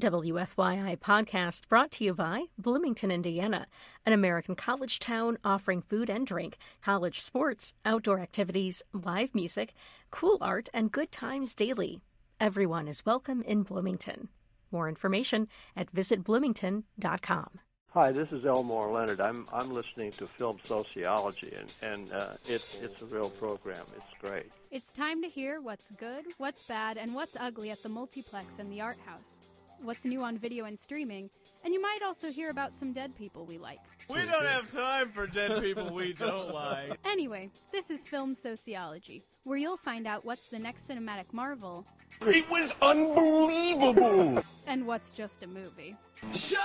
[0.00, 3.68] WFYI podcast brought to you by Bloomington, Indiana,
[4.04, 9.72] an American college town offering food and drink, college sports, outdoor activities, live music,
[10.10, 12.00] cool art, and good times daily.
[12.40, 14.28] Everyone is welcome in Bloomington.
[14.72, 15.46] More information
[15.76, 17.60] at visitbloomington.com.
[17.90, 19.20] Hi, this is Elmore Leonard.
[19.20, 23.84] I'm I'm listening to Film Sociology, and and uh, it's it's a real program.
[23.96, 24.46] It's great.
[24.72, 28.72] It's time to hear what's good, what's bad, and what's ugly at the multiplex and
[28.72, 29.38] the art house.
[29.82, 31.28] What's new on video and streaming,
[31.62, 33.78] and you might also hear about some dead people we like.
[34.08, 36.98] We don't have time for dead people we don't like.
[37.04, 41.86] Anyway, this is Film Sociology, where you'll find out what's the next cinematic marvel
[42.22, 44.42] It was unbelievable.
[44.66, 45.96] and what's just a movie.
[46.34, 46.60] Shut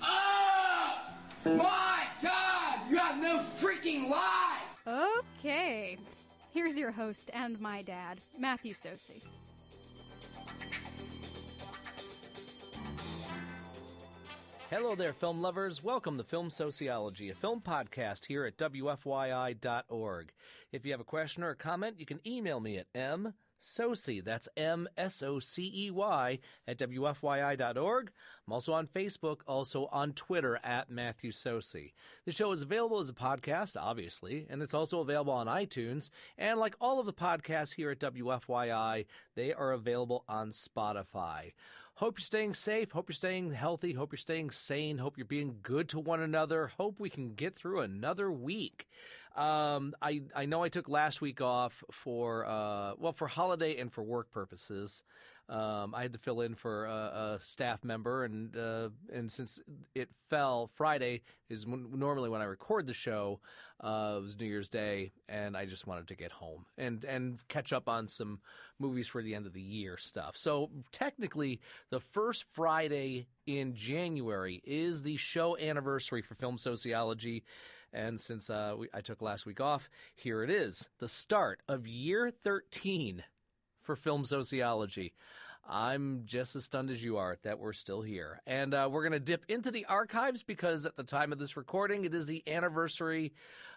[0.00, 1.12] up!
[1.44, 5.18] My God, you have no freaking life!
[5.40, 5.98] Okay.
[6.54, 9.22] Here's your host and my dad, Matthew Socey.
[14.72, 15.84] Hello there, film lovers.
[15.84, 20.32] Welcome to Film Sociology, a film podcast here at WFYI.org.
[20.72, 24.22] If you have a question or a comment, you can email me at m msocey,
[24.24, 28.10] that's M-S-O-C-E-Y, at WFYI.org.
[28.46, 31.92] I'm also on Facebook, also on Twitter at Matthew Socey.
[32.24, 36.10] The show is available as a podcast, obviously, and it's also available on iTunes.
[36.36, 41.52] And like all of the podcasts here at WFYI, they are available on Spotify.
[41.94, 42.90] Hope you're staying safe.
[42.92, 43.92] Hope you're staying healthy.
[43.92, 44.98] Hope you're staying sane.
[44.98, 46.68] Hope you're being good to one another.
[46.78, 48.88] Hope we can get through another week.
[49.36, 53.92] Um, I I know I took last week off for uh, well for holiday and
[53.92, 55.02] for work purposes.
[55.52, 59.60] Um, I had to fill in for a, a staff member, and uh, and since
[59.94, 63.40] it fell Friday is when, normally when I record the show.
[63.78, 67.38] Uh, it was New Year's Day, and I just wanted to get home and and
[67.48, 68.40] catch up on some
[68.78, 70.38] movies for the end of the year stuff.
[70.38, 77.44] So technically, the first Friday in January is the show anniversary for Film Sociology.
[77.92, 81.86] And since uh, we, I took last week off, here it is the start of
[81.86, 83.24] year 13
[83.82, 85.12] for Film Sociology.
[85.68, 88.40] I'm just as stunned as you are that we're still here.
[88.46, 91.56] And uh, we're going to dip into the archives because at the time of this
[91.56, 93.32] recording, it is the anniversary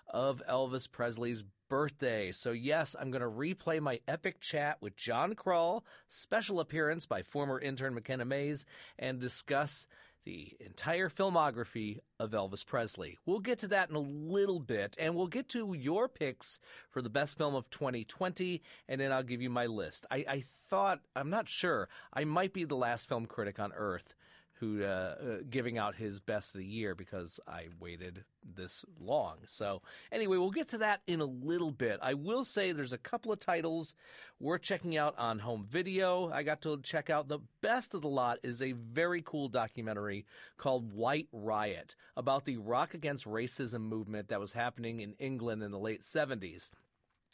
[0.08, 2.32] of Elvis Presley's birthday.
[2.32, 7.22] So, yes, I'm going to replay my epic chat with John Krull, special appearance by
[7.24, 8.66] former intern McKenna Mays,
[9.00, 9.88] and discuss
[10.26, 13.18] the entire filmography of Elvis Presley.
[13.26, 16.60] We'll get to that in a little bit, and we'll get to your picks
[16.90, 20.06] for the best film of 2020, and then I'll give you my list.
[20.10, 24.16] I, I thought, I'm not sure, I might be the last film critic on Earth
[24.60, 25.16] who uh, uh,
[25.50, 29.38] giving out his best of the year because I waited this long.
[29.48, 32.00] So anyway, we'll get to that in a little bit.
[32.02, 33.96] I will say there's a couple of titles
[34.40, 36.32] worth checking out on home video.
[36.32, 40.26] I got to check out the best of the lot is a very cool documentary
[40.58, 45.72] called White Riot about the Rock Against Racism movement that was happening in England in
[45.72, 46.70] the late 70s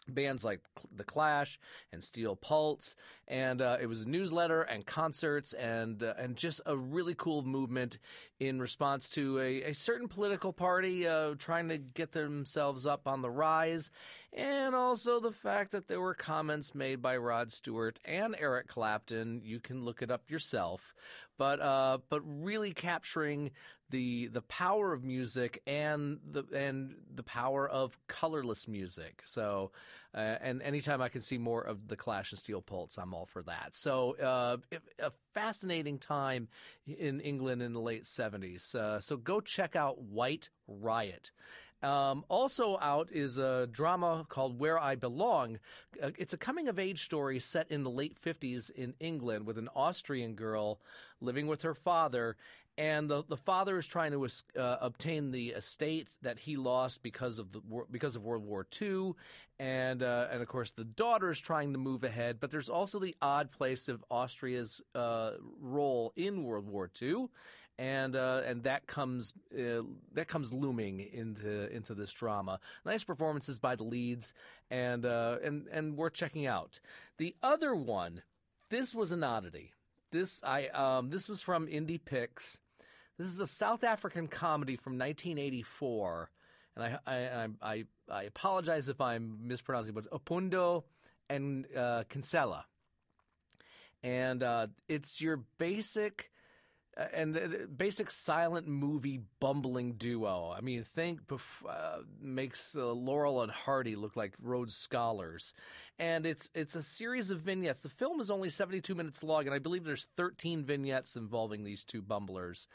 [0.08, 0.62] bands like
[0.96, 1.60] The Clash
[1.92, 2.96] and Steel Pulse,
[3.28, 7.44] and uh, it was a newsletter and concerts and uh, and just a really cool
[7.44, 7.98] movement
[8.40, 13.22] in response to a, a certain political party uh, trying to get themselves up on
[13.22, 13.92] the rise,
[14.34, 19.42] and also the fact that there were comments made by Rod Stewart and Eric Clapton.
[19.44, 20.94] You can look it up yourself.
[21.38, 23.52] But uh, but really capturing
[23.92, 29.22] the the power of music and the and the power of colorless music.
[29.26, 29.72] So,
[30.16, 33.26] uh, and anytime I can see more of the Clash and Steel Pulse, I'm all
[33.26, 33.76] for that.
[33.76, 34.58] So, uh,
[35.00, 36.48] a fascinating time
[36.88, 38.74] in England in the late '70s.
[38.74, 41.32] Uh, so go check out White Riot.
[41.84, 45.58] Um, also out is a drama called Where I Belong.
[46.02, 49.58] Uh, it's a coming of age story set in the late 50s in England with
[49.58, 50.80] an Austrian girl
[51.22, 52.38] living with her father.
[52.82, 54.28] And the, the father is trying to
[54.60, 57.62] uh, obtain the estate that he lost because of the
[57.92, 59.14] because of World War II,
[59.60, 62.40] and uh, and of course the daughter is trying to move ahead.
[62.40, 67.28] But there's also the odd place of Austria's uh, role in World War II,
[67.78, 69.84] and uh, and that comes uh,
[70.16, 72.60] that comes looming into into this drama.
[72.84, 74.34] Nice performances by the leads,
[74.72, 76.80] and uh, and and worth checking out.
[77.20, 78.24] The other one,
[78.72, 79.72] this was an oddity.
[80.12, 82.58] This I um, this was from Indie Pix.
[83.22, 86.32] This is a South African comedy from 1984,
[86.76, 90.86] and I I I, I apologize if I'm mispronouncing, but Opundo
[91.30, 92.66] and uh, Kinsella,
[94.02, 96.32] and uh, it's your basic
[96.98, 100.54] uh, and basic silent movie bumbling duo.
[100.56, 101.40] I mean, think bef-
[101.70, 105.54] uh, makes uh, Laurel and Hardy look like Rhodes Scholars,
[105.98, 107.80] and it's it's a series of vignettes.
[107.80, 111.64] The film is only seventy two minutes long, and I believe there's thirteen vignettes involving
[111.64, 112.68] these two bumblers,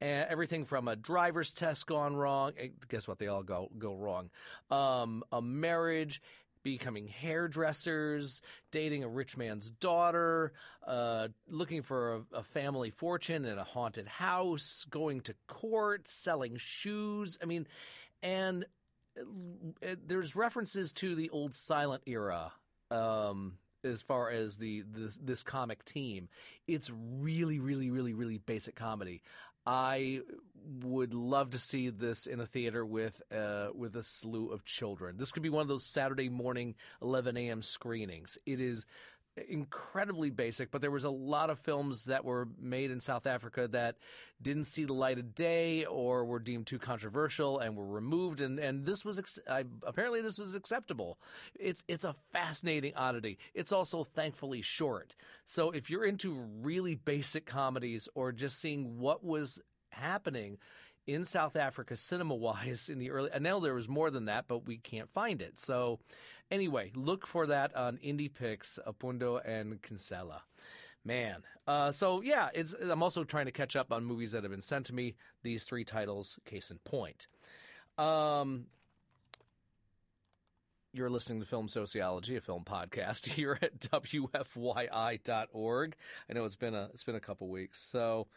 [0.00, 2.52] and everything from a driver's test gone wrong.
[2.58, 3.18] eh, Guess what?
[3.18, 4.30] They all go go wrong.
[4.70, 6.20] Um, a marriage
[6.62, 10.52] becoming hairdressers, dating a rich man's daughter,
[10.86, 16.56] uh, looking for a, a family fortune in a haunted house, going to court, selling
[16.56, 17.38] shoes.
[17.42, 17.66] I mean,
[18.22, 18.64] and
[19.18, 22.52] uh, there's references to the old silent era.
[22.90, 26.28] Um, as far as the this, this comic team,
[26.66, 29.20] it's really, really, really, really basic comedy.
[29.66, 30.20] I
[30.82, 35.16] would love to see this in a theater with uh, with a slew of children.
[35.16, 37.62] This could be one of those Saturday morning 11 a.m.
[37.62, 38.38] screenings.
[38.46, 38.86] It is
[39.36, 43.68] incredibly basic, but there was a lot of films that were made in South Africa
[43.68, 43.96] that
[44.40, 48.40] didn't see the light of day or were deemed too controversial and were removed.
[48.40, 51.18] And, and this was ex- I, apparently this was acceptable.
[51.58, 53.38] It's it's a fascinating oddity.
[53.54, 55.16] It's also thankfully short.
[55.44, 59.60] So if you're into really basic comedies or just seeing what was
[59.90, 60.58] happening
[61.06, 64.46] in South Africa cinema wise in the early and now there was more than that,
[64.48, 65.58] but we can't find it.
[65.58, 65.98] So
[66.50, 70.42] anyway, look for that on Indie Pix, Apundo and Kinsella.
[71.04, 71.42] Man.
[71.66, 72.48] Uh, so yeah,
[72.82, 75.16] I'm also trying to catch up on movies that have been sent to me.
[75.42, 77.26] These three titles, case in point.
[77.98, 78.66] Um
[80.94, 84.36] you're listening to Film Sociology, a film podcast here at wfyi.org.
[86.30, 87.82] I know it's been a it's been a couple weeks.
[87.82, 88.28] So,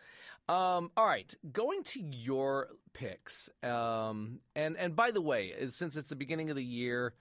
[0.49, 3.49] um, all right, going to your picks.
[3.61, 7.13] Um, and and by the way, since it's the beginning of the year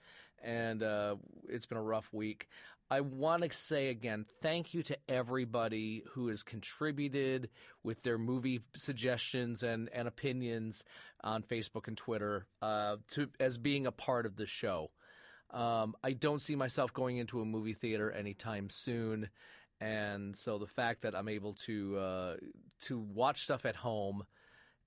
[0.43, 1.15] and uh,
[1.49, 2.47] it's been a rough week,
[2.89, 7.49] I want to say again, thank you to everybody who has contributed
[7.83, 10.85] with their movie suggestions and, and opinions
[11.21, 14.91] on Facebook and Twitter uh, to as being a part of the show.
[15.51, 19.29] Um, I don't see myself going into a movie theater anytime soon,
[19.81, 22.35] and so the fact that I'm able to uh,
[22.83, 24.23] to watch stuff at home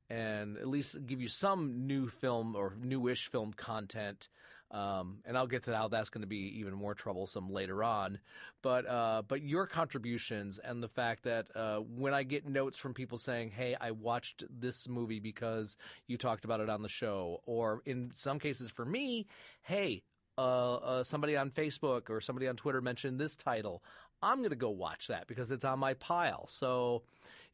[0.08, 4.28] and at least give you some new film or newish film content.
[4.70, 8.20] Um, and I'll get to how that's going to be even more troublesome later on.
[8.62, 12.94] But uh, but your contributions and the fact that uh, when I get notes from
[12.94, 15.76] people saying, "Hey, I watched this movie because
[16.06, 19.26] you talked about it on the show," or in some cases for me,
[19.62, 20.04] "Hey,
[20.38, 23.82] uh, uh, somebody on Facebook or somebody on Twitter mentioned this title.
[24.22, 26.46] I'm going to go watch that because it's on my pile.
[26.48, 27.02] So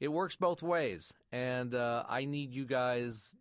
[0.00, 3.36] it works both ways, and uh, I need you guys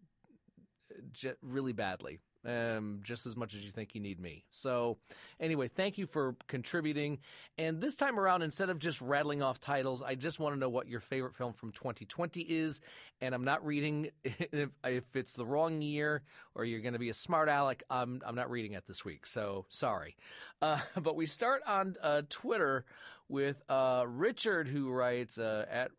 [1.12, 2.20] j- really badly.
[2.46, 4.46] Um, just as much as you think you need me.
[4.52, 4.98] So,
[5.40, 7.18] anyway, thank you for contributing.
[7.58, 10.70] And this time around, instead of just rattling off titles, I just want to know
[10.70, 12.82] what your favorite film from 2020 is.
[13.20, 16.22] And I'm not reading if, if it's the wrong year
[16.54, 17.84] or you're going to be a smart aleck.
[17.90, 19.26] I'm I'm not reading it this week.
[19.26, 20.16] So sorry.
[20.62, 22.86] Uh, but we start on uh, Twitter
[23.28, 25.92] with uh, Richard, who writes uh, at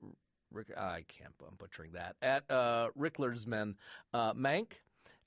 [0.52, 0.68] Rick.
[0.76, 1.34] I can't.
[1.46, 2.16] I'm butchering that.
[2.22, 3.74] At uh, Ricklersman,
[4.14, 4.68] uh, Mank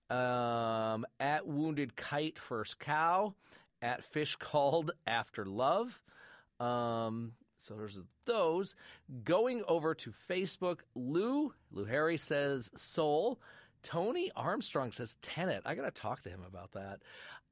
[0.09, 3.33] um, at Wounded Kite First Cow,
[3.81, 6.01] at Fish Called After Love.
[6.59, 8.75] Um, so there's those.
[9.23, 13.39] Going over to Facebook, Lou, Lou Harry says Soul.
[13.83, 15.61] Tony Armstrong says Tenet.
[15.65, 16.99] I got to talk to him about that.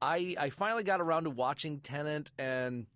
[0.00, 2.86] I, I finally got around to watching Tenet and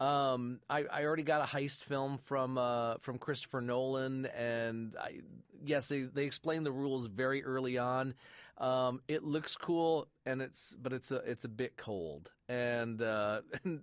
[0.00, 5.20] um, I, I already got a heist film from uh, from Christopher Nolan, and I,
[5.64, 8.14] yes, they they explain the rules very early on.
[8.58, 13.40] Um, it looks cool, and it's but it's a it's a bit cold, and, uh,
[13.64, 13.82] and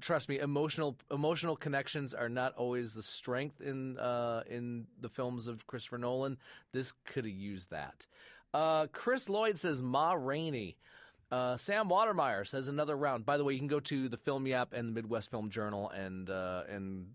[0.00, 5.46] trust me, emotional emotional connections are not always the strength in uh, in the films
[5.46, 6.38] of Christopher Nolan.
[6.72, 8.06] This could have used that.
[8.54, 10.76] Uh, Chris Lloyd says Ma Rainey.
[11.32, 13.24] Uh, Sam Watermeyer says another round.
[13.24, 15.88] By the way, you can go to the Film Yap and the Midwest Film Journal
[15.88, 17.06] and uh, and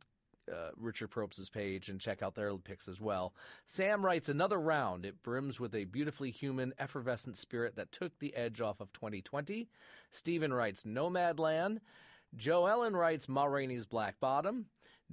[0.51, 3.35] uh, Richard Propes' page and check out their picks as well.
[3.65, 5.05] Sam writes another round.
[5.05, 9.69] It brims with a beautifully human, effervescent spirit that took the edge off of 2020.
[10.09, 11.77] Stephen writes Nomadland.
[12.35, 14.65] Joe Ellen writes Ma Rainey's Black Bottom.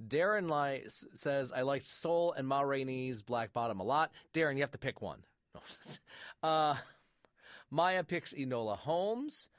[0.07, 4.11] Darren li- says I liked Soul and Ma Rainey's Black Bottom a lot.
[4.33, 5.23] Darren, you have to pick one.
[6.43, 6.75] uh,
[7.75, 9.49] Maya picks Enola Holmes.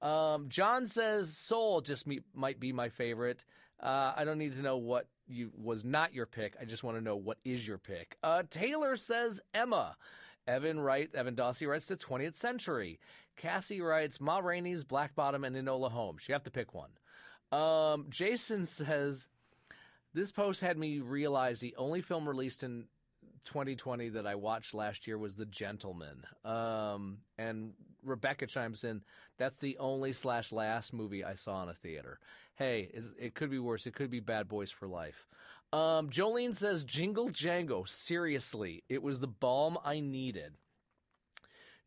[0.00, 3.44] Um, John says Soul just me- might be my favorite.
[3.78, 6.54] Uh, I don't need to know what you was not your pick.
[6.58, 8.16] I just want to know what is your pick.
[8.22, 9.96] Uh, Taylor says Emma.
[10.46, 11.14] Evan writes.
[11.14, 12.98] Evan Dossie writes the 20th century.
[13.36, 16.22] Cassie writes Ma Rainey's Black Bottom and Enola Holmes.
[16.26, 16.92] You have to pick one.
[17.52, 19.28] Um, Jason says
[20.14, 22.86] This post had me realize the only film released in
[23.46, 26.24] 2020 that I watched last year was The Gentleman.
[26.44, 27.72] Um, and
[28.04, 29.02] Rebecca chimes in,
[29.38, 32.18] that's the only slash last movie I saw in a theater.
[32.56, 33.86] Hey, it, it could be worse.
[33.86, 35.26] It could be Bad Boys for Life.
[35.72, 37.86] Um, Jolene says, Jingle Jangle.
[37.86, 40.54] Seriously, it was the balm I needed.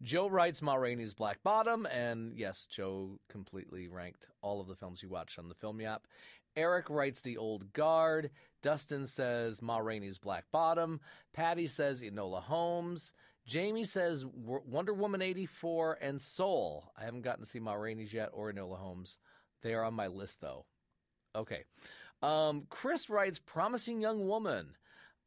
[0.01, 5.01] Joe writes Ma Rainey's Black Bottom, and yes, Joe completely ranked all of the films
[5.01, 6.07] he watched on the Film Yap.
[6.55, 8.31] Eric writes The Old Guard.
[8.61, 10.99] Dustin says Ma Rainey's Black Bottom.
[11.33, 13.13] Patty says Enola Holmes.
[13.45, 16.91] Jamie says Wonder Woman 84 and Soul.
[16.97, 19.17] I haven't gotten to see Ma Rainey's yet or Enola Holmes.
[19.61, 20.65] They are on my list, though.
[21.35, 21.63] Okay.
[22.21, 24.75] Um, Chris writes Promising Young Woman.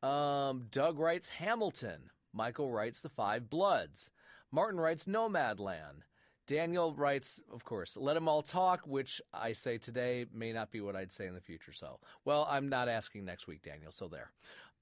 [0.02, 2.10] Um, Doug writes Hamilton.
[2.32, 4.10] Michael writes The Five Bloods.
[4.50, 6.02] Martin writes Nomadland.
[6.46, 10.80] Daniel writes, of course, let them all talk, which I say today may not be
[10.80, 11.72] what I'd say in the future.
[11.72, 13.92] So, well, I'm not asking next week, Daniel.
[13.92, 14.30] So there.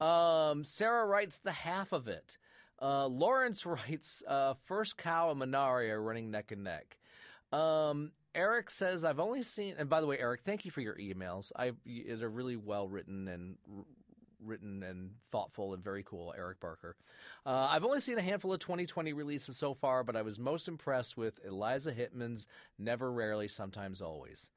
[0.07, 2.39] Um, Sarah writes the half of it.
[2.81, 6.97] Uh, Lawrence writes, uh, first cow and Minari are running neck and neck.
[7.53, 10.95] Um, Eric says, I've only seen, and by the way, Eric, thank you for your
[10.95, 11.51] emails.
[11.57, 13.57] I, they're really well written and
[14.45, 16.97] written and thoughtful and very cool, Eric Barker.
[17.45, 20.69] Uh, I've only seen a handful of 2020 releases so far, but I was most
[20.69, 22.47] impressed with Eliza Hittman's
[22.79, 24.51] Never, Rarely, Sometimes, Always.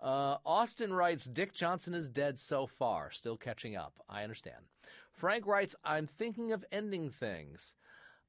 [0.00, 3.92] Uh, Austin writes, Dick Johnson is dead so far, still catching up.
[4.08, 4.64] I understand.
[5.12, 7.74] Frank writes, I'm thinking of ending things.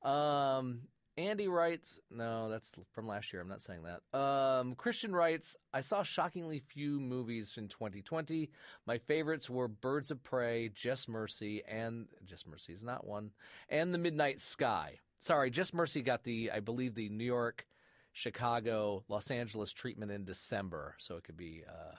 [0.03, 0.81] Um,
[1.17, 3.41] Andy writes, no, that's from last year.
[3.41, 4.17] I'm not saying that.
[4.17, 8.49] Um, Christian writes, I saw shockingly few movies in 2020.
[8.87, 13.31] My favorites were Birds of Prey, Just Mercy, and Just Mercy is not one,
[13.69, 14.99] and The Midnight Sky.
[15.19, 17.67] Sorry, Just Mercy got the, I believe, the New York,
[18.13, 21.95] Chicago, Los Angeles treatment in December, so it could be uh,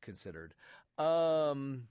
[0.00, 0.54] considered.
[0.96, 1.88] Um,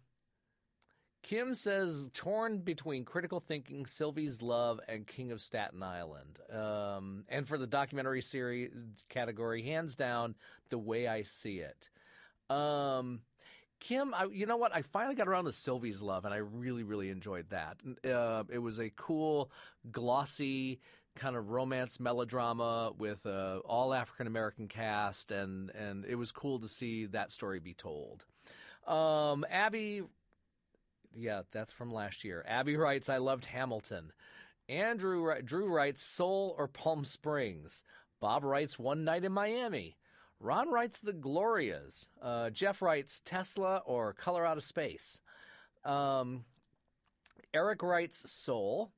[1.28, 6.40] Kim says torn between critical thinking, Sylvie's Love, and King of Staten Island.
[6.50, 8.72] Um, and for the documentary series
[9.10, 10.36] category, hands down,
[10.70, 11.90] The Way I See It.
[12.50, 13.20] Um,
[13.82, 14.74] Kim, I, you know what?
[14.74, 17.76] I finally got around to Sylvie's Love, and I really, really enjoyed that.
[18.10, 19.52] Uh, it was a cool,
[19.92, 20.80] glossy
[21.14, 26.70] kind of romance melodrama with all African American cast, and and it was cool to
[26.70, 28.24] see that story be told.
[28.88, 30.04] Um, Abby
[31.14, 32.44] yeah, that's from last year.
[32.48, 34.12] Abby writes, I loved Hamilton.
[34.70, 37.84] Andrew Drew writes, Soul or Palm Springs.
[38.20, 39.98] Bob writes, One Night in Miami.
[40.40, 42.10] Ron writes, The Glorias.
[42.22, 45.22] Uh, Jeff writes, Tesla or Color Out of Space.
[45.86, 46.46] Um,
[47.54, 48.92] Eric writes, Soul.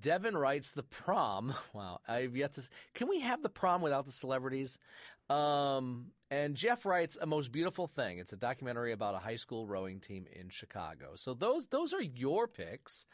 [0.00, 1.54] Devin writes, The Prom.
[1.74, 2.62] Wow, I've yet to.
[2.94, 4.78] Can we have the prom without the celebrities?
[5.28, 8.18] Um, and Jeff writes a most beautiful thing.
[8.18, 11.12] It's a documentary about a high school rowing team in Chicago.
[11.14, 13.06] So those those are your picks.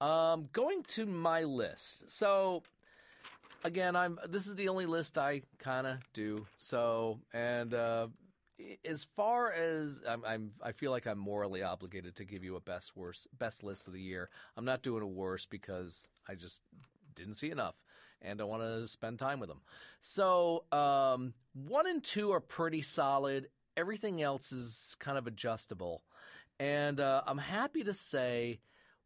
[0.00, 2.10] Um, going to my list.
[2.10, 2.62] So
[3.64, 6.46] again, I'm this is the only list I kind of do.
[6.58, 8.08] So and uh,
[8.84, 12.60] as far as I'm, I'm, i feel like I'm morally obligated to give you a
[12.60, 14.28] best worst best list of the year.
[14.56, 16.62] I'm not doing a worst because I just
[17.14, 17.76] didn't see enough
[18.22, 19.60] and I want to spend time with them.
[20.00, 23.48] So um, one and two are pretty solid.
[23.76, 26.02] Everything else is kind of adjustable,
[26.58, 28.60] and uh, I'm happy to say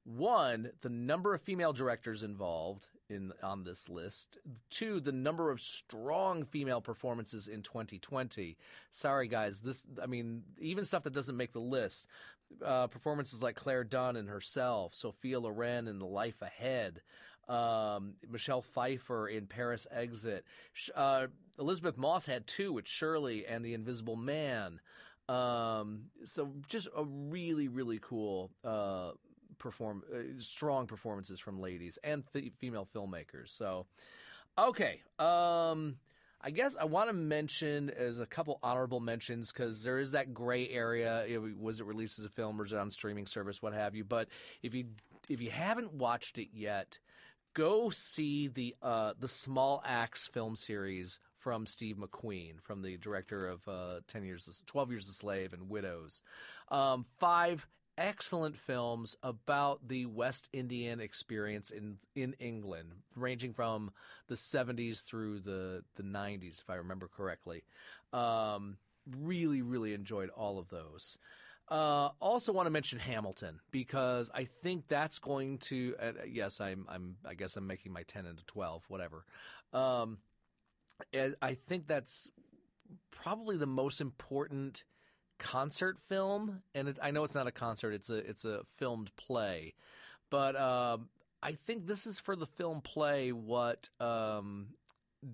[0.04, 4.38] one, the number of female directors involved in on this list.
[4.70, 8.56] Two, the number of strong female performances in 2020.
[8.90, 9.60] Sorry, guys.
[9.60, 12.06] This, I mean, even stuff that doesn't make the list.
[12.64, 17.00] Uh, performances like Clare Dunne and herself, Sophia Loren in The Life Ahead,
[17.50, 20.44] um, Michelle Pfeiffer in Paris Exit.
[20.94, 21.26] Uh,
[21.58, 24.80] Elisabeth Moss had two with Shirley and The Invisible Man.
[25.28, 29.12] Um, so just a really, really cool uh,
[29.58, 33.48] perform, uh, strong performances from ladies and f- female filmmakers.
[33.48, 33.86] So,
[34.58, 35.02] okay.
[35.18, 35.96] Um,
[36.42, 40.32] I guess I want to mention as a couple honorable mentions because there is that
[40.32, 41.26] gray area.
[41.58, 44.04] Was it released as a film or is it on streaming service, what have you?
[44.04, 44.28] But
[44.62, 44.86] if you
[45.28, 46.98] if you haven't watched it yet,
[47.54, 53.46] go see the uh, the Small Axe film series from Steve McQueen, from the director
[53.46, 56.22] of uh, Ten Years, Twelve Years a Slave, and Widows.
[56.68, 57.66] Um, five
[57.98, 63.90] excellent films about the West Indian experience in in England, ranging from
[64.28, 67.64] the '70s through the the '90s, if I remember correctly.
[68.12, 68.76] Um,
[69.18, 71.18] really, really enjoyed all of those.
[71.70, 75.94] Uh, also, want to mention Hamilton because I think that's going to.
[76.00, 76.86] Uh, yes, I'm.
[76.88, 77.16] I'm.
[77.24, 79.24] I guess I'm making my ten into twelve, whatever.
[79.72, 80.18] Um,
[81.40, 82.30] I think that's
[83.10, 84.84] probably the most important
[85.38, 89.14] concert film, and it, I know it's not a concert; it's a it's a filmed
[89.16, 89.74] play.
[90.28, 91.08] But um,
[91.42, 94.68] I think this is for the film play what um,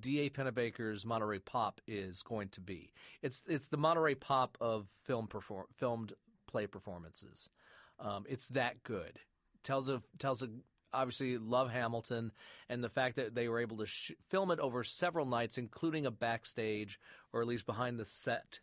[0.00, 0.30] D.A.
[0.30, 2.92] Pennebaker's Monterey Pop is going to be.
[3.22, 6.12] It's it's the Monterey Pop of film perform filmed
[6.46, 7.50] play performances.
[7.98, 9.20] Um, it's that good.
[9.62, 10.48] Tells a tells a
[10.92, 12.32] obviously love Hamilton
[12.68, 16.06] and the fact that they were able to sh- film it over several nights, including
[16.06, 16.98] a backstage
[17.32, 18.60] or at least behind the set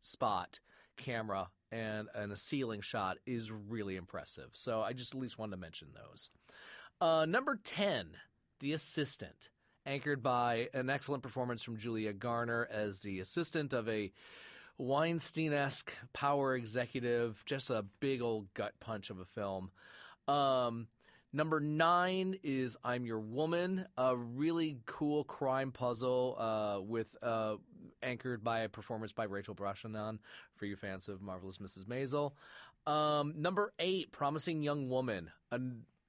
[0.00, 0.60] spot
[0.96, 4.50] camera and, and a ceiling shot is really impressive.
[4.52, 6.30] So I just at least wanted to mention those.
[7.00, 8.10] Uh, number 10,
[8.60, 9.50] The Assistant,
[9.84, 14.12] anchored by an excellent performance from Julia Garner as the assistant of a
[14.78, 17.42] Weinstein esque power executive.
[17.46, 19.70] Just a big old gut punch of a film.
[20.26, 20.88] Um,
[21.34, 27.56] Number nine is I'm Your Woman, a really cool crime puzzle uh, with uh,
[28.04, 30.20] anchored by a performance by Rachel Brosnahan
[30.54, 31.86] for you fans of Marvelous Mrs.
[31.86, 32.34] Maisel.
[32.88, 35.58] Um, number eight, Promising Young Woman, a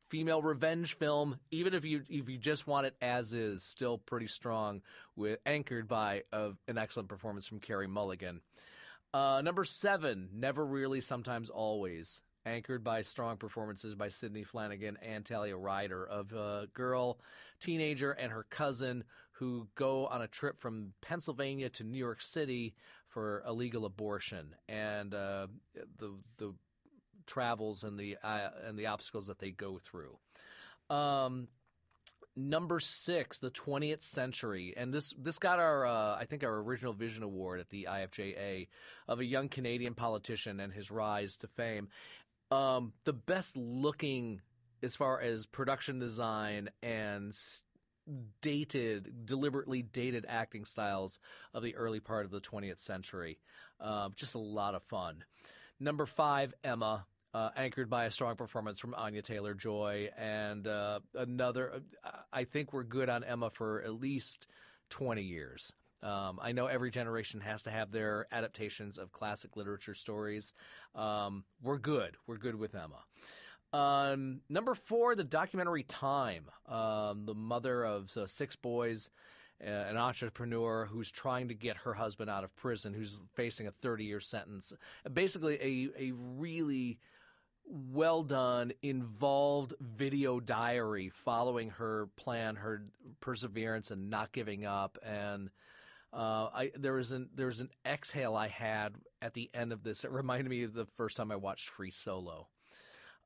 [0.10, 1.40] female revenge film.
[1.52, 4.82] Even if you if you just want it as is, still pretty strong.
[5.16, 8.42] With anchored by a, an excellent performance from Carey Mulligan.
[9.14, 15.26] Uh, number seven, Never Really, Sometimes Always anchored by strong performances by Sidney Flanigan and
[15.26, 17.20] Talia Ryder of a girl,
[17.60, 22.76] teenager, and her cousin who go on a trip from Pennsylvania to New York City
[23.08, 25.48] for a legal abortion, and uh,
[25.98, 26.54] the the
[27.26, 30.18] travels and the uh, and the obstacles that they go through.
[30.90, 31.48] Um,
[32.36, 36.94] number six, the 20th century, and this this got our uh, I think our original
[36.94, 38.68] Vision Award at the IFJA
[39.08, 41.90] of a young Canadian politician and his rise to fame
[42.52, 44.42] um, the best looking
[44.84, 47.36] as far as production design and
[48.42, 51.20] dated, deliberately dated acting styles
[51.54, 53.40] of the early part of the 20th century.
[53.80, 55.24] Um, just a lot of fun.
[55.80, 57.06] Number five, Emma.
[57.36, 61.82] Uh, anchored by a strong performance from Anya Taylor Joy, and uh, another.
[62.02, 64.48] Uh, I think we're good on Emma for at least
[64.92, 65.74] 20 years.
[66.02, 70.54] Um, I know every generation has to have their adaptations of classic literature stories.
[70.96, 72.16] Um, we're good.
[72.26, 73.04] We're good with Emma.
[73.78, 76.46] Um, number four, the documentary Time.
[76.70, 79.10] Um, the mother of uh, six boys,
[79.62, 83.72] uh, an entrepreneur who's trying to get her husband out of prison, who's facing a
[83.72, 84.72] 30 year sentence.
[85.12, 86.98] Basically, a, a really
[87.68, 92.86] well done, involved video diary following her plan, her
[93.20, 94.98] perseverance, and not giving up.
[95.04, 95.50] And
[96.14, 99.84] uh, I there was an there was an exhale I had at the end of
[99.84, 100.04] this.
[100.04, 102.48] It reminded me of the first time I watched Free Solo.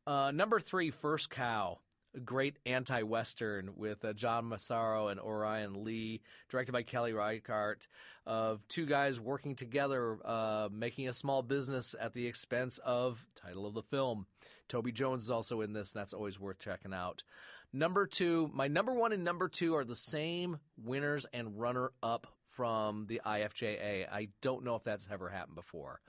[0.08, 1.80] Uh, number three, First Cow,
[2.20, 7.88] great anti-western with uh, John Magaro and Orion Lee, directed by Kelly Reichardt,
[8.26, 13.66] of two guys working together, uh, making a small business at the expense of title
[13.66, 14.26] of the film.
[14.68, 17.24] Toby Jones is also in this, and that's always worth checking out.
[17.72, 23.06] Number two, my number one and number two are the same winners and runner-up from
[23.08, 24.08] the IFJA.
[24.12, 26.02] I don't know if that's ever happened before.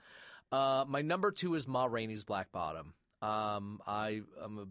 [0.51, 2.93] Uh, my number two is Ma Rainey's Black Bottom.
[3.21, 4.65] Um, I am a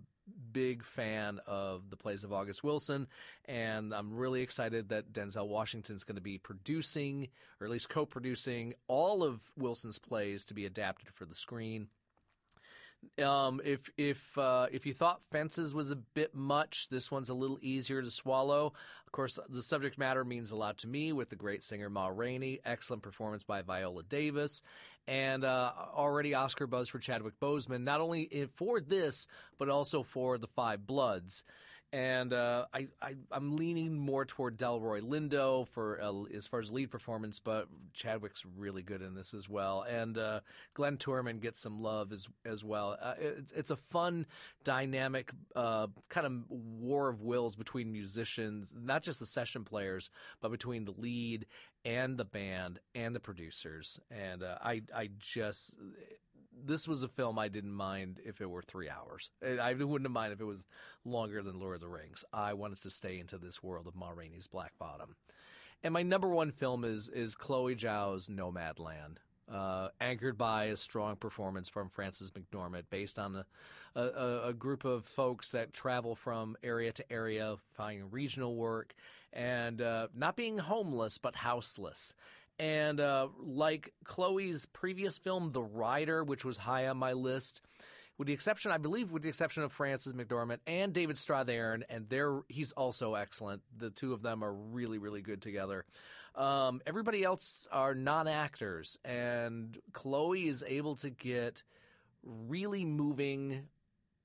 [0.53, 3.07] big fan of the plays of August Wilson,
[3.45, 7.29] and I'm really excited that Denzel Washington is going to be producing,
[7.61, 11.88] or at least co-producing, all of Wilson's plays to be adapted for the screen.
[13.23, 17.35] Um, if if uh, if you thought Fences was a bit much, this one's a
[17.35, 18.75] little easier to swallow.
[19.07, 22.09] Of course, the subject matter means a lot to me with the great singer Ma
[22.09, 22.61] Rainey.
[22.64, 24.62] Excellent performance by Viola Davis,
[25.07, 27.83] and uh, already Oscar buzz for Chadwick Boseman.
[27.83, 29.27] Not only for this,
[29.59, 31.45] but also for the Five Bloods
[31.92, 36.70] and uh, I, I am leaning more toward Delroy Lindo for uh, as far as
[36.70, 40.40] lead performance, but Chadwick's really good in this as well, and uh,
[40.74, 42.96] Glynn Turman gets some love as as well.
[43.00, 44.26] Uh, it's, it's a fun,
[44.62, 50.50] dynamic uh, kind of war of wills between musicians, not just the session players, but
[50.50, 51.46] between the lead
[51.85, 55.74] and the band and the producers, and uh, I I just
[56.64, 59.31] this was a film I didn't mind if it were three hours.
[59.42, 60.64] I wouldn't have minded if it was
[61.05, 62.25] longer than Lord of the Rings.
[62.33, 65.16] I wanted to stay into this world of Ma Rainey's Black Bottom.
[65.83, 69.16] And my number one film is is Chloe Zhao's Nomadland,
[69.51, 73.44] uh, anchored by a strong performance from Frances McDormand, based on
[73.94, 78.94] a, a, a, group of folks that travel from area to area, finding regional work,
[79.33, 82.14] and uh, not being homeless but houseless.
[82.61, 87.62] And uh, like Chloe's previous film, The Rider, which was high on my list,
[88.18, 92.07] with the exception, I believe, with the exception of Frances McDormand and David Strathairn, and
[92.11, 93.62] they're, he's also excellent.
[93.75, 95.87] The two of them are really, really good together.
[96.35, 101.62] Um, everybody else are non actors, and Chloe is able to get
[102.23, 103.68] really moving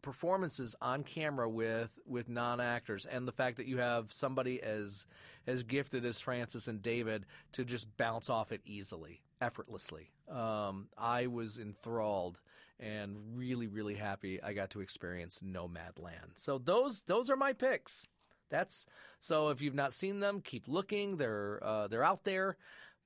[0.02, 5.08] performances on camera with with non actors, and the fact that you have somebody as
[5.48, 10.12] as gifted as Frances and David to just bounce off it easily, effortlessly.
[10.30, 12.40] Um, I was enthralled
[12.80, 16.36] and really really happy I got to experience Nomadland.
[16.36, 18.08] So those those are my picks.
[18.50, 18.86] That's
[19.20, 21.18] so if you've not seen them, keep looking.
[21.18, 22.58] They're uh, they're out there,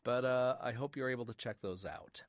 [0.04, 2.24] but uh, I hope you're able to check those out.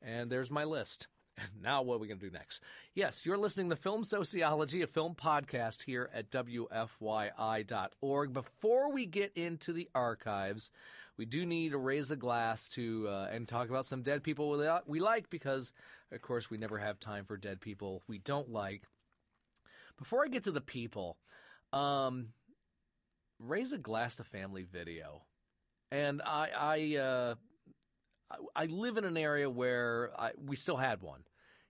[0.00, 1.08] And there's my list.
[1.62, 2.60] Now what are we going to do next?
[2.94, 8.32] Yes, you're listening to Film Sociology, a film podcast here at WFYI.org.
[8.32, 10.70] Before we get into the archives,
[11.16, 14.82] we do need to raise the glass to uh, and talk about some dead people
[14.86, 15.72] we like because,
[16.12, 18.82] of course, we never have time for dead people we don't like.
[19.98, 21.16] Before I get to the people,
[21.72, 22.28] um,
[23.40, 25.22] raise a glass to family video.
[25.90, 27.34] And I, I, uh,
[28.54, 31.22] I live in an area where I, we still had one.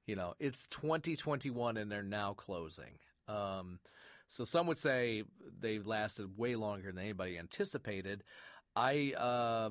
[0.06, 2.98] You know, it's 2021 and they're now closing.
[3.28, 3.78] Um,
[4.26, 5.24] so some would say
[5.60, 8.24] they lasted way longer than anybody anticipated.
[8.74, 9.70] I uh,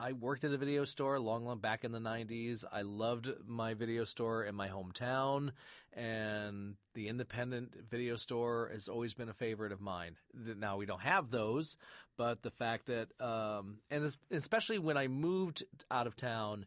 [0.00, 2.64] I worked at a video store long, long back in the 90s.
[2.72, 5.50] I loved my video store in my hometown,
[5.92, 10.16] and the independent video store has always been a favorite of mine.
[10.34, 11.76] Now, we don't have those,
[12.20, 16.66] but the fact that, um, and especially when I moved out of town,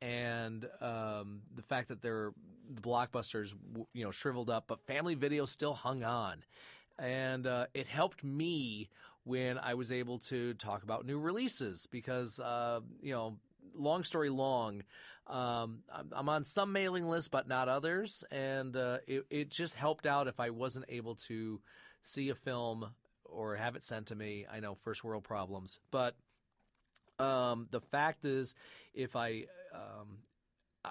[0.00, 2.30] and um, the fact that they're
[2.72, 3.52] the blockbusters,
[3.94, 6.44] you know, shriveled up, but family video still hung on.
[7.00, 8.90] And uh, it helped me
[9.24, 13.38] when I was able to talk about new releases because, uh, you know,
[13.74, 14.84] long story long,
[15.26, 15.80] um,
[16.12, 18.22] I'm on some mailing lists, but not others.
[18.30, 21.60] And uh, it, it just helped out if I wasn't able to
[22.02, 22.92] see a film
[23.32, 24.46] or have it sent to me.
[24.52, 26.14] I know first world problems, but
[27.18, 28.54] um, the fact is,
[28.94, 30.18] if I um,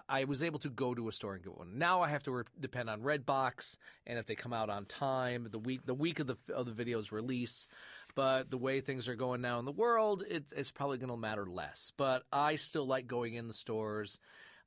[0.08, 1.78] I was able to go to a store and get one.
[1.78, 3.78] Now I have to re- depend on Redbox,
[4.08, 6.72] and if they come out on time, the week the week of the of the
[6.72, 7.68] video's release.
[8.14, 11.18] But the way things are going now in the world, it, it's probably going to
[11.18, 11.94] matter less.
[11.96, 14.20] But I still like going in the stores.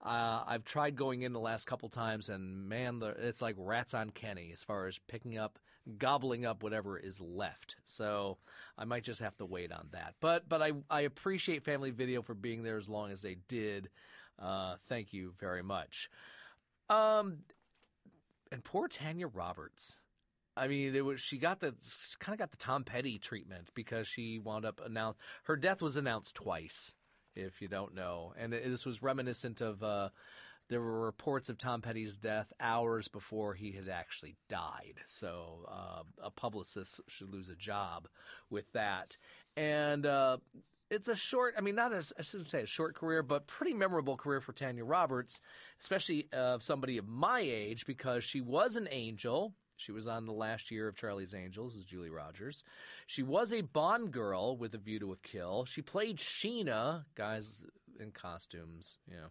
[0.03, 3.93] Uh, I've tried going in the last couple times, and man, the, it's like rats
[3.93, 5.59] on Kenny as far as picking up,
[5.99, 7.77] gobbling up whatever is left.
[7.85, 8.39] So
[8.79, 10.15] I might just have to wait on that.
[10.21, 13.91] But but I I appreciate Family Video for being there as long as they did.
[14.39, 16.11] Uh, thank you very much.
[16.89, 17.39] Um,
[18.51, 20.01] and poor Tanya Roberts.
[20.57, 21.75] I mean, it was she got the
[22.19, 25.97] kind of got the Tom Petty treatment because she wound up announced her death was
[25.97, 26.95] announced twice,
[27.35, 29.83] if you don't know, and this was reminiscent of.
[29.83, 30.09] Uh,
[30.69, 36.03] there were reports of Tom Petty's death hours before he had actually died, so uh,
[36.23, 38.09] a publicist should lose a job
[38.51, 39.17] with that.
[39.57, 40.39] And uh,
[40.91, 43.75] it's a short, I mean, not a, I shouldn't say a short career, but pretty
[43.75, 45.41] memorable career for Tanya Roberts,
[45.81, 50.33] especially uh, somebody of my age, because she was an angel she was on the
[50.33, 52.63] last year of Charlie's Angels as Julie Rogers.
[53.07, 55.65] She was a Bond girl with a view to a kill.
[55.65, 57.65] She played Sheena, guys
[58.01, 59.29] in costumes, you know,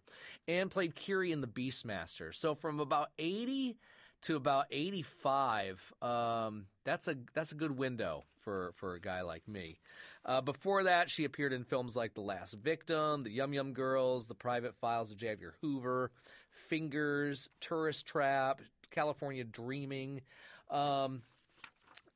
[0.48, 2.34] and played Kiri in the Beastmaster.
[2.34, 3.76] So from about 80
[4.22, 9.46] to about 85, um, that's a that's a good window for for a guy like
[9.48, 9.78] me.
[10.24, 14.26] Uh, before that, she appeared in films like The Last Victim, The Yum Yum Girls,
[14.26, 15.28] The Private Files of J.
[15.28, 16.10] Edgar Hoover,
[16.50, 20.22] Fingers, Tourist Trap, California Dreaming.
[20.70, 21.22] Um,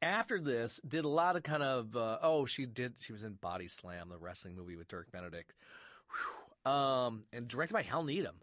[0.01, 3.35] after this, did a lot of kind of uh, oh she did she was in
[3.35, 5.53] Body Slam, the wrestling movie with Dirk Benedict,
[6.69, 8.37] um, and directed by Hal Needham.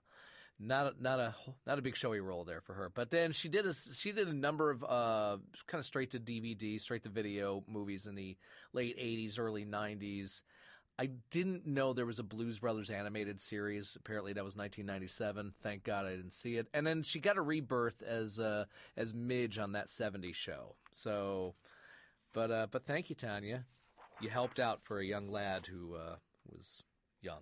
[0.58, 1.36] Not a, not a
[1.68, 4.30] not a big showy role there for her, but then she did a she did
[4.30, 8.38] a number of uh, kind of straight to DVD, straight to video movies in the
[8.72, 10.44] late '80s, early '90s.
[10.98, 13.98] I didn't know there was a Blues Brothers animated series.
[14.00, 15.54] Apparently, that was 1997.
[15.62, 16.68] Thank God I didn't see it.
[16.74, 18.64] And then she got a rebirth as uh,
[18.96, 20.76] as Midge on that 70s show.
[20.94, 21.56] So,
[22.32, 23.66] but uh, but thank you, Tanya.
[24.22, 26.16] You helped out for a young lad who uh,
[26.50, 26.82] was
[27.22, 27.42] young.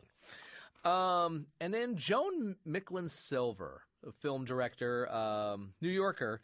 [0.84, 6.42] Um, and then Joan Micklin Silver, a film director, um, New Yorker,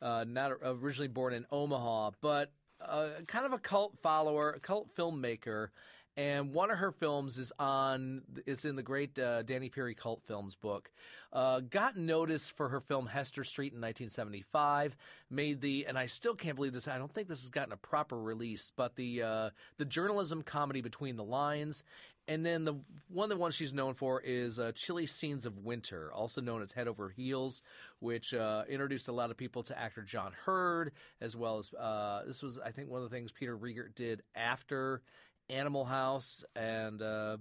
[0.00, 4.94] uh, not originally born in Omaha, but uh, kind of a cult follower, a cult
[4.96, 5.68] filmmaker
[6.16, 10.22] and one of her films is on it's in the great uh, Danny Peary cult
[10.26, 10.90] films book.
[11.32, 14.94] Uh, got noticed for her film Hester Street in 1975.
[15.30, 16.86] Made the and I still can't believe this.
[16.86, 20.82] I don't think this has gotten a proper release, but the uh, the journalism comedy
[20.82, 21.82] Between the Lines.
[22.28, 22.74] And then the
[23.08, 26.62] one of the one she's known for is uh, Chilly Scenes of Winter, also known
[26.62, 27.62] as Head Over Heels,
[27.98, 32.22] which uh, introduced a lot of people to actor John Heard, as well as uh,
[32.26, 35.02] this was I think one of the things Peter Riegert did after
[35.50, 37.38] Animal House, and uh,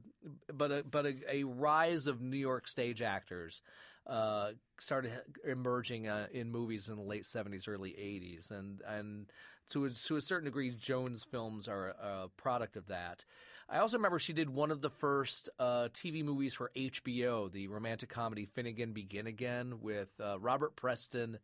[0.51, 3.61] but a, but a, a, rise of New York stage actors
[4.11, 5.13] uh, started
[5.45, 9.31] emerging uh, in movies in the late '70s, early '80s, and and
[9.69, 13.23] to a, to a certain degree, Joan's films are a product of that.
[13.69, 17.69] I also remember she did one of the first uh, TV movies for HBO, the
[17.69, 21.39] romantic comedy Finnegan Begin Again, with uh, Robert Preston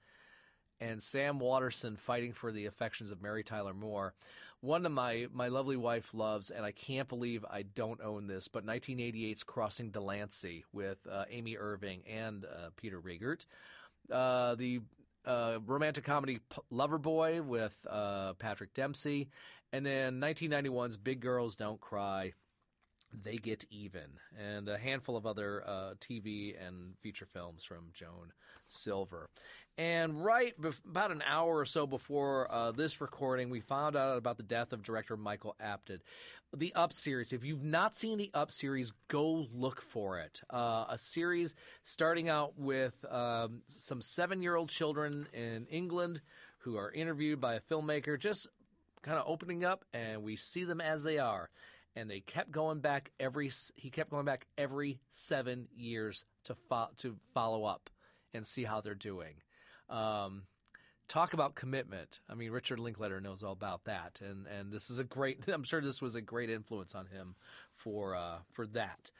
[0.82, 4.13] and Sam Waterston fighting for the affections of Mary Tyler Moore.
[4.61, 8.47] One of my my lovely wife loves, and I can't believe I don't own this,
[8.47, 13.45] but 1988's Crossing Delancey with uh, Amy Irving and uh, Peter Riegert.
[14.11, 14.81] Uh, the
[15.25, 19.29] uh, romantic comedy P- Loverboy with uh, Patrick Dempsey,
[19.71, 22.33] and then 1991's Big Girls Don't Cry.
[23.23, 28.33] They Get Even, and a handful of other uh, TV and feature films from Joan
[28.67, 29.29] Silver.
[29.77, 30.55] And right
[30.89, 34.73] about an hour or so before uh, this recording, we found out about the death
[34.73, 35.99] of director Michael Apted.
[36.55, 37.31] The Up series.
[37.31, 40.41] If you've not seen the Up series, go look for it.
[40.49, 46.21] Uh, a series starting out with um, some seven year old children in England
[46.59, 48.47] who are interviewed by a filmmaker, just
[49.03, 51.49] kind of opening up, and we see them as they are.
[51.95, 53.51] And they kept going back every.
[53.75, 57.89] He kept going back every seven years to fo- to follow up
[58.33, 59.35] and see how they're doing.
[59.89, 60.43] Um,
[61.08, 62.19] talk about commitment.
[62.30, 65.47] I mean, Richard Linklater knows all about that, and and this is a great.
[65.54, 67.36] I'm sure this was a great influence on him
[67.76, 69.12] for uh, for that.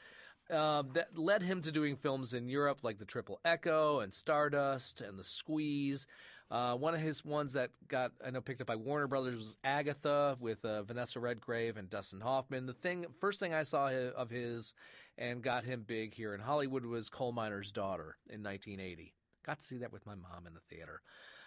[0.50, 5.02] Uh, that led him to doing films in Europe like The Triple Echo and Stardust
[5.02, 6.08] and The Squeeze.
[6.50, 9.58] Uh, one of his ones that got I know picked up by Warner Brothers was
[9.66, 12.66] Agatha with uh, Vanessa Redgrave and Dustin Hoffman.
[12.66, 14.74] The thing, first thing I saw of his
[15.18, 19.14] and got him big here in Hollywood was Coal Miner's Daughter in 1980.
[19.48, 21.02] Got to see that with my mom in the theater.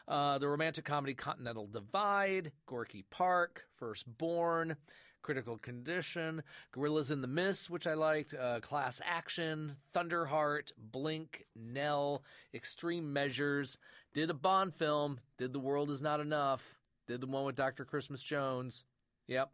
[0.09, 4.75] Uh, the romantic comedy Continental Divide, Gorky Park, Firstborn,
[5.21, 12.23] Critical Condition, Gorillas in the Mist, which I liked, uh, Class Action, Thunderheart, Blink, Nell,
[12.55, 13.77] Extreme Measures,
[14.15, 16.63] did a Bond film, did The World Is Not Enough,
[17.07, 17.85] did the one with Dr.
[17.85, 18.85] Christmas Jones.
[19.27, 19.51] Yep.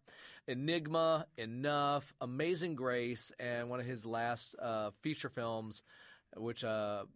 [0.47, 5.83] Enigma, Enough, Amazing Grace, and one of his last uh, feature films,
[6.37, 7.07] which uh,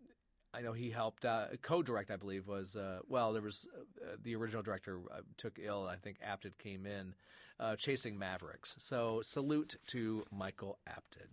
[0.53, 2.11] I know he helped uh, co-direct.
[2.11, 3.33] I believe was uh, well.
[3.33, 5.87] There was uh, the original director uh, took ill.
[5.87, 7.15] I think Apted came in,
[7.59, 8.75] uh, chasing Mavericks.
[8.79, 11.29] So salute to Michael Apted.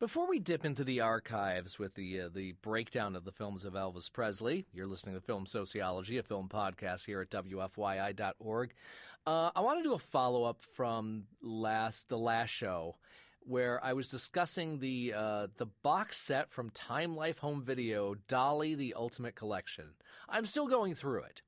[0.00, 3.74] Before we dip into the archives with the uh, the breakdown of the films of
[3.74, 8.72] Elvis Presley, you're listening to Film Sociology, a film podcast here at WFYI.org.
[9.24, 12.96] I want to do a follow up from last the last show
[13.46, 18.74] where I was discussing the uh, the box set from Time Life Home Video, Dolly:
[18.74, 19.94] The Ultimate Collection.
[20.28, 21.42] I'm still going through it.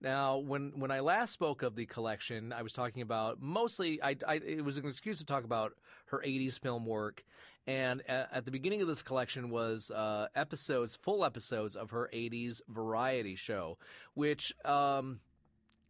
[0.00, 4.00] Now, when when I last spoke of the collection, I was talking about mostly.
[4.02, 5.72] I, I it was an excuse to talk about
[6.06, 7.24] her '80s film work,
[7.66, 12.08] and at, at the beginning of this collection was uh, episodes, full episodes of her
[12.12, 13.78] '80s variety show,
[14.14, 14.52] which.
[14.64, 15.20] Um,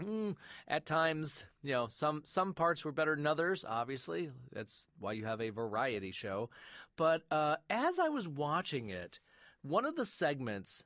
[0.02, 0.36] Mm,
[0.68, 3.64] at times, you know, some some parts were better than others.
[3.68, 6.50] Obviously, that's why you have a variety show.
[6.96, 9.18] But uh, as I was watching it,
[9.62, 10.84] one of the segments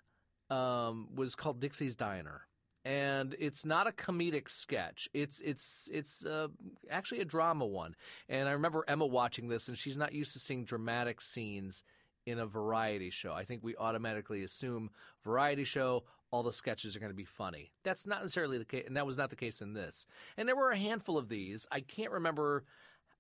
[0.51, 2.47] um, was called Dixie's Diner,
[2.87, 5.11] and it's not a comedic sketch.
[5.13, 6.49] It's it's it's uh,
[6.91, 7.95] actually a drama one.
[8.31, 11.83] And I remember Emma watching this, and she's not used to seeing dramatic scenes
[12.25, 13.33] in a variety show.
[13.33, 14.91] I think we automatically assume
[15.25, 17.71] variety show, all the sketches are going to be funny.
[17.85, 20.07] That's not necessarily the case, and that was not the case in this.
[20.37, 21.67] And there were a handful of these.
[21.71, 22.65] I can't remember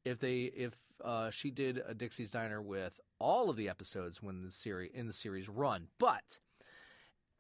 [0.05, 0.72] if they if
[1.05, 5.07] uh, she did a Dixie's Diner with all of the episodes when the series in
[5.07, 6.38] the series run, but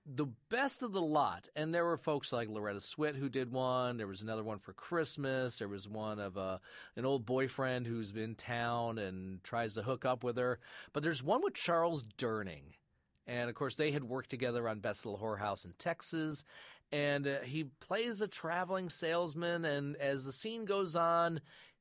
[0.04, 3.96] the best of the lot, and there were folks like Loretta Swit who did one.
[3.96, 5.58] There was another one for Christmas.
[5.58, 6.58] There was one of a uh,
[6.96, 10.58] an old boyfriend who's in town and tries to hook up with her.
[10.92, 12.74] But there's one with Charles Durning
[13.26, 16.44] and of course, they had worked together on Best Little Whorehouse in Texas.
[16.90, 19.64] And uh, he plays a traveling salesman.
[19.64, 21.40] And as the scene goes on,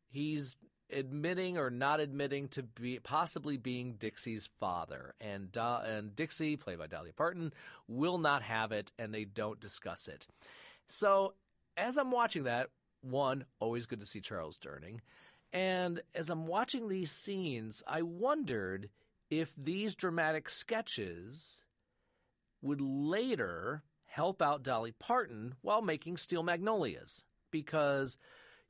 [0.09, 0.55] he's
[0.91, 5.15] admitting or not admitting to be possibly being Dixie's father.
[5.19, 7.53] And and Dixie, played by Dolly Parton,
[7.87, 10.27] will not have it, and they don't discuss it.
[10.89, 11.33] So
[11.77, 12.69] as I'm watching that,
[13.01, 14.99] one, always good to see Charles Durning.
[15.53, 18.89] And as I'm watching these scenes, I wondered
[19.31, 21.63] if these dramatic sketches
[22.61, 27.23] would later help out Dolly Parton while making Steel Magnolias.
[27.49, 28.17] Because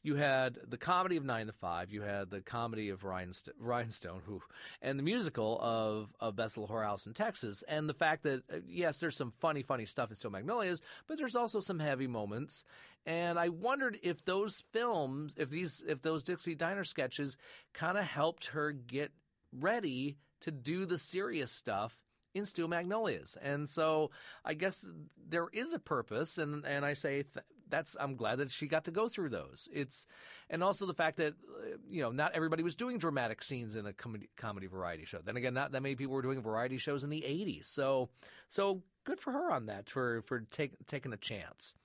[0.04, 4.22] you had the comedy of Nine to Five, you had the comedy of Rhinest- Rhinestone,
[4.26, 4.42] who,
[4.82, 8.58] and the musical of of Best Little Whorehouse in Texas, and the fact that uh,
[8.66, 12.64] yes, there's some funny, funny stuff in Steel Magnolias, but there's also some heavy moments.
[13.06, 17.36] And I wondered if those films, if these, if those Dixie Diner sketches,
[17.74, 19.12] kind of helped her get
[19.52, 22.02] ready to do the serious stuff
[22.34, 23.38] in Steel Magnolias.
[23.42, 24.12] And so
[24.46, 24.88] I guess
[25.30, 28.86] there is a purpose, and and I say th- that's I'm glad that she got
[28.86, 29.68] to go through those.
[29.74, 30.06] It's
[30.50, 33.86] and also the fact that uh, you know not everybody was doing dramatic scenes in
[33.86, 35.20] a comedy, comedy variety show.
[35.24, 37.66] Then again, not that many people were doing variety shows in the '80s.
[37.66, 38.10] So
[38.48, 41.76] so good for her on that for for take, taking a chance.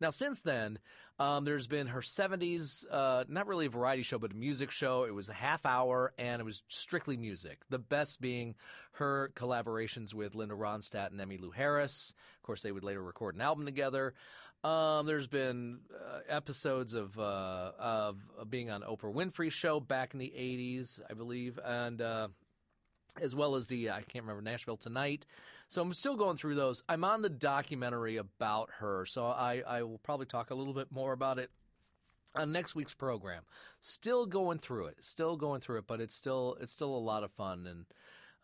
[0.00, 0.78] Now, since then,
[1.20, 5.04] um, there's been her 70s, uh, not really a variety show, but a music show.
[5.04, 7.60] It was a half hour and it was strictly music.
[7.68, 8.54] The best being
[8.92, 12.14] her collaborations with Linda Ronstadt and Emmylou Harris.
[12.38, 14.14] Of course, they would later record an album together.
[14.64, 20.14] Um, there's been uh, episodes of, uh, of, of being on Oprah Winfrey's show back
[20.14, 22.28] in the 80s, I believe, and uh,
[23.20, 25.26] as well as the I can't remember Nashville Tonight.
[25.70, 26.82] So I'm still going through those.
[26.88, 30.90] I'm on the documentary about her, so I, I will probably talk a little bit
[30.90, 31.48] more about it
[32.34, 33.44] on next week's program.
[33.80, 37.22] Still going through it, still going through it, but it's still it's still a lot
[37.22, 37.84] of fun and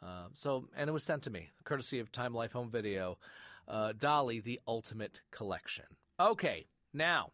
[0.00, 3.18] uh, so and it was sent to me courtesy of Time Life Home Video.
[3.66, 5.86] Uh, Dolly, the Ultimate Collection.
[6.20, 7.32] Okay, now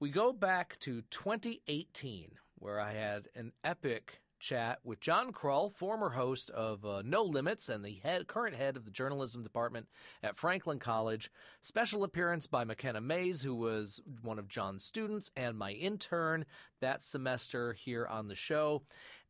[0.00, 6.10] we go back to 2018, where I had an epic chat with John Krull, former
[6.10, 9.88] host of uh, No Limits and the head, current head of the journalism department
[10.22, 11.32] at Franklin College.
[11.60, 16.44] Special appearance by McKenna Mays, who was one of John's students and my intern
[16.80, 18.82] that semester here on the show.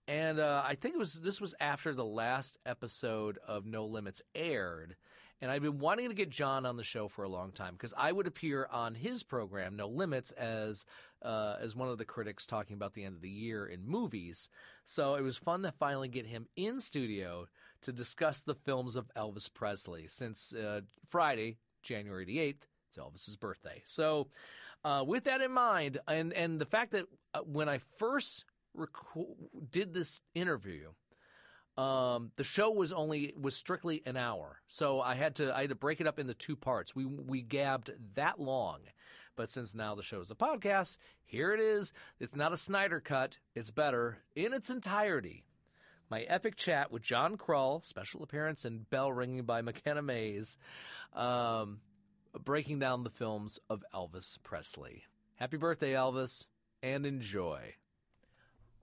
[0.06, 4.20] And uh, I think it was this was after the last episode of No Limits
[4.34, 4.96] aired.
[5.42, 7.92] And I've been wanting to get John on the show for a long time because
[7.96, 10.86] I would appear on his program, No Limits, as
[11.22, 14.48] uh, as one of the critics talking about the end of the year in movies.
[14.84, 17.48] So it was fun to finally get him in studio
[17.82, 20.06] to discuss the films of Elvis Presley.
[20.08, 23.82] Since uh, Friday, January the eighth, it's Elvis's birthday.
[23.84, 24.28] So
[24.84, 28.44] uh, with that in mind, and and the fact that uh, when I first
[28.74, 28.90] rec-
[29.70, 30.92] did this interview
[31.76, 35.70] um, the show was only was strictly an hour, so I had to I had
[35.70, 36.94] to break it up into two parts.
[36.94, 38.80] We we gabbed that long,
[39.36, 41.92] but since now the show is a podcast, here it is.
[42.18, 43.38] It's not a Snyder cut.
[43.54, 45.44] It's better in its entirety.
[46.08, 50.56] My epic chat with John Krull, special appearance and bell ringing by McKenna Mays,
[51.12, 51.80] um,
[52.44, 55.02] breaking down the films of Elvis Presley.
[55.34, 56.46] Happy birthday, Elvis,
[56.82, 57.74] and enjoy.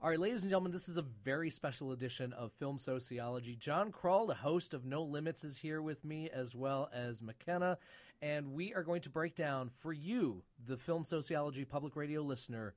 [0.03, 3.55] All right, ladies and gentlemen, this is a very special edition of Film Sociology.
[3.55, 7.77] John Krull, the host of No Limits, is here with me, as well as McKenna,
[8.21, 12.75] and we are going to break down for you, the Film Sociology public radio listener,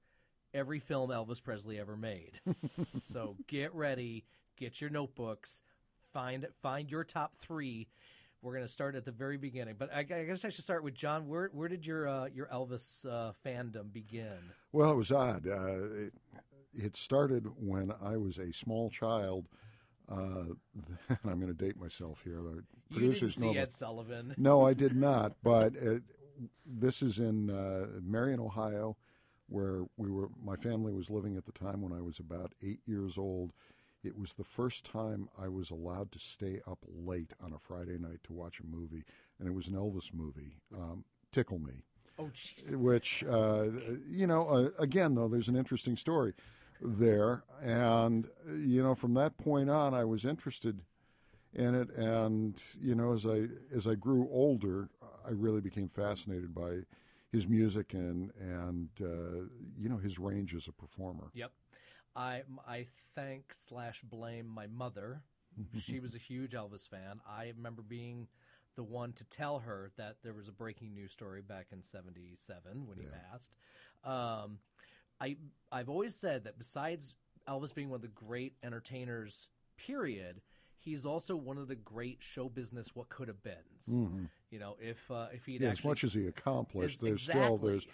[0.55, 2.41] every film Elvis Presley ever made.
[3.03, 4.25] so get ready,
[4.57, 5.63] get your notebooks,
[6.13, 7.89] find find your top three.
[8.41, 10.85] We're going to start at the very beginning, but I, I guess I should start
[10.85, 11.27] with John.
[11.27, 14.53] Where where did your uh, your Elvis uh, fandom begin?
[14.71, 15.49] Well, it was odd.
[15.49, 16.13] Uh, it,
[16.77, 19.49] it started when I was a small child.
[20.09, 20.55] Uh,
[21.09, 22.41] and I'm going to date myself here.
[22.43, 24.35] The you producers didn't see Ed Sullivan.
[24.37, 25.33] no, I did not.
[25.43, 26.03] But it,
[26.65, 28.97] this is in uh, Marion, Ohio,
[29.49, 30.29] where we were.
[30.43, 33.53] My family was living at the time when I was about eight years old.
[34.05, 37.99] It was the first time I was allowed to stay up late on a Friday
[37.99, 39.03] night to watch a movie,
[39.41, 41.83] and it was an Elvis movie, um, Tickle Me.
[42.19, 42.77] Oh, jeez.
[42.77, 43.65] Which, uh,
[44.09, 46.35] you know, uh, again, though, there's an interesting story
[46.81, 47.45] there.
[47.63, 50.83] And, you know, from that point on, I was interested
[51.53, 51.91] in it.
[51.97, 54.89] And, you know, as I, as I grew older,
[55.27, 56.81] I really became fascinated by
[57.33, 59.47] his music and, and uh,
[59.79, 61.31] you know, his range as a performer.
[61.35, 61.53] Yep.
[62.15, 65.23] I, I thank slash blame my mother.
[65.79, 67.21] she was a huge Elvis fan.
[67.29, 68.29] I remember being
[68.77, 72.87] the one to tell her that there was a breaking news story back in 77
[72.87, 73.55] when he passed.
[74.05, 74.59] Um,
[75.21, 75.37] I
[75.73, 77.15] I've always said that besides
[77.49, 80.41] Elvis being one of the great entertainers, period,
[80.79, 83.55] he's also one of the great show business what could have been.
[83.89, 84.25] Mm-hmm.
[84.51, 87.43] You know, if uh, if he'd yeah, actually, as much as he accomplished, there's exactly.
[87.43, 87.87] still there's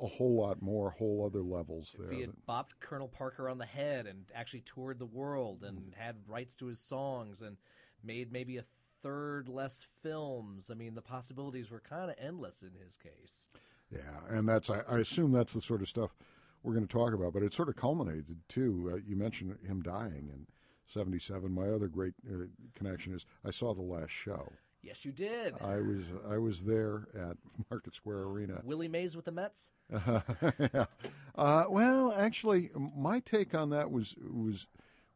[0.00, 2.12] a whole lot more, whole other levels if there.
[2.12, 5.94] He had bopped Colonel Parker on the head and actually toured the world and mm.
[5.94, 7.56] had rights to his songs and
[8.02, 8.64] made maybe a
[9.02, 10.70] third less films.
[10.70, 13.48] I mean, the possibilities were kind of endless in his case.
[13.90, 16.14] Yeah, and that's I, I assume that's the sort of stuff
[16.62, 17.32] we're going to talk about.
[17.32, 18.90] But it sort of culminated too.
[18.92, 20.46] Uh, you mentioned him dying in
[20.86, 21.52] '77.
[21.52, 22.44] My other great uh,
[22.74, 24.52] connection is I saw the last show.
[24.82, 25.54] Yes, you did.
[25.60, 27.36] I was I was there at
[27.70, 28.62] Market Square Arena.
[28.64, 29.70] Willie Mays with the Mets.
[29.90, 30.86] yeah.
[31.34, 34.66] Uh, well, actually, my take on that was was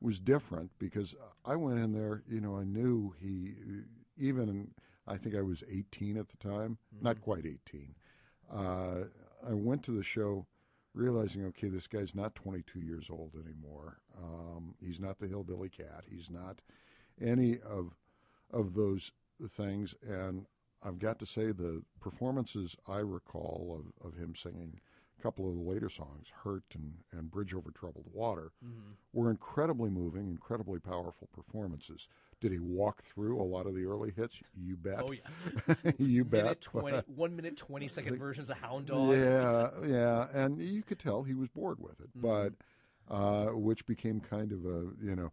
[0.00, 1.14] was different because
[1.46, 2.22] I went in there.
[2.28, 3.54] You know, I knew he
[4.18, 4.70] even.
[5.06, 7.04] I think I was 18 at the time, Mm-hmm.
[7.04, 7.94] not quite 18.
[8.50, 9.04] Uh,
[9.46, 10.46] I went to the show
[10.94, 13.98] realizing, okay, this guy's not 22 years old anymore.
[14.16, 16.04] Um, he's not the hillbilly cat.
[16.08, 16.62] He's not
[17.20, 17.96] any of
[18.50, 19.10] of those
[19.48, 19.94] things.
[20.06, 20.46] And
[20.82, 24.80] I've got to say, the performances I recall of, of him singing
[25.18, 28.52] a couple of the later songs, "Hurt" and, and "Bridge Over Troubled Water,"
[29.12, 32.08] were incredibly moving, incredibly powerful performances.
[32.44, 34.38] Did he walk through a lot of the early hits?
[34.54, 35.00] You bet.
[35.00, 36.42] Oh yeah, you bet.
[36.42, 39.16] minute 20, one minute twenty second versions of Hound Dog.
[39.16, 42.52] Yeah, yeah, and you could tell he was bored with it, but
[43.08, 45.32] uh, which became kind of a you know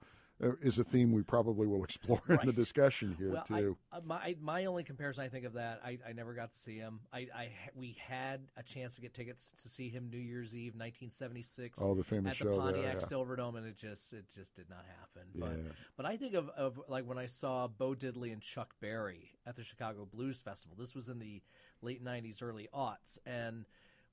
[0.61, 3.77] is a theme we probably will explore in the discussion here Well, too.
[3.91, 6.59] I, uh, my my only comparison I think of that I, I never got to
[6.59, 7.01] see him.
[7.13, 10.73] I, I we had a chance to get tickets to see him New Year's Eve,
[10.73, 11.79] 1976.
[11.81, 13.07] Oh, the famous at the show there, Pontiac yeah.
[13.07, 15.27] Silverdome, and it just it just did not happen.
[15.35, 15.71] But Yeah.
[15.97, 19.55] but I think of, of like when I saw Bo Diddley and Chuck Berry at
[19.55, 20.75] the Chicago Blues Festival.
[20.79, 21.41] This was in the
[21.81, 23.65] late 90s, early aughts, and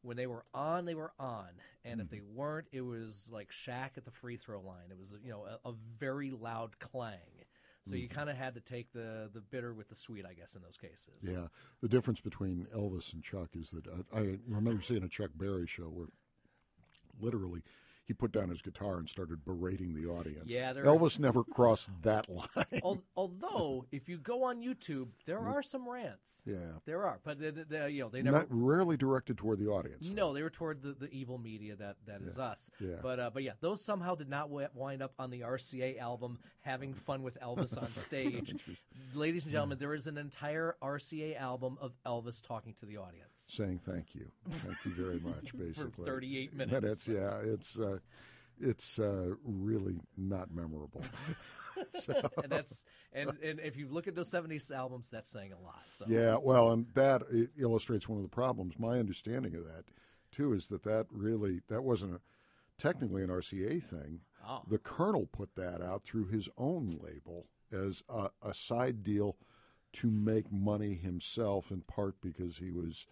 [0.02, 1.48] when they were on, they were on,
[1.84, 2.16] and if hmm.
[2.16, 4.90] they weren't, it was like Shaq at the free throw line.
[4.90, 7.18] It was you know a, a very loud clang.
[7.88, 8.14] So you hmm.
[8.14, 10.76] kind of had to take the the bitter with the sweet, I guess, in those
[10.76, 11.32] cases.
[11.32, 11.48] Yeah,
[11.80, 15.66] the difference between Elvis and Chuck is that I, I remember seeing a Chuck Berry
[15.66, 16.08] show where
[17.20, 17.62] literally
[18.08, 20.46] he put down his guitar and started berating the audience.
[20.46, 23.04] Yeah, there- Elvis never crossed that line.
[23.14, 26.42] Although, if you go on YouTube, there are some rants.
[26.46, 26.56] Yeah.
[26.86, 30.10] there are, but they, they, you know they never Not rarely directed toward the audience.
[30.10, 32.70] No, they were toward the, the evil media that, that is us.
[32.80, 32.96] Yeah.
[33.02, 36.94] But uh, but yeah, those somehow did not wind up on the RCA album "Having
[36.94, 38.54] Fun with Elvis on Stage."
[39.14, 43.48] Ladies and gentlemen, there is an entire RCA album of Elvis talking to the audience.
[43.52, 45.52] saying thank you, thank you very much.
[45.58, 46.82] Basically, 38 minutes.
[46.82, 47.38] Minutes, yeah.
[47.52, 47.97] It's uh,
[48.60, 51.02] it's uh, really not memorable.
[52.42, 55.84] and that's and, and if you look at those '70s albums, that's saying a lot.
[55.90, 57.22] So Yeah, well, and that
[57.58, 58.74] illustrates one of the problems.
[58.78, 59.84] My understanding of that,
[60.32, 62.20] too, is that that really that wasn't a,
[62.78, 64.20] technically an RCA thing.
[64.46, 64.62] Oh.
[64.68, 69.36] The Colonel put that out through his own label as a, a side deal
[69.92, 73.06] to make money himself, in part because he was,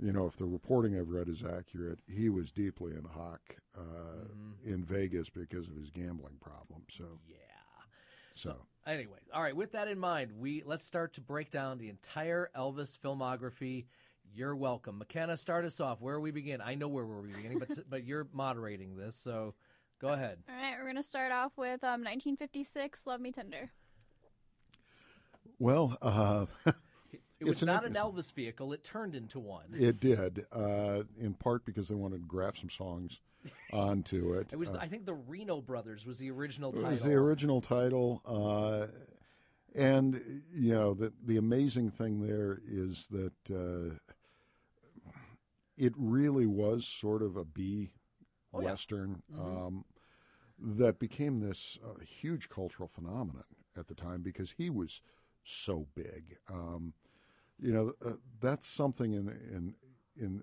[0.00, 3.40] you know, if the reporting I've read is accurate, he was deeply in hock
[3.78, 4.26] uh,
[4.64, 6.82] in Vegas because of his gambling problem.
[6.90, 7.36] So, yeah.
[8.34, 8.56] so.
[8.86, 9.56] Anyway, all right.
[9.56, 13.86] With that in mind, we let's start to break down the entire Elvis filmography.
[14.34, 15.36] You're welcome, McKenna.
[15.36, 16.00] Start us off.
[16.00, 16.60] Where we begin?
[16.60, 19.54] I know where we're beginning, but but you're moderating this, so
[20.00, 20.38] go ahead.
[20.48, 23.70] All right, we're going to start off with um, 1956, Love Me Tender.
[25.58, 26.46] Well, uh,
[27.46, 28.72] It was It's an not an interesting- Elvis vehicle.
[28.72, 29.66] It turned into one.
[29.74, 33.20] It did, uh, in part because they wanted to graft some songs
[33.72, 34.52] onto it.
[34.52, 34.70] It was.
[34.70, 36.90] Uh, I think the Reno Brothers was the original it title.
[36.90, 38.86] was the original title, uh,
[39.74, 43.94] and you know the the amazing thing there is that uh,
[45.76, 47.92] it really was sort of a B
[48.56, 48.66] Oh, yeah.
[48.70, 49.84] western um,
[50.60, 53.42] that became this uh, huge cultural phenomenon
[53.76, 55.00] at the time because he was
[55.42, 56.36] so big.
[56.48, 56.92] Um,
[57.58, 59.74] you know, uh, that's something in in
[60.16, 60.42] in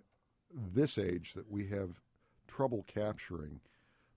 [0.74, 2.01] this age that we have
[2.47, 3.62] trouble capturing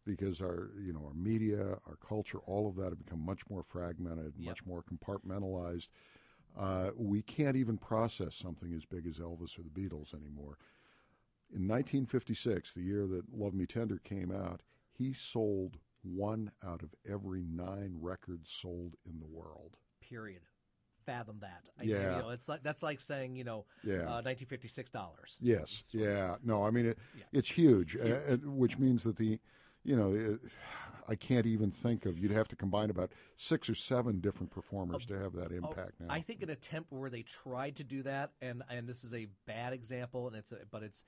[0.05, 3.63] because our you know our media, our culture, all of that have become much more
[3.63, 4.49] fragmented, Yep.
[4.49, 5.89] much more compartmentalized.
[6.57, 10.57] Uh, we can't even process something as big as Elvis or the Beatles anymore.
[11.53, 16.95] In 1956, the year that Love Me Tender came out, he sold one out of
[17.09, 19.77] every nine records sold in the world.
[20.01, 20.43] Period.
[21.07, 21.69] Fathom that.
[21.79, 22.17] I, Yeah.
[22.17, 24.03] You know, it's like that's like saying you know, Yeah.
[24.03, 25.37] uh, 1956 dollars.
[25.41, 27.25] Yes, yeah, no, I mean it, Yeah.
[27.33, 29.39] it's huge, uh, uh, which means that the,
[29.83, 30.49] you know, uh,
[31.07, 32.19] I can't even think of.
[32.19, 36.01] You'd have to combine about six or seven different performers to have that impact.
[36.01, 39.05] now, Oh, I think an attempt where they tried to do that, and and this
[39.05, 41.05] is a bad example, and it's a, but it's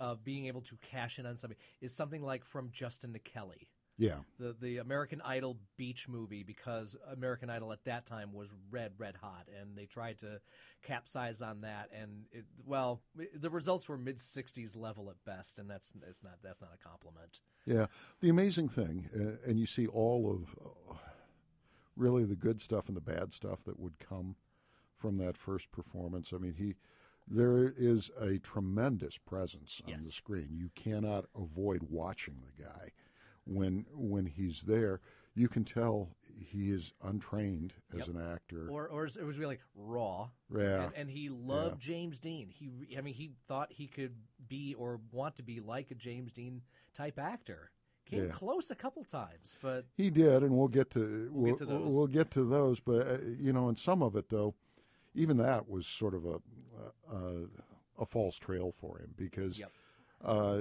[0.00, 3.68] uh, being able to cash in on something is something like from Justin to Kelly.
[3.98, 8.92] Yeah, the the American Idol beach movie because American Idol at that time was red
[8.96, 10.40] red hot and they tried to
[10.82, 13.02] capsize on that and it, well
[13.34, 16.88] the results were mid 60s level at best and that's it's not that's not a
[16.88, 17.40] compliment.
[17.66, 17.86] yeah.
[18.20, 20.94] The amazing thing, uh, and you see all of uh,
[21.96, 24.36] really the good stuff and the bad stuff that would come
[24.96, 26.32] from that first performance.
[26.32, 26.74] I mean, he.
[27.30, 30.48] There is a tremendous presence on the screen.
[30.52, 32.92] You cannot avoid watching the guy
[33.48, 35.00] when when he's there.
[35.34, 38.08] You can tell he is untrained as Yep.
[38.08, 38.68] an actor.
[38.68, 40.30] Or, or it was really like raw.
[40.56, 40.84] Yeah.
[40.86, 42.48] And, and he loved James Dean.
[42.50, 44.14] He, I mean, he thought he could
[44.48, 46.62] be or want to be like a James Dean
[46.94, 47.70] type actor.
[48.06, 48.30] Came Yeah.
[48.30, 51.94] close a couple times, but He did, and we'll get to We'll get to those.
[51.94, 52.80] we'll get to those.
[52.80, 54.54] But uh, you know, in some of it though,
[55.14, 56.40] even that was sort of a
[57.12, 57.46] a,
[58.00, 59.72] a false trail for him because, Yep.
[60.24, 60.60] uh,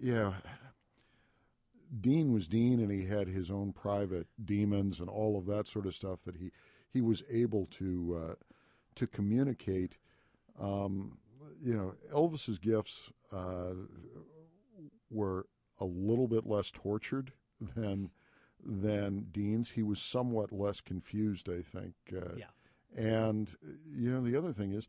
[0.00, 0.34] yeah,
[2.00, 5.86] Dean was Dean, and he had his own private demons and all of that sort
[5.86, 6.50] of stuff that he
[6.90, 8.34] he was able to uh,
[8.94, 9.96] to communicate.
[10.60, 11.18] Um,
[11.62, 13.74] you know, Elvis's gifts uh,
[15.10, 15.46] were
[15.80, 18.10] a little bit less tortured than
[18.64, 19.70] than Dean's.
[19.70, 21.94] He was somewhat less confused, I think.
[22.14, 22.46] Uh, Yeah.
[22.96, 23.54] And
[23.94, 24.88] you know, the other thing is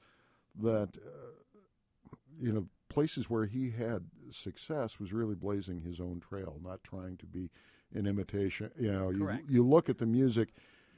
[0.62, 6.60] that uh, you know places where he had success was really blazing his own trail,
[6.64, 7.50] not trying to be
[7.94, 8.72] an imitation.
[8.80, 10.50] You know, you you look at the music.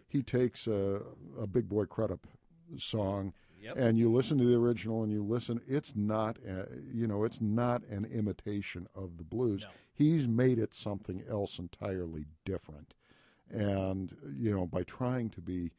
[0.07, 1.01] He takes a,
[1.39, 2.27] a Big Boy Crudup
[2.77, 3.75] song Yep.
[3.77, 7.39] and you listen to the original and you listen it's not a, you know it's
[7.41, 9.69] not an imitation of the blues No.
[9.93, 12.95] he's made it something else entirely different
[13.51, 15.71] and you know by trying to be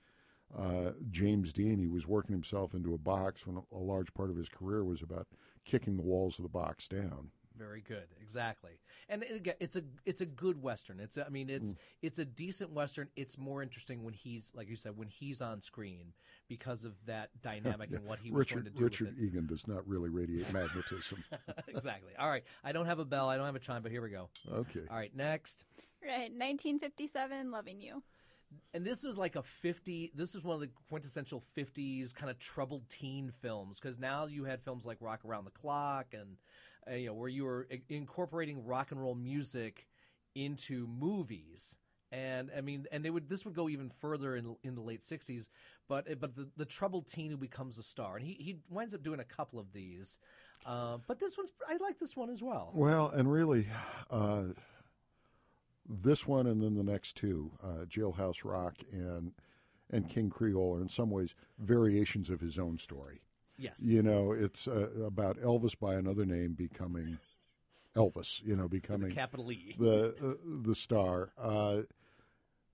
[0.57, 4.37] uh, James Dean he was working himself into a box when a large part of
[4.37, 5.27] his career was about
[5.65, 7.31] kicking the walls of the box down
[7.63, 8.73] Very good, exactly.
[9.09, 10.99] And again, it's a it's a good western.
[10.99, 11.57] It's a, I mean Mm.
[11.57, 13.09] it's it's a decent western.
[13.15, 16.13] It's more interesting when he's like you said when he's on screen
[16.49, 19.47] because of that dynamic and what he was Richard going to do Richard with Egan
[19.47, 21.23] does not really radiate magnetism
[21.69, 22.13] exactly.
[22.19, 23.29] All right, I don't have a bell.
[23.29, 24.29] I don't have a chime, but here we go.
[24.53, 25.65] okay All right, next.
[26.03, 28.03] Right, 1957, Loving You.
[28.75, 32.39] And this is like a 50 this is one of the quintessential 50s kind of
[32.39, 36.37] troubled teen films because now you had films like Rock Around the Clock and
[36.91, 39.87] uh, you know where you were incorporating rock and roll music
[40.35, 41.77] into movies.
[42.11, 43.29] And I mean, and they would.
[43.29, 45.49] This would go even further in in the late '60s,
[45.89, 49.03] but but the, the troubled teen who becomes a star, and he he winds up
[49.03, 50.19] doing a couple of these,
[50.67, 52.71] uh, but this one's I like this one as well.
[52.75, 53.67] Well, and really,
[54.11, 54.43] uh,
[55.89, 59.33] this one and then the next two, uh, Jailhouse Rock and
[59.91, 63.23] and King Creole, are in some ways variations of his own story.
[63.63, 67.19] Yes, You know, it's uh, about Elvis by another name becoming
[67.97, 68.43] Elvis.
[68.45, 69.77] You know, becoming the capital E.
[69.79, 71.33] the uh, the star.
[71.39, 71.83] Uh,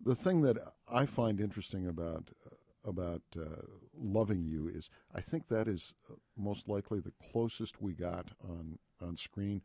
[0.00, 0.56] the thing that
[0.88, 2.30] I find interesting about
[2.84, 3.62] about uh,
[3.94, 8.78] loving you is I think that is uh, most likely the closest we got on
[9.02, 9.60] on screen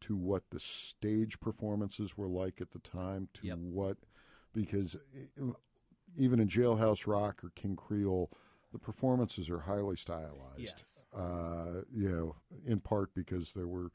[0.00, 3.58] to what the stage performances were like at the time to Yep.
[3.58, 3.96] what
[4.52, 4.96] because
[5.40, 5.52] uh,
[6.16, 8.30] even in Jailhouse Rock or King Creole
[8.72, 11.04] the performances are highly stylized Yes.
[11.16, 13.90] uh, you know in part because there were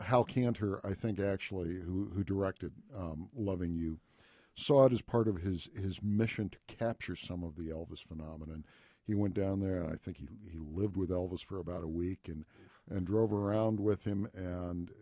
[0.00, 3.98] Hal Kanter, I think, actually, who who directed um, "Loving You,"
[4.54, 8.64] saw it as part of his his mission to capture some of the Elvis phenomenon.
[9.04, 11.88] He went down there, and I think he he lived with Elvis for about a
[11.88, 12.44] week, and
[12.88, 14.92] and drove around with him, and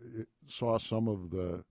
[0.47, 1.63] saw some of the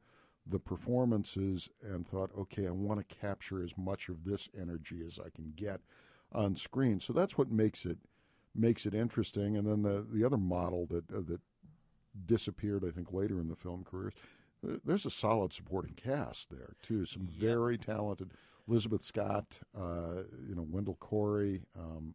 [0.47, 5.19] the performances, and thought, okay, I want to capture as much of this energy as
[5.19, 5.81] I can get
[6.35, 7.01] on screen.
[7.01, 7.99] So that's what makes it
[8.55, 9.57] makes it interesting.
[9.57, 11.41] And then the the other model that uh, that
[12.27, 14.13] disappeared, I think, later in the film careers.
[14.67, 17.07] uh, There's a solid supporting cast there too.
[17.07, 18.33] Some very talented
[18.69, 22.15] Elizabeth Scott, uh, you know, Wendell Corey, um,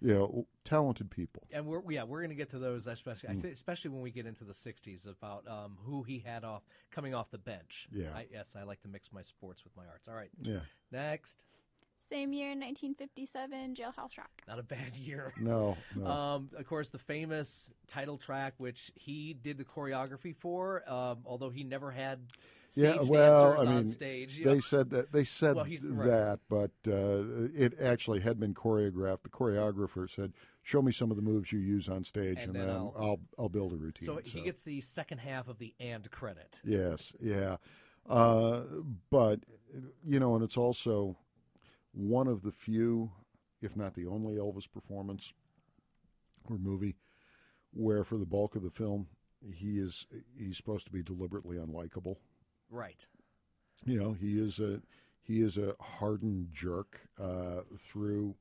[0.00, 1.42] you know, talented people.
[1.50, 3.50] and we're yeah we're going to get to those especially I Mm.
[3.52, 6.62] especially when we get into the 60s about um, who he had off
[6.92, 7.88] coming off the bench.
[7.90, 8.10] Yeah.
[8.14, 10.06] I, yes, I like to mix my sports with my arts.
[10.06, 10.60] All right, Yeah,
[10.92, 11.42] next,
[12.08, 14.30] Same year, 1957, Jailhouse Rock.
[14.46, 15.32] not a bad year.
[15.38, 16.06] no, no.
[16.06, 21.50] Um, of course, the famous title track, which he did the choreography for, um, although
[21.50, 22.20] he never had
[22.70, 24.38] stage yeah, well, dancers I on mean, stage.
[24.38, 24.60] you they know.
[24.60, 26.08] said that they said Well, he's- right.
[26.08, 29.22] that, but uh, it actually had been choreographed.
[29.22, 30.32] The choreographer said,
[30.62, 32.94] "Show me some of the moves you use on stage, And and, then then I'll-
[32.98, 36.60] I'll, I'll build a routine." so he gets the second half of the and credit.
[36.64, 37.56] Yes, yeah.
[38.08, 38.62] Uh,
[39.10, 39.40] but,
[40.06, 41.16] you know, and it's also
[41.98, 43.10] one of the few,
[43.60, 45.32] if not the only Elvis performance
[46.48, 46.94] or movie
[47.72, 49.08] where for the bulk of the film
[49.52, 52.16] he is he's supposed to be deliberately unlikable.
[52.70, 53.06] Right.
[53.84, 54.80] You know, he is a
[55.22, 58.36] he is a hardened jerk uh, through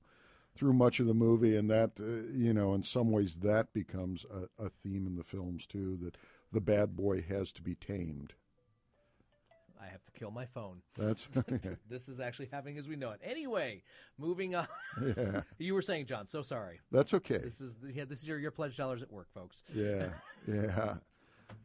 [0.55, 4.26] through much of the movie, and that uh, you know, in some ways, that becomes
[4.32, 5.97] a, a theme in the films too.
[6.01, 6.18] That
[6.51, 8.34] the bad boy has to be tamed.
[9.82, 10.82] I have to kill my phone.
[10.97, 11.28] That's
[11.89, 13.21] this is actually happening as we know it.
[13.23, 13.84] Anyway,
[14.17, 14.67] moving on.
[15.15, 16.28] yeah, You were saying, John.
[16.28, 16.80] So sorry.
[16.91, 17.39] that's okay.
[17.39, 18.05] This is yeah.
[18.05, 19.63] This is your your pledge dollars at work, folks.
[19.73, 20.09] Yeah,
[20.47, 20.95] yeah.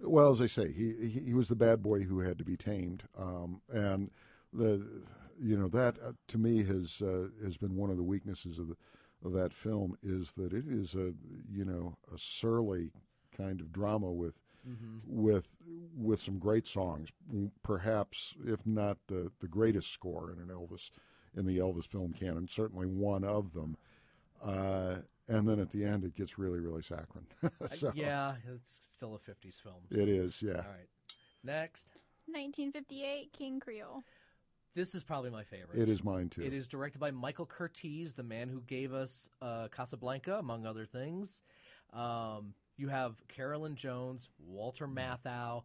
[0.00, 2.56] Well, as I say, he he, he was the bad boy who had to be
[2.56, 4.10] tamed, um, and
[4.52, 4.86] the
[5.40, 8.68] you know that uh, to me has uh, has been one of the weaknesses of
[8.68, 8.76] the
[9.24, 11.12] of that film is that it is a
[11.50, 12.90] you know a surly
[13.36, 14.34] kind of drama with
[14.68, 14.98] Mm-hmm.
[15.22, 15.56] with
[15.96, 17.08] with some great songs,
[17.64, 20.90] perhaps if not the the greatest score in an Elvis
[21.36, 23.76] in the Elvis film canon, certainly one of them.
[24.42, 24.96] Uh,
[25.28, 27.26] and then at the end, it gets really really saccharine.
[27.72, 29.82] so, yeah, it's still a '50s film.
[29.90, 30.40] it is.
[30.40, 30.88] Yeah, All right,
[31.42, 31.88] next.
[32.26, 34.04] 1958, King Creole.
[34.74, 35.78] This is probably my favorite.
[35.78, 36.42] it is mine too.
[36.42, 40.86] It is directed by Michael Curtiz, the man who gave us uh, Casablanca, among other
[40.86, 41.42] things.
[41.92, 44.94] Um, you have Carolyn Jones, Walter Mm.
[45.24, 45.62] Matthau,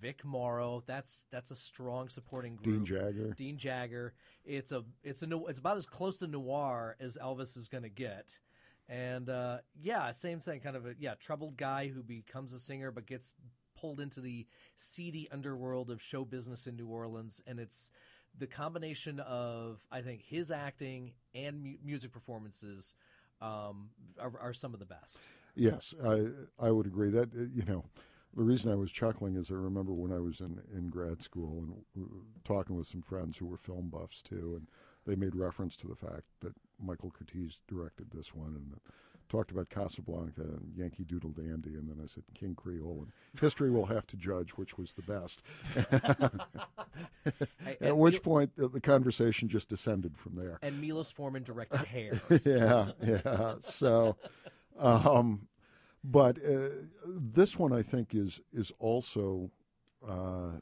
[0.00, 0.82] Vic Morrow.
[0.86, 2.76] That's that's a strong supporting group.
[2.76, 2.84] Dean.
[2.84, 3.32] Jagger.
[3.32, 4.12] Dean Jagger.
[4.44, 7.88] It's a it's a it's about as close to noir as Elvis is going to
[7.88, 8.38] get.
[8.86, 10.60] And uh, yeah, same thing.
[10.60, 13.34] Kind of a yeah, troubled guy who becomes a singer but gets
[13.74, 14.46] pulled into the
[14.76, 17.90] seedy underworld of show business in New Orleans, and it's
[18.36, 22.94] the combination of I think his acting and mu- music performances
[23.40, 23.90] um,
[24.20, 25.20] are, are some of the best.
[25.58, 26.26] Yes, I
[26.58, 27.84] I would agree that uh, you know
[28.36, 31.64] the reason I was chuckling is I remember when I was in in grad school
[31.94, 32.08] and uh,
[32.44, 34.68] talking with some friends who were film buffs too, and
[35.06, 38.74] they made reference to the fact that Michael Curtiz directed this one and
[39.28, 43.70] talked about Casablanca and Yankee Doodle Dandy, and then I said King Creole, and history
[43.70, 45.42] will have to judge which was the best.
[47.80, 50.58] At which Mil- point the, the conversation just descended from there.
[50.62, 52.20] and Milos Forman directed Hair.
[52.44, 53.54] yeah, yeah.
[53.60, 54.16] So,
[54.78, 55.48] um,
[56.04, 56.68] but uh,
[57.06, 59.50] this one I think is is also
[60.06, 60.60] uh,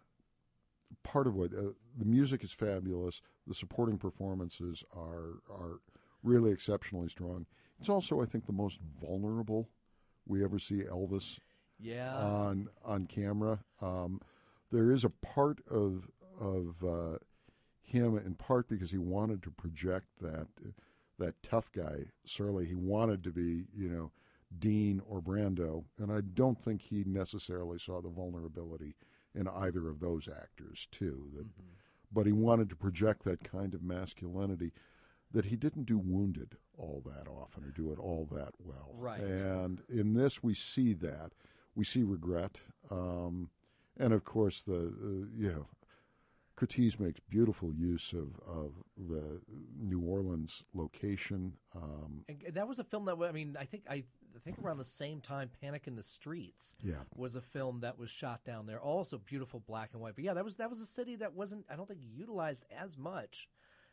[1.03, 3.21] part of what uh, the music is fabulous.
[3.47, 5.81] The supporting performances are are
[6.23, 7.47] really exceptionally strong.
[7.79, 9.69] It's also I think the most vulnerable
[10.27, 11.39] we ever see Elvis
[11.79, 12.17] Yeah.
[12.17, 13.61] on on camera.
[13.81, 14.21] Um,
[14.73, 16.11] there is a part of
[16.41, 17.19] of uh,
[17.83, 20.49] him, in part because he wanted to project that
[21.19, 22.67] that tough guy surly.
[22.67, 24.13] He wanted to be, you know,
[24.59, 28.95] Dean or Brando, and I don't think he necessarily saw the vulnerability
[29.35, 31.29] in either of those actors too.
[31.37, 31.47] That,
[32.13, 34.73] but he wanted to project that kind of masculinity
[35.33, 38.93] that he didn't do wounded all that often or do it all that well.
[38.95, 39.21] Right.
[39.21, 41.33] And in this, we see that.
[41.75, 42.61] We see regret.
[42.91, 43.51] Um,
[43.99, 45.67] and of course, the, uh, you know,
[46.57, 49.41] Curtiz makes beautiful use of, of the
[49.79, 51.53] New Orleans location.
[51.75, 53.95] Um, And that was a film that I mean, I think I,
[54.35, 56.95] I think around the same time, Panic in the Streets Yeah.
[57.15, 58.81] was a film that was shot down there.
[58.81, 60.15] Also beautiful black and white.
[60.15, 62.97] But yeah, that was that was a city that wasn't I don't think utilized as
[62.97, 63.49] much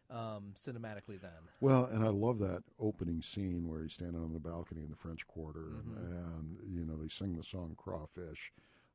[0.09, 1.31] um, cinematically then.
[1.59, 4.95] Well, and I love that opening scene where he's standing on the balcony in the
[4.97, 8.51] French Quarter, and, and you know they sing the song "Crawfish,"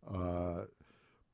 [0.06, 0.64] uh,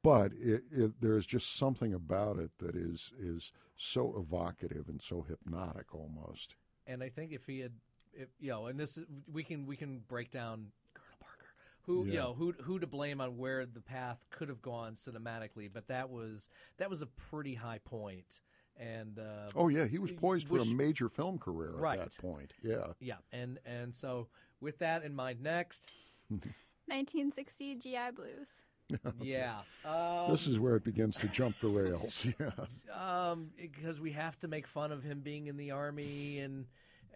[0.04, 5.22] but it, it, there's just something about it that is is so evocative and so
[5.28, 6.54] hypnotic almost.
[6.86, 7.72] And I think if he had,
[8.12, 11.46] if, you know, and this is, we can we can break down Colonel Parker,
[11.86, 15.70] who you know who who to blame on where the path could have gone cinematically,
[15.72, 18.40] but that was that was a pretty high point.
[18.76, 21.98] And uh, Oh yeah, he was poised for a major film career at Right.
[21.98, 22.52] that point.
[22.62, 24.28] Yeah, yeah, and and so
[24.60, 25.90] with that in mind, next,
[26.28, 28.64] 1960, GI Blues.
[29.20, 32.26] yeah, um, this is where it begins to jump the rails.
[32.38, 36.66] Yeah, um, because we have to make fun of him being in the army and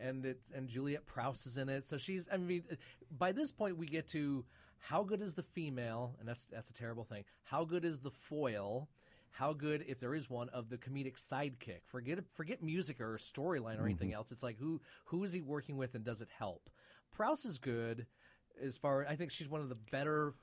[0.01, 1.85] and it's and Juliet Prowse is in it.
[1.85, 2.65] So she's I mean
[3.17, 4.45] by this point we get to
[4.79, 7.25] how good is the female and that's that's a terrible thing.
[7.45, 8.89] How good is the foil?
[9.31, 11.81] How good if there is one of the comedic sidekick?
[11.87, 14.33] Forget forget music or storyline or anything else.
[14.33, 16.71] It's like who who is he working with and does it help?
[17.13, 18.07] Prowse is good
[18.63, 20.35] as far I think she's one of the better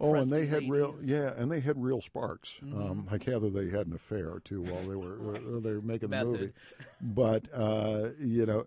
[0.00, 2.54] Oh, and they had real, yeah, and they had real sparks.
[2.62, 6.10] Um, I gather they had an affair too while they were uh, they were making
[6.10, 6.52] the movie.
[7.00, 8.66] But uh, you know,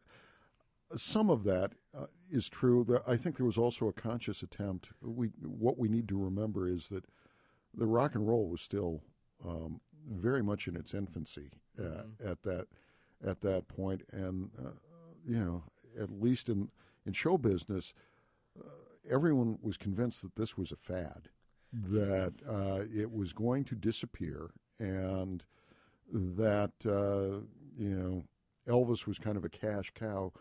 [0.95, 3.01] some of that uh, is true.
[3.07, 4.89] I think there was also a conscious attempt.
[5.01, 7.05] We what we need to remember is that
[7.75, 9.01] the rock and roll was still
[9.45, 11.49] um, very much in its infancy
[11.79, 12.67] uh, at that
[13.25, 14.69] at that point, and uh,
[15.27, 15.63] you know,
[15.99, 16.69] at least in
[17.05, 17.93] in show business,
[19.09, 21.29] everyone was convinced that this was a fad,
[21.73, 25.43] that uh, it was going to disappear, and
[26.11, 27.45] that uh,
[27.77, 28.23] you know
[28.67, 30.31] Elvis was kind of a cash cow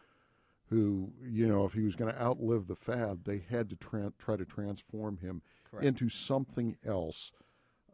[0.68, 4.12] who, you know, if he was going to outlive the fad, they had to tran
[4.18, 5.86] try to transform him Correct.
[5.86, 7.30] into something else.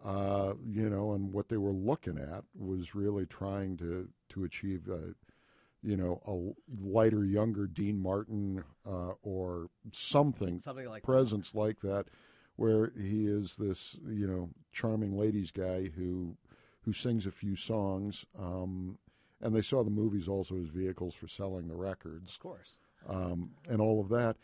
[0.05, 4.89] Uh, you know, and what they were looking at was really trying to to achieve,
[4.91, 5.13] uh,
[5.83, 11.07] you know, a lighter, younger Dean Martin uh, or something, something like that.
[11.07, 12.07] presence like that,
[12.57, 16.37] where he is this, you know, charming ladies guy who
[16.83, 18.25] who sings a few songs.
[18.39, 18.99] Um,
[19.41, 22.79] and they saw the movies also as vehicles for selling the records Of course.
[23.09, 24.37] um, and all of that.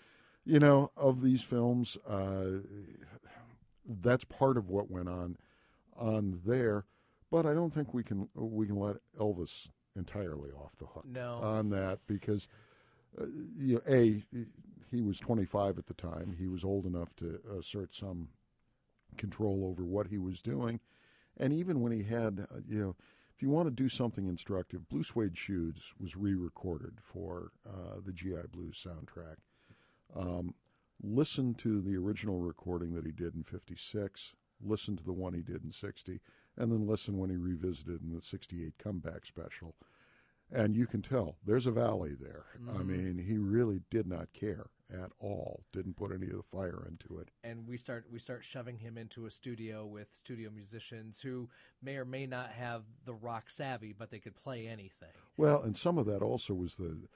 [0.44, 2.60] You know, of these films, uh,
[3.86, 5.36] that's part of what went on
[5.96, 6.84] on there.
[7.30, 9.68] But I don't think we can we can let Elvis
[9.98, 11.34] entirely off the hook No.
[11.42, 12.48] on that because
[13.20, 13.26] uh,
[13.58, 14.22] you know, a
[14.90, 16.34] he was 25 at the time.
[16.38, 18.28] He was old enough to assert some
[19.18, 20.80] control over what he was doing,
[21.36, 22.96] and even when he had, uh, you know,
[23.34, 28.12] if you want to do something instructive, Blue Suede Shoes was re-recorded for uh, the
[28.12, 29.36] GI Blues soundtrack.
[30.16, 30.54] Um,
[31.02, 34.32] listen to the original recording that he did in '56.
[34.64, 36.20] Listen to the one he did in '60,
[36.58, 39.74] and then listen when he revisited in the '68 comeback special.
[40.50, 42.46] And you can tell there's a valley there.
[42.68, 42.86] I Mhm.
[42.86, 45.64] mean, he really did not care at all.
[45.72, 47.30] Didn't put any of the fire into it.
[47.44, 51.50] and we start we start shoving him into a studio with studio musicians who
[51.82, 55.12] may or may not have the rock savvy, but they could play anything.
[55.36, 57.06] Well, and some of that also was the,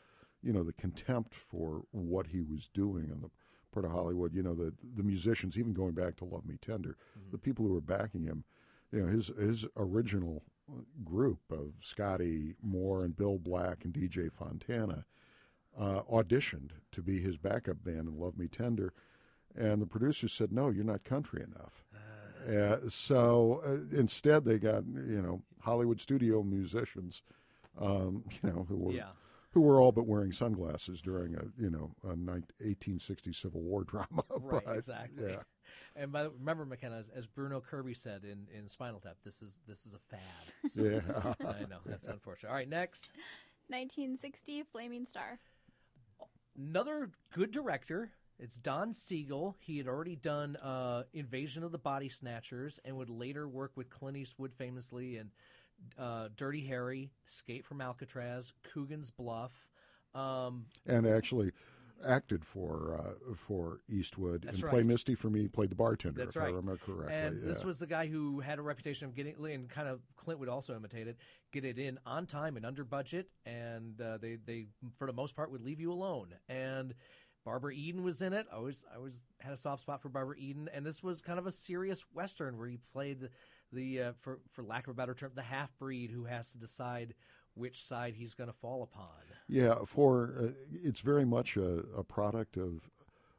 [0.42, 3.30] you know, the contempt for what he was doing on the
[3.70, 4.34] part of Hollywood.
[4.34, 6.98] You know, the the musicians, even going back to Love Me Tender,
[7.30, 8.44] the people who were backing him,
[8.92, 10.42] you know, his his original
[11.04, 15.04] group of Scotty Moore and Bill Black and DJ Fontana
[15.78, 18.92] uh, auditioned to be his backup band in Love Me Tender,
[19.56, 21.84] and the producers said, "No, you're not country enough."
[22.48, 27.22] Uh, so uh, instead, they got you know Hollywood studio musicians,
[27.80, 29.10] um, you know who were Yeah.
[29.52, 32.26] who were all but wearing sunglasses during a you know a 19,
[32.58, 34.24] 1860 Civil War drama.
[34.38, 35.30] Right, but, exactly.
[35.30, 35.42] Yeah.
[35.96, 39.58] And by, remember, McKenna, as, as Bruno Kirby said in, in Spinal Tap, this is
[39.68, 40.70] this is a fad.
[40.70, 41.34] So- Yeah.
[41.46, 42.48] I know that's unfortunate.
[42.50, 43.08] All right, next,
[43.68, 45.38] 1960, Flaming Star.
[46.56, 48.10] another good director.
[48.38, 49.56] It's Don Siegel.
[49.60, 53.88] He had already done uh, Invasion of the Body Snatchers and would later work with
[53.88, 55.30] Clint Eastwood famously in
[55.98, 59.52] uh, Dirty Harry, Escape from Alcatraz, Coogan's Bluff.
[60.14, 61.52] Um, and actually
[62.04, 64.70] acted for uh, for Eastwood That's and right.
[64.70, 65.48] Play Misty for me.
[65.48, 66.48] Played the bartender, That's if right.
[66.48, 67.16] I remember correctly.
[67.16, 70.40] And this was the guy who had a reputation of getting, and kind of Clint
[70.40, 71.16] would also imitate it,
[71.52, 74.66] get it in on time and under budget, and uh, they they
[74.98, 76.34] for the most part would leave you alone.
[76.48, 76.94] And
[77.44, 78.46] Barbara Eden was in it.
[78.52, 81.38] I always I always had a soft spot for Barbara Eden, and this was kind
[81.38, 83.30] of a serious western where he played the,
[83.72, 86.58] the uh, for for lack of a better term, the half breed who has to
[86.58, 87.14] decide
[87.54, 89.08] which side he's going to fall upon.
[89.48, 92.90] Yeah, for uh, it's very much a, a product of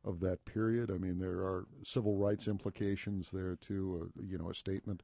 [0.06, 0.92] of that period.
[0.92, 4.12] I mean, there are civil rights implications there too.
[4.18, 5.02] Uh, you know, a statement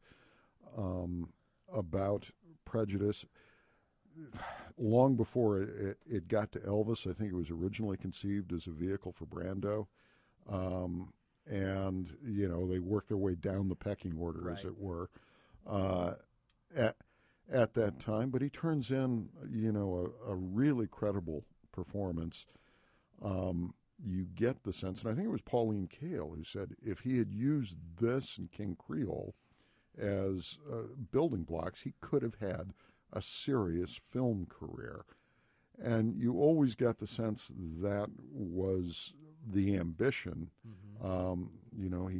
[0.78, 1.30] um,
[1.74, 2.30] about
[2.66, 3.26] prejudice.
[4.78, 8.72] Long before it, it, got to Elvis, I think it was originally conceived as a
[8.72, 9.88] vehicle for Brando,
[10.49, 11.14] um,
[11.49, 15.10] and you know they worked their way down the pecking order, as it were.
[15.66, 16.14] Uh,
[16.76, 16.95] at
[17.52, 22.45] at that time, but he turns in, you know, a, a really credible performance.
[23.24, 23.74] Um,
[24.04, 27.18] you get the sense, and I think it was Pauline Kael who said if he
[27.18, 29.36] had used this and King Creole
[29.97, 32.74] as uh, building blocks, he could have had
[33.12, 35.04] a serious film career.
[35.82, 39.14] And you always got the sense that was
[39.52, 40.50] the ambition.
[41.04, 42.20] Um, you know, he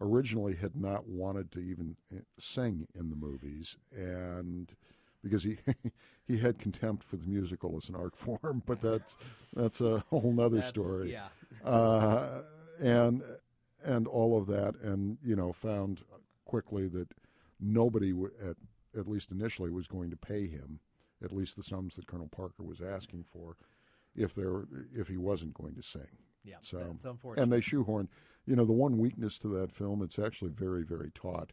[0.00, 4.74] originally had not wanted to even uh, sing in the movies, and
[5.22, 5.58] because he
[6.26, 9.16] he had contempt for the musical as an art form, but that's
[9.54, 11.12] that's a whole nother That's- story.
[11.12, 11.28] yeah.
[11.68, 12.42] uh,
[12.80, 13.22] and
[13.84, 16.00] and all of that, and you know, found
[16.44, 17.08] quickly that
[17.60, 18.56] nobody w- at
[18.98, 20.78] at least initially was going to pay him
[21.22, 23.56] at least the sums that Colonel Parker was asking for
[24.14, 24.64] if there
[24.94, 26.18] if he wasn't going to sing.
[26.44, 27.42] Yeah, so that's unfortunate.
[27.42, 28.08] and they shoehorned.
[28.46, 31.52] You know, the one weakness to that film, it's actually very very taut,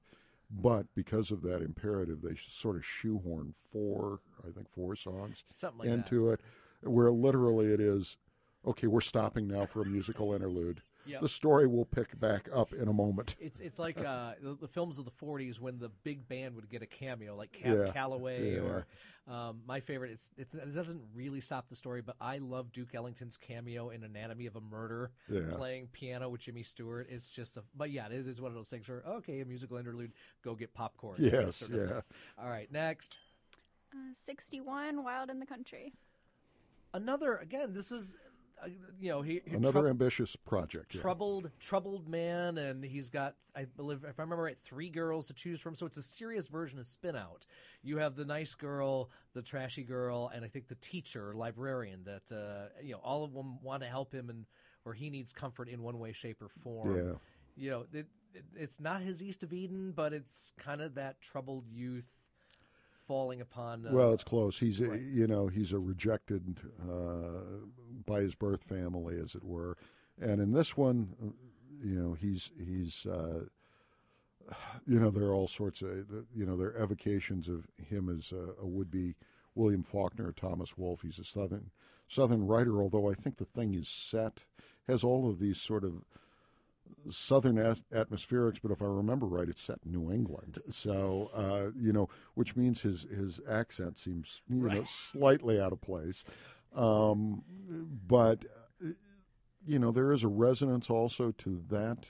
[0.50, 5.44] but because of that imperative, they sort of shoehorn four, I think four songs
[5.80, 5.94] like that.
[5.94, 6.42] into it,
[6.82, 8.18] where literally it is,
[8.66, 10.82] okay, we're stopping now for a musical interlude.
[11.06, 11.22] Yep.
[11.22, 13.36] The story will pick back up in a moment.
[13.40, 16.70] It's it's like uh, the, the films of the '40s when the big band would
[16.70, 17.92] get a cameo, like Cab Yeah.
[17.92, 18.60] Calloway Yeah.
[18.62, 18.86] or
[19.28, 20.12] um, my favorite.
[20.12, 24.04] It's, it's it doesn't really stop the story, but I love Duke Ellington's cameo in
[24.04, 25.42] Anatomy of a Murder, Yeah.
[25.56, 27.08] playing piano with Jimmy Stewart.
[27.10, 29.78] It's just a but yeah, it is one of those things where okay, a musical
[29.78, 30.12] interlude,
[30.44, 31.18] go get popcorn.
[31.20, 31.78] Yes, Sort of.
[31.90, 32.02] yeah.
[32.38, 33.16] All right, next.
[33.94, 35.94] Uh, 61, Wild in the Country.
[36.94, 37.74] Another again.
[37.74, 38.16] This is
[39.00, 40.94] you know he, he Another trou- ambitious project.
[40.96, 41.02] yeah.
[41.02, 45.34] troubled troubled man and he's got i believe if i remember right three girls to
[45.34, 47.46] choose from so it's a serious version of spin out
[47.82, 52.36] you have the nice girl the trashy girl and i think the teacher librarian that
[52.36, 54.46] uh, you know all of them want to help him and
[54.86, 57.14] or he needs comfort in one way shape or form Yeah.
[57.56, 61.20] you know it, it, it's not his east of eden but it's kind of that
[61.22, 62.06] troubled youth
[63.12, 63.86] falling upon.
[63.86, 64.58] Uh, well, it's close.
[64.58, 65.02] He's a, right.
[65.02, 66.60] you know he's a rejected
[66.90, 67.66] uh,
[68.06, 69.78] by his birth family, as it were,
[70.20, 71.28] and in this one, uh,
[71.84, 73.06] you know he's he's.
[73.06, 73.46] Uh,
[74.86, 75.90] you know, there are all sorts of,
[76.36, 79.16] you know, there are evocations of him as a, a would-be
[79.56, 81.04] William Faulkner or Thomas Wolfe.
[81.04, 81.70] He's a southern
[82.10, 84.46] southern writer, although I think the thing is set
[84.88, 86.04] has all of these sort of
[87.10, 90.60] southern at- atmospherics, but if I remember right, it's set in New England.
[90.70, 94.78] So uh, you know, which means his his accent seems you Right.
[94.78, 96.24] know slightly out of place.
[96.76, 97.44] Um,
[98.08, 98.46] but
[99.66, 102.08] you know, there is a resonance also to that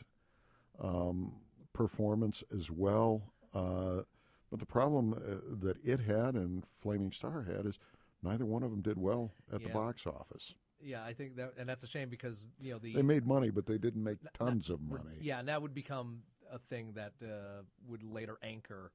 [0.80, 1.34] um,
[1.74, 3.34] performance as well.
[3.54, 4.02] Uh,
[4.50, 7.78] but the problem uh, that it had and Flaming Star had is
[8.24, 10.56] neither one of them did well at the box office.
[10.84, 13.50] Yeah, I think that, and that's a shame because you know the They made money,
[13.50, 15.18] but they didn't make tons of money.
[15.22, 18.92] Yeah, and that would become a thing that uh, would later anchor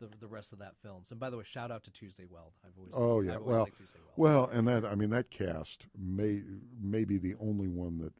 [0.00, 1.02] the the rest of that film.
[1.04, 2.52] So, by the way, shout out to Tuesday Weld.
[2.64, 4.12] I've always Oh I've yeah, always well, liked Tuesday Weld.
[4.16, 6.42] well, and that I mean that cast may
[6.80, 8.12] may be the only one that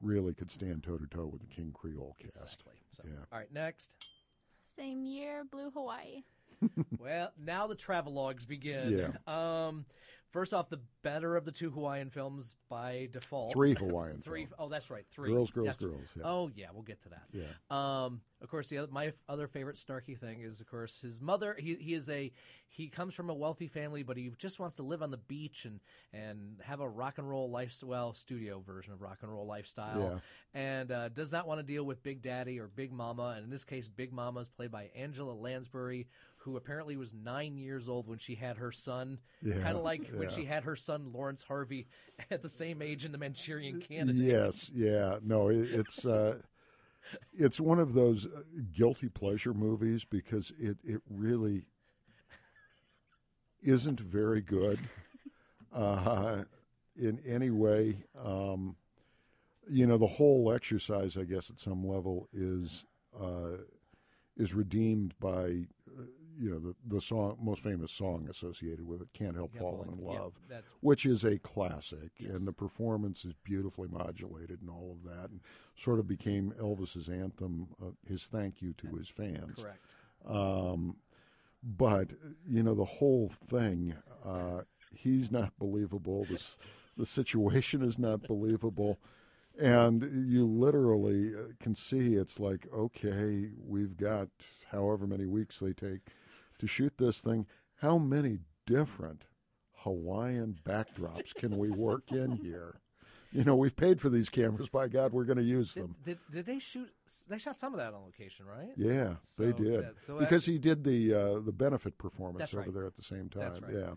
[0.00, 2.44] really could stand toe to toe with the King Creole cast.
[2.44, 2.72] Exactly.
[2.92, 3.14] So, Yeah.
[3.32, 3.94] all right, next.
[4.76, 6.24] Same year, Blue Hawaii.
[6.98, 8.98] well, now the travelogues begin.
[9.26, 9.66] Yeah.
[9.66, 9.84] Um,
[10.34, 13.52] first off, the better of the two Hawaiian films by default.
[13.52, 14.42] Three Hawaiian three.
[14.46, 14.54] films.
[14.58, 15.06] Oh, that's right.
[15.10, 15.30] Three.
[15.32, 15.80] Girls, girls, Yes.
[15.80, 16.22] girls, yeah.
[16.26, 16.66] Oh, yeah.
[16.74, 17.22] We'll get to that.
[17.32, 17.44] Yeah.
[17.70, 21.56] Um, of course, the other, my other favorite snarky thing is, of course, his mother.
[21.58, 22.30] He he is a
[22.68, 25.64] he comes from a wealthy family, but he just wants to live on the beach
[25.64, 25.80] and
[26.12, 30.20] and have a rock and roll lifestyle, well, studio version of rock and roll lifestyle,
[30.52, 33.34] and uh, does not want to deal with Big Daddy or Big Mama.
[33.36, 36.06] And in this case, Big Mama is played by Angela Lansbury,
[36.44, 39.18] who apparently was nine years old when she had her son.
[39.42, 41.88] Yeah, kind of like when she had her son Laurence Harvey
[42.30, 44.22] at the same age in the Manchurian Candidate.
[44.22, 46.38] Yes, yeah, no, it, it's uh,
[47.32, 48.42] it's one of those uh,
[48.76, 51.64] guilty pleasure movies because it it really
[53.62, 54.78] isn't very good
[55.74, 56.44] uh,
[56.94, 58.04] in any way.
[58.22, 58.76] Um,
[59.66, 62.84] you know, the whole exercise, I guess, at some level is
[63.18, 63.62] uh,
[64.36, 65.66] is redeemed by
[66.38, 69.98] you know the the song most famous song associated with it, "Can't Help Falling in
[70.04, 72.30] yeah, Love." that's which is a classic, Yes.
[72.30, 75.40] and the performance is beautifully modulated and all of that, and
[75.76, 79.58] sort of became Elvis's anthem, uh, his thank you to his fans.
[79.62, 79.94] correct.
[80.26, 80.96] Um,
[81.62, 82.10] but
[82.46, 86.24] you know the whole thing, uh, he's not believable.
[86.26, 86.58] The s-
[86.96, 89.00] the situation is not believable,
[89.58, 94.28] and you literally uh, can see it's like okay, we've got
[94.70, 96.00] however many weeks they take
[96.58, 97.46] to shoot this thing.
[97.76, 99.24] How many different
[99.78, 102.80] Hawaiian backdrops can we work in here?
[103.34, 104.68] You know, we've paid for these cameras.
[104.68, 105.96] By God, we're going to use them.
[106.04, 106.88] Did, did they shoot?
[107.28, 108.70] They shot some of that on location, right?
[108.76, 112.72] Yeah, they did so because he did the uh, the benefit performance over right.
[112.72, 113.50] there at the same time.
[113.50, 113.74] Right.
[113.74, 113.90] Yeah,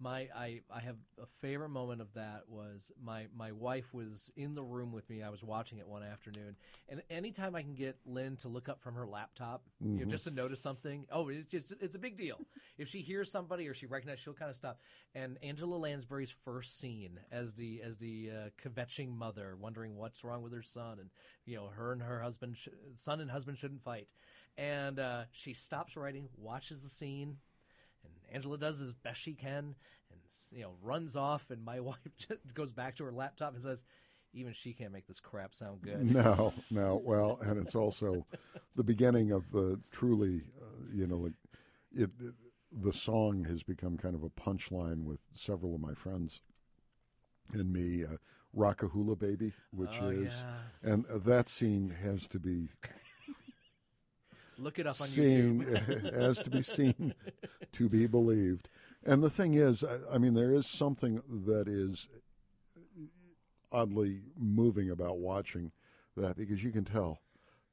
[0.00, 4.54] My I, I have a favorite moment of that was my my wife was in
[4.54, 5.22] the room with me.
[5.22, 6.56] I was watching it one afternoon,
[6.88, 10.24] and anytime I can get Lynn to look up from her laptop, you know, just
[10.24, 12.38] to notice something, oh, it's just it's a big deal.
[12.78, 14.80] if she hears somebody or she recognizes, she'll kind of stop.
[15.14, 20.42] And Angela Lansbury's first scene as the as the uh, kvetching mother, wondering what's wrong
[20.42, 21.10] with her son, and
[21.46, 24.08] you know her and her husband, sh- son and husband shouldn't fight,
[24.58, 27.36] and uh, she stops writing, watches the scene,
[28.34, 29.74] Angela does as best she can,
[30.10, 30.20] and
[30.52, 31.50] you know runs off.
[31.50, 33.84] And my wife just goes back to her laptop and says,
[34.32, 37.00] "Even she can't make this crap sound good." no, no.
[37.04, 38.26] Well, and it's also
[38.76, 41.34] the beginning of the truly, uh, you know, like
[41.94, 42.34] it, it.
[42.76, 46.40] The song has become kind of a punchline with several of my friends
[47.52, 48.04] and me.
[48.04, 48.16] Uh,
[48.56, 50.92] Rockahula Baby, which Oh, is, yeah.
[50.92, 52.68] and uh, that scene has to be
[54.58, 56.14] Look it up on seen YouTube.
[56.20, 57.14] has to be seen
[57.72, 58.68] to be believed.
[59.04, 62.08] And the thing is, I, I mean, there is something that is
[63.72, 65.72] oddly moving about watching
[66.16, 67.18] that because you can tell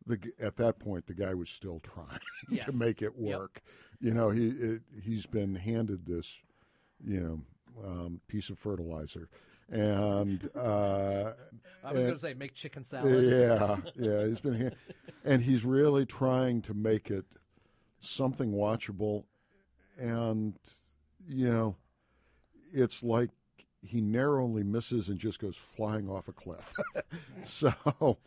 [0.06, 2.20] the at that point the guy was still trying
[2.66, 3.38] to make it Yep.
[3.38, 3.62] work.
[4.00, 6.38] You know, he it, he's been handed this,
[7.06, 7.42] you know,
[7.88, 9.30] um, piece of fertilizer,
[9.72, 11.32] and uh,
[11.84, 13.24] I was going to say make chicken salad.
[13.24, 14.74] yeah, yeah, he's been here,
[15.24, 17.26] and he's really trying to make it
[18.02, 19.24] something watchable,
[19.98, 20.56] and
[21.28, 21.76] you know,
[22.74, 23.30] it's like
[23.82, 26.74] he narrowly misses and just goes flying off a cliff.
[27.44, 28.18] so,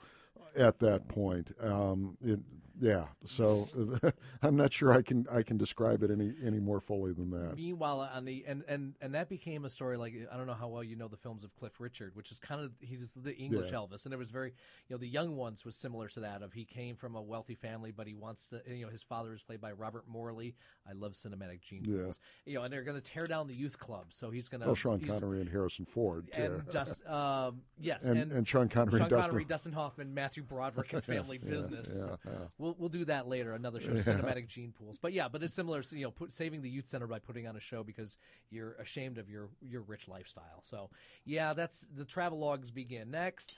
[0.56, 2.40] at that point, um, it
[2.80, 3.66] Yeah, so
[4.42, 7.54] I'm not sure I can I can describe it any any more fully than that.
[7.56, 10.68] Meanwhile, on the and and and that became a story like I don't know how
[10.68, 13.70] well you know the films of Cliff Richard, which is kind of he's the English
[13.70, 13.78] Yeah.
[13.78, 14.48] Elvis, and it was very
[14.88, 17.54] you know the young ones was similar to that of he came from a wealthy
[17.54, 20.54] family, but he wants to you know his father is played by Robert Morley.
[20.88, 22.02] I love cinematic gene Yeah.
[22.02, 24.60] pools, you know, and they're going to tear down the youth club, so he's going
[24.62, 28.98] to Well, Sean Connery and Harrison Ford and Dust, um, yes, And- and Sean Connery
[28.98, 32.06] Sean and Dustin- Connery, Dustin Hoffman, Matthew Broderick, and Family Yeah, Business.
[32.08, 32.38] yeah, yeah.
[32.64, 33.52] We'll we'll do that later.
[33.52, 34.00] Another show, Yeah.
[34.00, 34.96] cinematic gene pools.
[35.00, 35.82] But yeah, but it's similar.
[35.82, 38.16] to, You know, put, saving the youth center by putting on a show because
[38.50, 40.60] you're ashamed of your your rich lifestyle.
[40.62, 40.88] So
[41.26, 43.52] yeah, that's the travel logs begin next.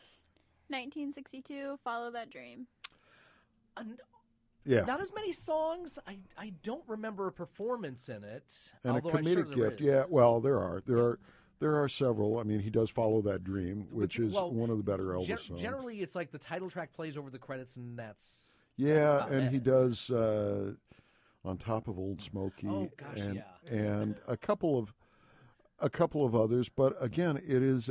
[0.69, 2.67] 1962, Follow That Dream.
[4.65, 4.81] Yeah.
[4.85, 5.99] Not as many songs.
[6.09, 8.73] I I don't remember a performance in it.
[8.83, 9.81] and a although I'm sure comedic gift.
[9.81, 9.87] is.
[9.87, 11.19] Yeah, well, there are there are
[11.61, 12.39] there are several.
[12.39, 15.27] I mean, he does follow that dream, which is well, one of the better Elvis
[15.27, 15.61] Gen- songs.
[15.61, 19.53] generally, it's like the title track plays over the credits, and that's yeah, and it.
[19.53, 20.73] he does uh,
[21.45, 23.71] on top of Old Smoky, Oh, gosh, and yeah.
[23.71, 24.93] and a couple of
[25.79, 26.69] a couple of others.
[26.69, 27.91] But again, it is,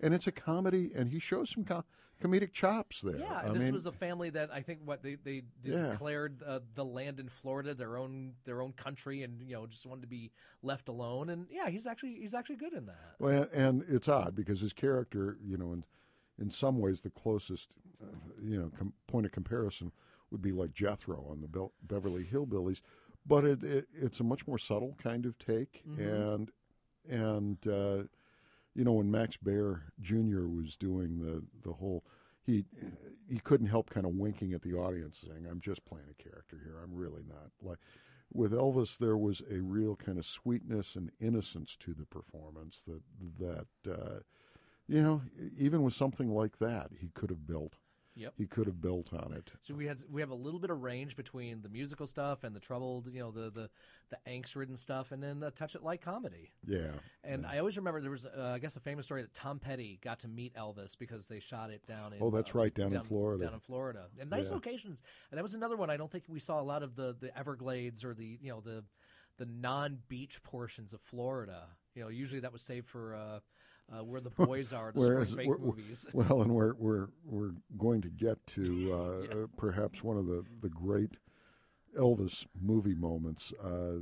[0.00, 1.84] and it's a comedy, and he shows some com-
[2.22, 3.18] comedic chops there.
[3.18, 5.90] Yeah, I this mean, was a family that I think what they they, they Yeah.
[5.90, 9.86] declared uh, the land in Florida their own their own country, and you know just
[9.86, 10.30] wanted to be
[10.62, 11.30] left alone.
[11.30, 13.14] And yeah, he's actually he's actually good in that.
[13.18, 15.84] Well, and it's odd because his character, you know, in
[16.38, 17.74] in some ways, the closest,
[18.42, 19.92] you know, com- point of comparison
[20.30, 22.80] would be like Jethro on the Bel- Beverly Hillbillies,
[23.26, 25.98] but it, it it's a much more subtle kind of take, Mhm.
[26.34, 26.50] and
[27.08, 28.04] and uh,
[28.74, 30.46] you know when Max Baer Jr.
[30.46, 32.04] was doing the the whole.
[32.44, 32.64] He
[33.28, 36.58] he couldn't help kind of winking at the audience, saying, "I'm just playing a character
[36.64, 36.80] here.
[36.82, 37.78] I'm really not." Like
[38.32, 43.02] with Elvis, there was a real kind of sweetness and innocence to the performance that
[43.38, 44.18] that uh,
[44.88, 45.22] you know,
[45.56, 47.78] even with something like that, he could have built.
[48.14, 48.34] Yep.
[48.36, 49.52] He could have built on it.
[49.62, 52.54] So we had we have a little bit of range between the musical stuff and
[52.54, 53.70] the troubled, you know, the the,
[54.10, 56.52] the angst ridden stuff, and then the touch it light comedy.
[56.66, 56.90] Yeah.
[57.24, 59.98] And I always remember there was, uh, I guess, a famous story that Tom Petty
[60.02, 62.18] got to meet Elvis because they shot it down in.
[62.20, 63.44] Oh, that's uh, right, down in Florida.
[63.44, 64.56] Down in Florida, and nice Yeah.
[64.56, 65.02] locations.
[65.30, 65.88] And that was another one.
[65.88, 68.60] I don't think we saw a lot of the the Everglades or the you know
[68.60, 68.84] the
[69.38, 71.68] the non beach portions of Florida.
[71.94, 73.14] You know, usually that was saved for.
[73.14, 73.40] Uh,
[73.90, 76.06] uh, where the boys are, the Whereas spring break movies.
[76.12, 80.44] Well, and we're we're we're going to get to uh, uh, perhaps one of the
[80.60, 81.16] the great
[81.98, 83.98] Elvis movie moments uh,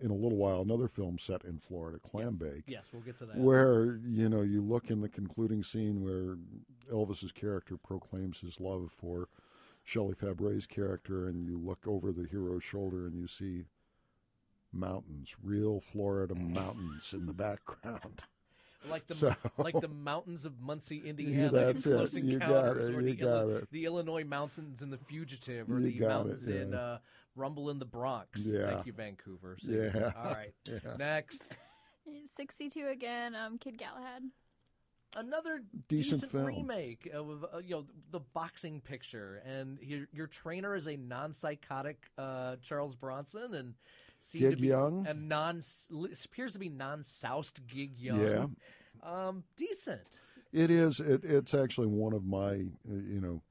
[0.00, 0.60] in a little while.
[0.60, 2.64] Another film set in Florida, Clambake.
[2.66, 3.36] Yes, we'll get to that.
[3.36, 6.36] Where you know you look in the concluding scene where
[6.92, 9.28] Elvis's character proclaims his love for
[9.82, 13.64] Shelley Fabares' character, and you look over the hero's shoulder and you see
[14.72, 18.24] mountains, real Florida mountains in the background.
[18.90, 21.50] Like the So- like the mountains of Muncie, Indiana.
[21.52, 21.92] that's in
[22.28, 22.32] it.
[22.32, 22.90] You got it.
[22.90, 23.68] You the, Illi- got it.
[23.70, 26.98] the Illinois mountains in The Fugitive, or You the got it, mountains in uh,
[27.36, 28.46] Rumble in the Bronx.
[28.52, 28.70] Yeah.
[28.70, 29.56] Thank you, Vancouver.
[29.58, 30.12] So- Yeah.
[30.16, 30.52] All right.
[30.68, 30.96] Yeah.
[30.98, 31.42] Next,
[32.36, 34.22] 62 again, um, Kid Galahad.
[35.16, 40.74] another Decent decent, remake of uh, you know the boxing picture, and your your trainer
[40.74, 43.74] is a non psychotic uh, Charles Bronson, and seemed
[44.32, 45.06] Gig to be Young?
[45.06, 45.60] and non
[46.24, 48.20] appears to be non soused Gig Young.
[48.20, 48.46] Yeah.
[49.02, 50.20] Um, decent.
[50.52, 51.00] It is.
[51.00, 52.52] It, it's actually one of my,
[52.88, 53.42] you know,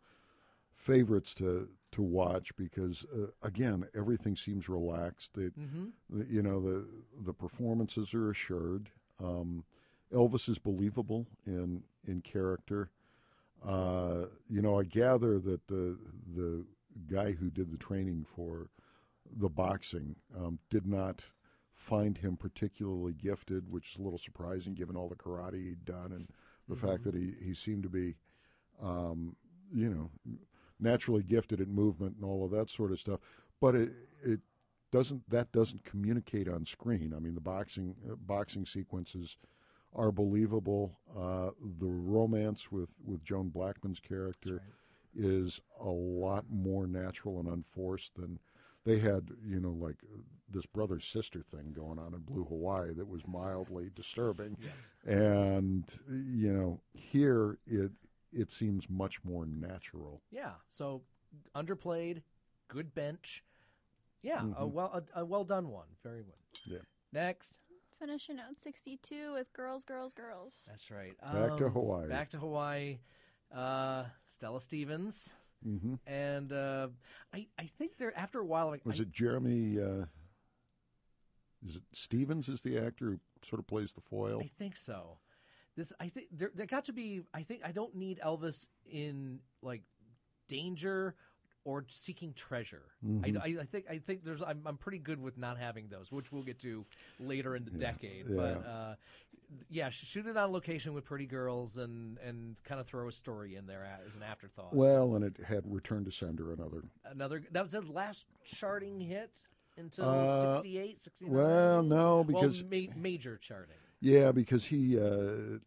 [0.73, 5.37] favorites to to watch because uh, again, everything seems relaxed.
[5.37, 5.91] It, Mhm.
[6.29, 6.87] you know, the
[7.23, 8.89] the performances are assured.
[9.19, 9.63] Um,
[10.11, 12.89] Elvis is believable in in character.
[13.63, 15.97] Uh, you know, I gather that the
[16.35, 16.65] the
[17.07, 18.69] guy who did the training for
[19.37, 21.23] the boxing um, did not
[21.73, 26.11] find him particularly gifted, which is a little surprising given all the karate he'd done
[26.11, 26.27] and
[26.69, 28.15] the fact that he, he seemed to be,
[28.81, 29.35] um,
[29.73, 30.09] you know,
[30.79, 33.19] naturally gifted at movement and all of that sort of stuff.
[33.59, 33.91] But it
[34.23, 34.39] it
[34.91, 37.13] doesn't that doesn't communicate on screen.
[37.15, 39.37] I mean, the boxing uh, boxing sequences
[39.93, 40.99] are believable.
[41.17, 44.61] Uh, the romance with with Joan Blackman's character
[45.15, 48.39] is a lot more natural and unforced than
[48.85, 49.29] they had.
[49.45, 50.17] You know, like uh,
[50.49, 54.57] this brother sister thing going on in Blue Hawaii that was mildly disturbing.
[54.61, 54.93] Yes.
[55.05, 57.91] And you know, here it
[58.31, 60.21] it seems much more natural.
[60.31, 60.53] Yeah.
[60.69, 61.01] So
[61.55, 62.21] underplayed,
[62.67, 63.43] good bench.
[64.21, 64.71] Yeah, a Mhm.
[64.71, 65.87] well a, a well done one.
[66.03, 66.33] Very good.
[66.73, 66.79] Yeah.
[67.11, 67.59] Next.
[67.99, 70.65] Finishing out 62 with Girls, Girls, Girls.
[70.67, 71.17] That's right.
[71.21, 72.09] Back to Um, Hawaii.
[72.09, 72.99] Back to Hawaii.
[73.49, 75.31] Uh, Stella Stevens.
[75.63, 76.87] Hmm And uh,
[77.33, 79.79] I, I think there after a while, like, Was I, it Jeremy?
[79.81, 80.05] Uh,
[81.65, 82.49] is it Stevens?
[82.49, 84.39] Is the actor who sort of plays the foil?
[84.41, 85.17] I think so.
[85.75, 87.21] This I think there, there got to be.
[87.33, 89.81] I think I don't need Elvis in like
[90.47, 91.15] danger
[91.65, 92.83] or seeking treasure.
[93.03, 93.37] Mhm.
[93.37, 96.11] I, I, I think I think there's I'm, I'm pretty good with not having those,
[96.11, 96.85] which we'll get to
[97.19, 98.25] later in the Yeah, decade.
[98.29, 98.35] yeah.
[98.35, 98.95] But uh,
[99.69, 103.55] yeah, shoot it on location with pretty girls and and kind of throw a story
[103.55, 104.73] in there as an afterthought.
[104.75, 106.83] Well, and it had Return to Sender, another.
[107.05, 109.31] Another that was his last charting hit
[109.77, 111.33] until Uh, 68, 69?
[111.33, 113.75] well, no, because- well, ma- major charting.
[113.99, 115.59] Yeah, because he uh,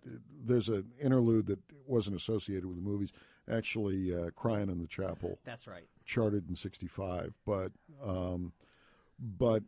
[0.44, 3.10] there's an interlude that wasn't associated with the movies.
[3.48, 5.88] Actually, uh, "Crying in the Chapel" That's right.
[6.04, 7.72] charted in '65, but
[8.02, 8.52] um,
[9.18, 9.62] but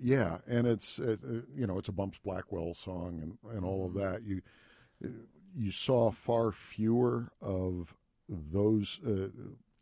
[0.00, 3.86] yeah, and it's uh, uh, you know it's a Bumps Blackwell song and, and all
[3.86, 4.22] of that.
[4.24, 4.42] You
[5.56, 7.94] you saw far fewer of
[8.28, 9.28] those uh,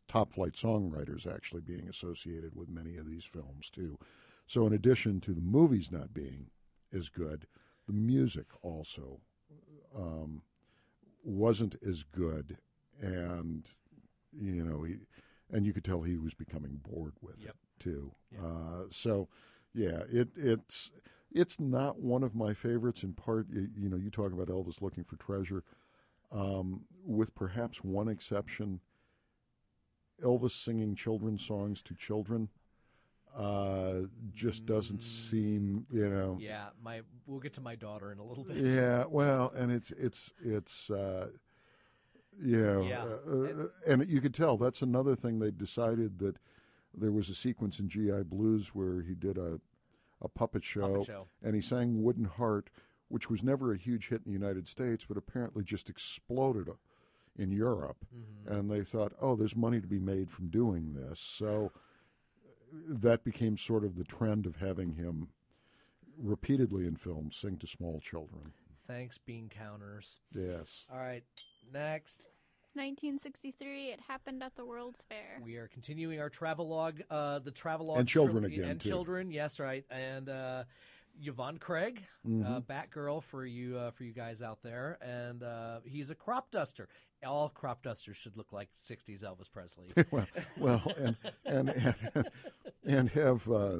[0.08, 3.98] top flight songwriters actually being associated with many of these films too.
[4.46, 6.46] So in addition to the movies not being
[6.92, 7.46] as good,
[7.86, 9.20] the music also
[9.94, 10.42] um,
[11.22, 12.56] wasn't as good,
[13.00, 13.68] and
[14.32, 14.96] you know he
[15.50, 17.50] and you could tell he was becoming bored with Yep.
[17.50, 18.12] it too.
[18.38, 19.28] Uh, so
[19.74, 20.90] yeah, it it's
[21.32, 23.02] it's not one of my favorites.
[23.02, 25.62] In part, you, you know, you talk about Elvis looking for treasure,
[26.32, 28.80] um, with perhaps one exception.
[30.22, 32.48] Elvis singing children's songs to children
[33.36, 34.00] uh,
[34.34, 36.36] just doesn't seem, you know.
[36.40, 38.56] Yeah, my we'll get to my daughter in a little bit.
[38.56, 41.28] Yeah, well, and it's it's it's uh,
[42.40, 43.04] you know, Yeah.
[43.04, 46.36] uh, uh, and you could tell that's another thing they decided that
[46.94, 49.60] there was a sequence in GI Blues where he did a
[50.20, 51.26] a puppet show, Puppet show.
[51.44, 52.70] and he sang Wooden Heart,
[53.06, 56.72] which was never a huge hit in the United States, but apparently just exploded uh,
[57.36, 58.52] in Europe, Mm-hmm.
[58.52, 61.70] and they thought, oh, there's money to be made from doing this, so
[62.88, 65.28] that became sort of the trend of having him
[66.20, 68.52] repeatedly in films sing to small children.
[68.88, 70.18] Thanks, bean counters.
[70.34, 70.84] Yes.
[70.90, 71.22] All right,
[71.72, 72.26] next.
[72.78, 75.40] 1963, it happened at the World's Fair.
[75.42, 78.88] We are continuing our travelogue, uh, the travelogue And children trilogy- again, and too.
[78.88, 79.30] children.
[79.32, 80.62] Yes, right, and uh,
[81.20, 82.66] Yvonne Craig, uh, Mhm.
[82.66, 86.88] Batgirl for you uh, for you guys out there, and uh, he's a crop duster.
[87.26, 89.88] All crop dusters should look like '60s Elvis Presley.
[90.12, 91.68] well, well, and and
[92.14, 92.28] and,
[92.84, 93.78] and have uh,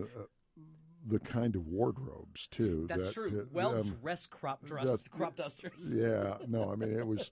[1.06, 2.86] the kind of wardrobes too.
[2.88, 3.42] That's that, true.
[3.42, 5.94] uh, well um, dressed crop dress, crop dusters.
[5.94, 7.30] Yeah, no, I mean it was.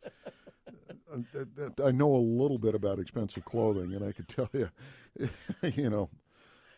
[1.85, 4.69] I know a little bit about expensive clothing, and I could tell you,
[5.63, 6.11] you know,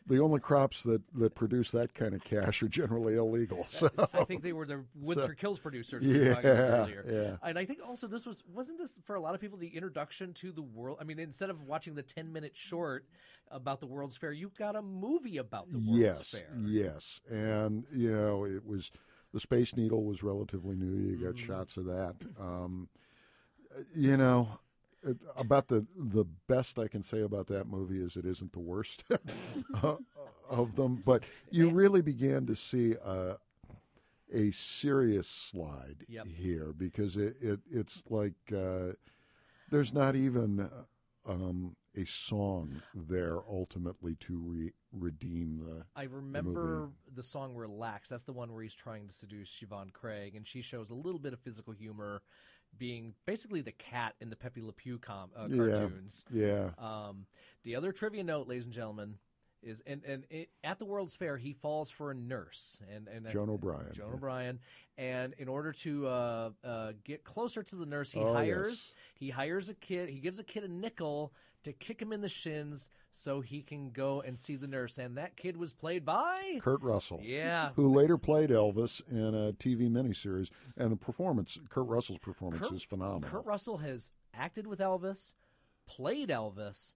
[0.06, 3.66] the only crops that, that produce that kind of cash are generally illegal.
[3.68, 6.82] So I think they were the Winter So- Kills producers we were talking about Yeah,
[6.82, 7.04] earlier.
[7.42, 7.48] yeah.
[7.48, 10.32] And I think also this was wasn't this for a lot of people the introduction
[10.34, 10.96] to the world.
[11.00, 13.04] I mean, instead of watching the ten minute short
[13.50, 16.48] about the World's Fair, you got a movie about the World's yes, Fair.
[16.64, 18.90] yes, and you know it was
[19.34, 21.06] the Space Needle was relatively new.
[21.06, 21.46] You got Mm-hmm.
[21.46, 22.14] shots of that.
[22.40, 22.88] Um,
[23.94, 24.48] you know.
[25.36, 29.04] About the the best I can say about that movie is it isn't the worst
[29.82, 29.94] uh,
[30.50, 33.36] of them, but you really began to see a,
[34.32, 36.26] a serious slide Yep.
[36.26, 38.88] here because it, it it's like uh,
[39.70, 45.84] there's not even uh, um, a song there ultimately to re- redeem the.
[45.96, 46.92] I the remember movie.
[47.14, 50.62] the song "Relax." That's the one where he's trying to seduce Yvonne Craig, and she
[50.62, 52.22] shows a little bit of physical humor,
[52.76, 56.24] being basically the cat in the Pepe Le Pew com- uh, Yeah, cartoons.
[56.32, 56.70] yeah.
[56.78, 57.26] Um,
[57.64, 59.14] the other trivia note, ladies and gentlemen,
[59.60, 63.28] is and and it, at the World's Fair he falls for a nurse and and
[63.28, 64.14] Joan O'Brien, Joan yeah.
[64.14, 64.58] O'Brien,
[64.96, 68.92] and in order to uh, uh, get closer to the nurse, he Oh, hires yes.
[69.16, 70.10] he hires a kid.
[70.10, 71.32] He gives a kid a nickel
[71.64, 74.96] to kick him in the shins so he can go and see the nurse.
[74.98, 77.20] And that kid was played by Kurt Russell.
[77.22, 77.70] Yeah.
[77.76, 80.50] Who later played Elvis in a TV miniseries.
[80.76, 83.28] And the performance, Kurt Russell's performance Kurt- is phenomenal.
[83.30, 85.34] Kurt Russell has acted with Elvis,
[85.86, 86.94] played Elvis,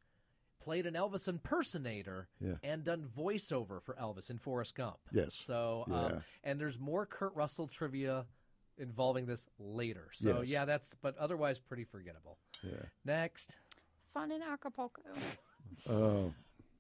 [0.61, 2.55] played an Elvis impersonator, Yeah.
[2.63, 4.99] and done voiceover for Elvis in Forrest Gump.
[5.11, 5.35] Yes.
[5.35, 5.95] So, Yeah.
[6.07, 8.27] um, and there's more Kurt Russell trivia
[8.79, 10.09] involving this later.
[10.13, 10.49] So, Yes.
[10.49, 12.39] yeah, that's, but otherwise pretty forgettable.
[12.63, 12.85] Yeah.
[13.05, 13.57] Next.
[14.15, 15.01] Fun in Acapulco.
[15.89, 16.35] Oh,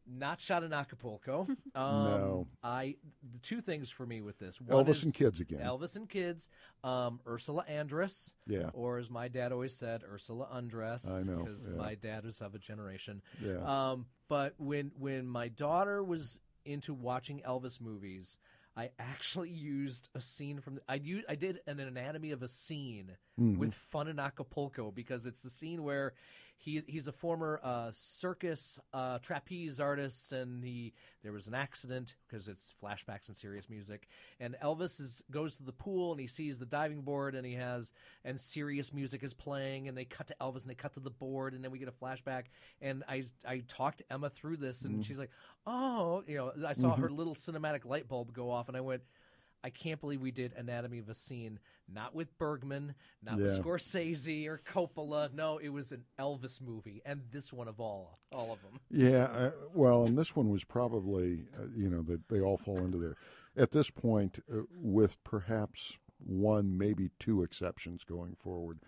[0.06, 1.46] Not shot in Acapulco.
[1.74, 2.46] Um, No.
[2.62, 2.96] I
[3.32, 4.60] the two things for me with this.
[4.60, 5.60] One Elvis and kids again.
[5.60, 6.50] Elvis and kids.
[6.84, 8.34] Um, Ursula Andress.
[8.46, 8.68] Yeah.
[8.74, 11.08] Or as my dad always said, Ursula Undress.
[11.10, 11.76] I know, because yeah.
[11.76, 13.22] my dad was of a generation.
[13.42, 13.62] Yeah.
[13.92, 18.38] Um, but when when my daughter was into watching Elvis movies.
[18.74, 20.80] I actually used a scene from.
[20.88, 23.58] I used, I did an anatomy of a scene Mhm.
[23.58, 26.14] with Fun in Acapulco because it's the scene where
[26.62, 30.92] he he's a former uh, circus uh, trapeze artist, and he
[31.24, 34.06] there was an accident because it's flashbacks and serious music.
[34.38, 37.54] And Elvis is goes to the pool and he sees the diving board, and he
[37.54, 37.92] has
[38.24, 41.10] and serious music is playing, and they cut to Elvis and they cut to the
[41.10, 42.44] board, and then we get a flashback.
[42.80, 45.30] And I I talked Emma through this, and she's like,
[45.66, 49.02] oh, you know, I saw her little cinematic light bulb go off, and I went.
[49.64, 51.58] I can't believe we did Anatomy of a Scene,
[51.88, 53.58] not with Bergman, not with Yeah.
[53.62, 55.32] Scorsese or Coppola.
[55.32, 58.80] No, it was an Elvis movie, and this one of all, all of them.
[58.90, 62.78] Yeah, uh, well, and this one was probably, uh, you know, that they all fall
[62.78, 63.16] into there.
[63.56, 68.80] At this point, uh, with perhaps one, maybe two exceptions going forward,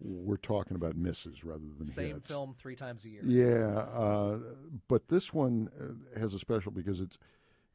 [0.00, 2.28] we're talking about misses rather than Same hits.
[2.28, 3.22] film three times a year.
[3.24, 4.38] Yeah, uh,
[4.88, 7.18] but this one uh, has a special because it's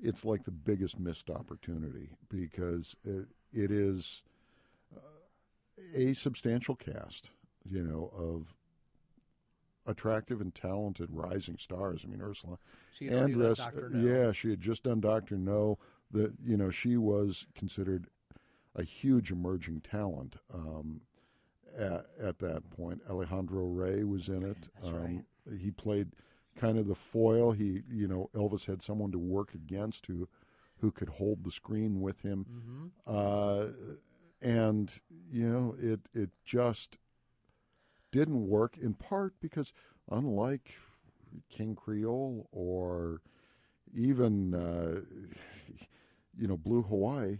[0.03, 4.21] it's like the biggest missed opportunity because it, it is
[4.95, 4.99] uh,
[5.95, 7.29] a substantial cast,
[7.63, 8.53] you know, of
[9.85, 12.03] attractive and talented rising stars.
[12.05, 12.57] I mean, Ursula
[12.93, 14.25] She Andress, uh, No.
[14.25, 15.79] yeah, she had just done Doctor No.
[16.11, 18.07] That you know, she was considered
[18.75, 20.35] a huge emerging talent.
[20.53, 21.01] Um,
[21.75, 24.57] at, at that point, Alejandro Rey was in it.
[24.85, 25.25] Um,
[25.59, 26.11] He played
[26.55, 27.51] kind of the foil.
[27.51, 30.27] He, you know, Elvis had someone to work against who,
[30.79, 32.45] who could hold the screen with him.
[32.49, 32.87] Mm-hmm.
[33.07, 33.65] Uh,
[34.41, 34.91] and
[35.31, 36.97] you know, it it just
[38.11, 39.73] didn't work in part because
[40.11, 40.75] unlike
[41.49, 43.21] King Creole or
[43.95, 45.01] even uh,
[46.37, 47.39] you know Blue Hawaii,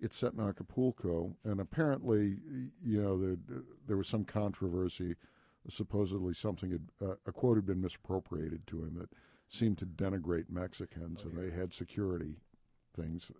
[0.00, 2.38] it's set in Acapulco, and apparently
[2.84, 3.36] you know there
[3.86, 5.16] there was some controversy.
[5.68, 9.10] Supposedly, something had uh, a quote had been misappropriated to him that
[9.48, 12.36] seemed to denigrate Mexicans, and they had security
[12.96, 13.30] things,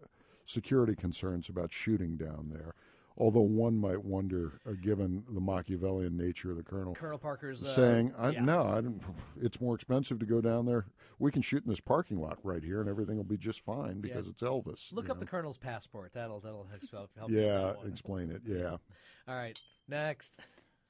[0.46, 2.74] security concerns about shooting down there.
[3.18, 7.74] Although one might wonder, uh, given the Machiavellian nature of the colonel, Colonel Parker's uh,
[7.74, 8.40] saying, I, yeah.
[8.42, 8.94] "No,
[9.40, 10.86] it's more expensive to go down there.
[11.18, 14.00] We can shoot in this parking lot right here, and everything will be just fine
[14.00, 15.26] because it's Elvis." Look up the.
[15.26, 16.12] Colonel's passport.
[16.14, 17.10] That'll that'll help.
[17.16, 18.42] help Yeah, explain it.
[18.46, 18.76] Yeah,
[19.28, 19.58] All right,
[19.88, 20.38] next.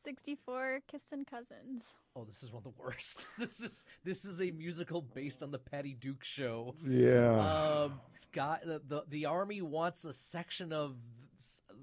[0.03, 1.97] 64 Kissin' Cousins.
[2.17, 3.27] Oh, this is one of the worst.
[3.39, 6.75] This is this is a musical based on the Patty Duke show.
[6.87, 7.85] yeah.
[7.85, 8.01] Um,
[8.33, 10.97] guy, the, the the army wants a section of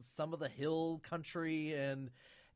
[0.02, 2.10] some of the hill country, and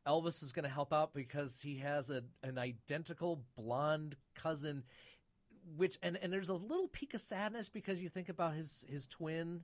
[0.07, 4.83] Elvis is going to help out because he has a an identical blonde cousin.
[5.77, 9.07] Which and and there's a little peak of sadness because you think about his his
[9.07, 9.63] twin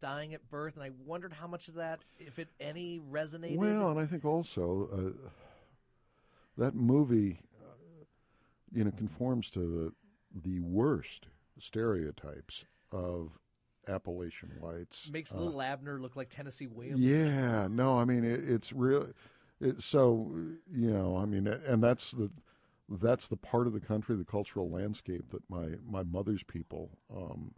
[0.00, 3.56] dying at birth, and I wondered how much of that, if it any, resonated.
[3.56, 5.28] Well, and I think also uh,
[6.56, 8.04] that movie, uh,
[8.72, 9.92] you know, conforms to the
[10.42, 11.26] the worst
[11.58, 13.38] stereotypes of
[13.88, 15.08] Appalachian whites.
[15.12, 17.00] makes Uh, little Abner look like Tennessee Williams.
[17.00, 19.08] Yeah, no, I mean it, it's real.
[19.60, 20.32] It, so
[20.72, 22.30] you know, I mean, and that's the
[22.88, 27.52] that's the part of the country, the cultural landscape that my my mother's people um,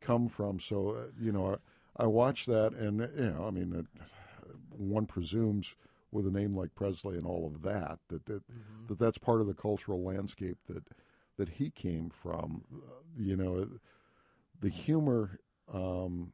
[0.00, 0.60] come from.
[0.60, 1.58] So uh, you know,
[1.98, 3.86] I, I watch that, and you know, I mean, that
[4.70, 5.74] one presumes
[6.12, 8.42] with a name like Presley and all of that that that,
[8.88, 10.84] that that's part of the cultural landscape that
[11.36, 12.64] that he came from.
[12.72, 13.68] Uh, you know,
[14.60, 15.40] the humor.
[15.72, 16.32] Um,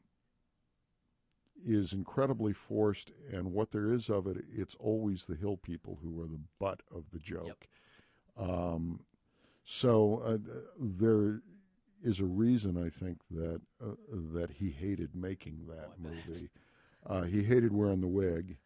[1.65, 6.21] is incredibly forced, and what there is of it, it's always the hill people who
[6.21, 7.69] are the butt of the joke.
[8.37, 9.05] Um,
[9.65, 10.39] so uh,
[10.79, 11.41] there
[12.03, 13.95] is a reason, I think, that uh,
[14.35, 16.49] that he hated making that Oh, movie.
[17.07, 18.57] Uh, he hated wearing the wig.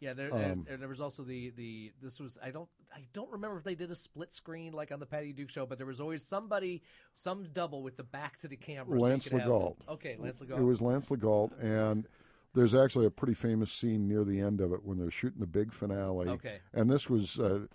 [0.00, 3.30] Yeah, there, Um, and there was also the, the this was I don't I don't
[3.32, 5.86] remember if they did a split screen like on the Patty Duke show, but there
[5.88, 6.82] was always somebody
[7.14, 8.98] some double with the back to the camera.
[9.00, 9.76] so Lance have- Legault.
[9.88, 10.58] okay, Lance Legault.
[10.60, 12.06] It was Lance Legault, and
[12.54, 15.46] there's actually a pretty famous scene near the end of it when they're shooting the
[15.46, 16.28] big finale.
[16.28, 16.58] Okay.
[16.72, 17.66] And this was, uh,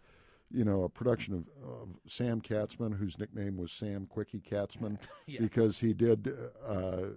[0.53, 5.41] you know, a production of, of Sam Katzman, whose nickname was Sam Quickie Katzman, Yes.
[5.41, 6.31] because he did
[6.65, 7.07] uh,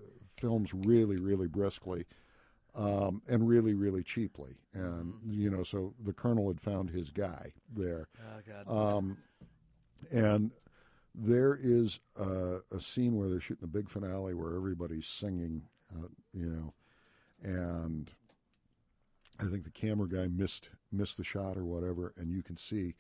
[0.41, 2.07] films really, really briskly.
[2.75, 5.31] Um, and really, really cheaply, and Mm-hmm.
[5.33, 8.07] you know, so the colonel had found his guy there.
[8.21, 8.97] oh god.
[8.97, 9.17] Um,
[10.13, 10.51] and
[11.15, 16.09] there is a, a scene where they're shooting the big finale where everybody's singing, uh,
[16.35, 16.75] you know,
[17.43, 18.13] and
[19.41, 22.95] I think the camera guy missed missed the shot or whatever, and you can see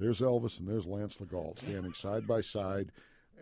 [0.00, 2.90] there's Elvis and there's Lance Legault standing side by side,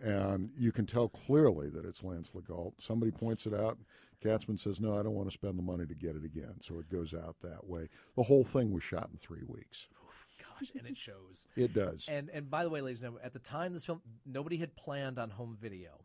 [0.03, 2.73] and you can tell clearly that it's Lance Legault.
[2.79, 3.77] Somebody points it out.
[4.23, 6.77] Katzman says, "No, I don't want to spend the money to get it again," so
[6.77, 7.87] it goes out that way.
[8.15, 9.87] The whole thing was shot in three weeks.
[10.59, 11.45] Gosh, and it shows.
[11.55, 12.05] It does.
[12.09, 14.75] And and by the way, ladies and gentlemen, at the time this film, nobody had
[14.75, 16.03] planned on home video.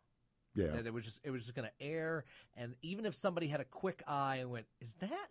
[0.55, 0.67] yeah.
[0.67, 2.23] That it was just it was just going to air,
[2.55, 5.27] and even if somebody had a quick eye and went, "Is that?"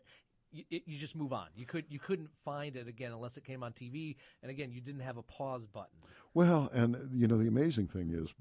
[0.54, 1.46] You, it, you just move on.
[1.54, 4.80] You could you couldn't find it again unless it came on TV, and again you
[4.80, 5.98] didn't have a pause button.
[6.32, 8.34] Well, and you know the amazing thing is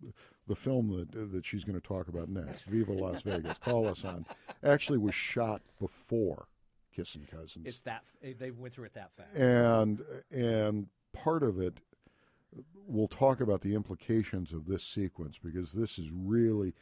[0.48, 4.06] the film that that she's going to talk about next, Viva Las Vegas, call us
[4.06, 4.26] on,
[4.64, 6.48] actually was shot before
[6.96, 7.66] Kissing Cousins.
[7.66, 9.36] It's that they went through it that fast.
[9.36, 11.80] and and part of it
[12.86, 16.74] we'll talk about the implications of this sequence because this is really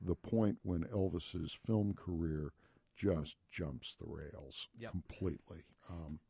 [0.00, 2.52] the point when Elvis's film career
[3.00, 4.90] just jumps the rails Yep.
[4.92, 5.64] completely.
[5.88, 6.20] Um,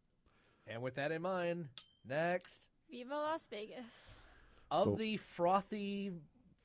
[0.67, 1.69] And with that in mind,
[2.05, 4.17] next Viva Las Vegas.
[4.71, 6.13] of So- the frothy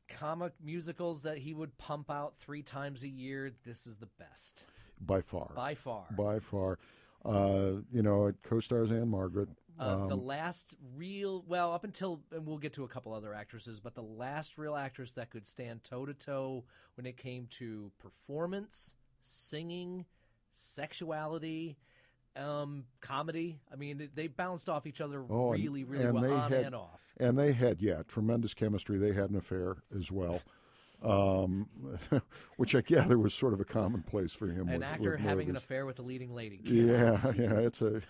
[0.07, 4.67] comic musicals that he would pump out three times a year, this is the best
[5.01, 6.05] by far, by far.
[6.11, 6.77] by far.
[7.23, 9.49] Uh, you know, it co-stars Ann-Margret.
[9.79, 13.33] Uh, the Um, last real, well, up until, and we'll get to a couple other
[13.33, 17.47] actresses, but the last real actress that could stand toe to toe when it came
[17.47, 18.95] to performance,
[19.25, 20.05] singing,
[20.53, 21.77] sexuality,
[22.35, 23.59] um, comedy.
[23.71, 26.65] I mean, they bounced off each other Oh, really, really and well, they on had-
[26.65, 27.01] and off.
[27.17, 28.97] and they had yeah tremendous chemistry.
[28.97, 30.41] They had an affair as well.
[31.05, 31.69] Um,
[32.57, 34.67] which I gather was sort of a commonplace for him.
[34.69, 36.59] An with, actor with having an affair with the leading lady.
[36.63, 38.01] Yeah, yeah, it's a,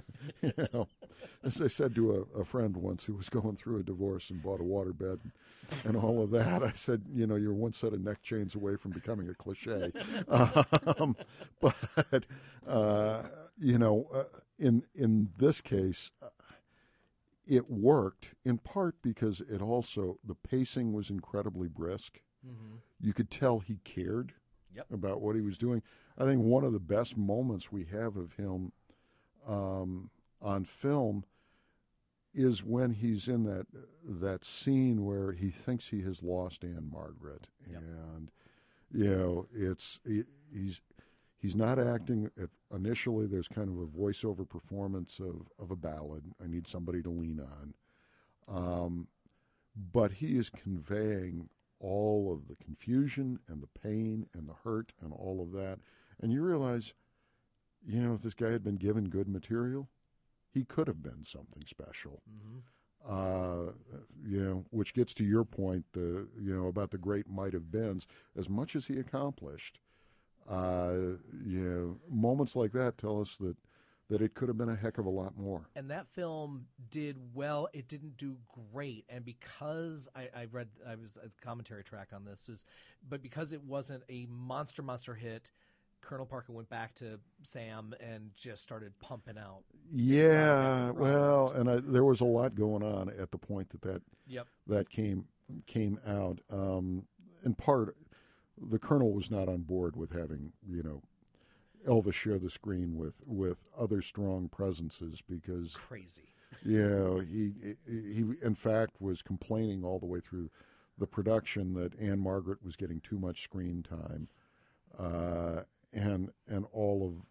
[0.42, 0.86] you know,
[1.42, 4.42] as I said to a, a friend once who was going through a divorce and
[4.42, 5.32] bought a waterbed and,
[5.84, 8.76] and all of that, I said, you know, you're one set of neck chains away
[8.76, 9.92] from becoming a cliche.
[10.28, 11.16] um,
[11.60, 12.24] but,
[12.66, 13.22] uh,
[13.58, 14.24] you know, uh,
[14.58, 16.26] in, in this case, uh,
[17.46, 22.20] it worked in part because it also, the pacing was incredibly brisk.
[22.46, 22.76] Mm-hmm.
[23.00, 24.32] You could tell he cared
[24.74, 24.86] Yep.
[24.90, 25.82] about what he was doing.
[26.16, 28.72] I think one of the best moments we have of him
[29.46, 30.08] um,
[30.40, 31.24] on film
[32.32, 33.66] is when he's in that
[34.02, 37.82] that scene where he thinks he has lost Ann-Margret, Yep.
[37.82, 38.30] and
[38.90, 40.80] you know it's he, he's
[41.36, 42.30] he's not acting.
[42.40, 46.24] At, initially, there's kind of a voiceover performance of of a ballad.
[46.42, 47.74] I need somebody to lean on,
[48.48, 49.08] um,
[49.92, 51.50] but he is conveying
[51.82, 55.78] all of the confusion and the pain and the hurt and all of that.
[56.20, 56.94] And you realize,
[57.84, 59.88] you know, if this guy had been given good material,
[60.54, 62.22] he could have been something special.
[63.06, 63.72] Uh,
[64.24, 67.72] you know, which gets to your point, the you know about the great might have
[67.72, 68.06] beens.
[68.36, 69.80] As much as he accomplished,
[70.48, 70.92] uh,
[71.44, 73.56] you know, moments like that tell us that
[74.12, 75.62] that it could have been a heck of a lot more.
[75.74, 77.66] and that film did well.
[77.72, 78.36] It didn't do
[78.72, 82.66] great, and because I, I read, I was a commentary track on this, is,
[83.08, 85.50] but because it wasn't a monster monster hit,
[86.02, 89.62] Colonel Parker went back to Sam and just started pumping out.
[89.90, 94.02] Yeah, well, and I, there was a lot going on at the point that that
[94.26, 94.46] Yep.
[94.66, 95.24] that came
[95.66, 96.40] came out.
[96.50, 97.06] Um,
[97.44, 97.96] in part,
[98.60, 101.02] the colonel was not on board with having you know
[101.86, 106.34] Elvis share the screen with with other strong presences because Crazy.
[106.64, 110.50] you know he he in fact was complaining all the way through
[110.98, 114.28] the production that Ann-Margret was getting too much screen time,
[114.98, 117.26] uh, and and all of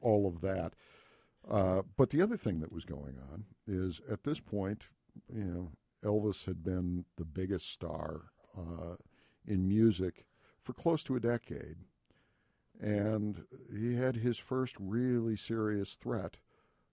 [0.00, 0.74] all of that.
[1.48, 4.84] Uh, but the other thing that was going on is at this point,
[5.32, 5.70] you know,
[6.04, 8.26] Elvis had been the biggest star
[8.56, 8.96] uh,
[9.46, 10.26] in music
[10.62, 11.76] for close to a decade,
[12.80, 13.44] and
[13.74, 16.36] he had his first really serious threat.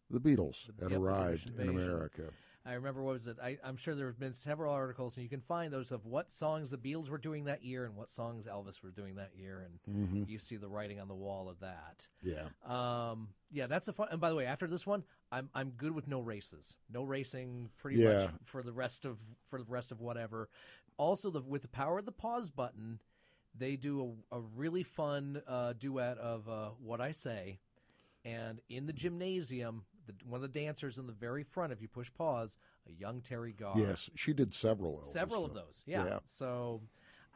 [0.10, 1.70] The Beatles The- had yep, arrived in.
[1.70, 2.30] America.
[2.66, 3.36] I remember what was it?
[3.44, 6.32] I, I'm sure there have been several articles, and you can find those of what
[6.32, 9.60] songs the Beatles were doing that year and what songs Elvis were doing that year,
[9.66, 10.24] and Mm-hmm.
[10.30, 12.08] you see the writing on the wall of that.
[12.22, 12.46] Yeah.
[12.66, 14.08] Um, yeah, that's a fun.
[14.12, 17.70] And by the way, after this one, I'm I'm good with no races, no racing,
[17.78, 18.14] pretty Yeah.
[18.14, 19.20] much for the rest of
[19.50, 20.48] for the rest of whatever.
[20.96, 23.02] Also, the with the power of the pause button,
[23.58, 27.60] they do a, a really fun uh, duet of uh, what I say,
[28.26, 31.88] and in the gymnasium, the, one of the dancers in the very front, if you
[31.88, 32.58] push pause,
[32.88, 33.78] a young Teri Garr.
[33.78, 34.98] Yes, she did several.
[34.98, 35.84] Elvis several of those.
[35.86, 36.06] Yeah.
[36.06, 36.20] Yeah.
[36.26, 36.82] So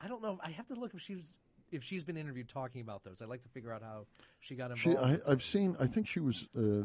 [0.02, 0.40] I don't know.
[0.44, 1.40] I have to look if she's
[1.72, 3.22] if she's been interviewed talking about those.
[3.22, 4.06] I'd like to figure out how
[4.40, 5.00] she got involved.
[5.00, 5.76] She, I, I've seen.
[5.80, 6.84] I think she was uh,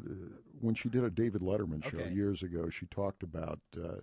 [0.61, 2.13] when she did a David Letterman show Okay.
[2.13, 2.69] years ago.
[2.69, 3.97] She talked about uh,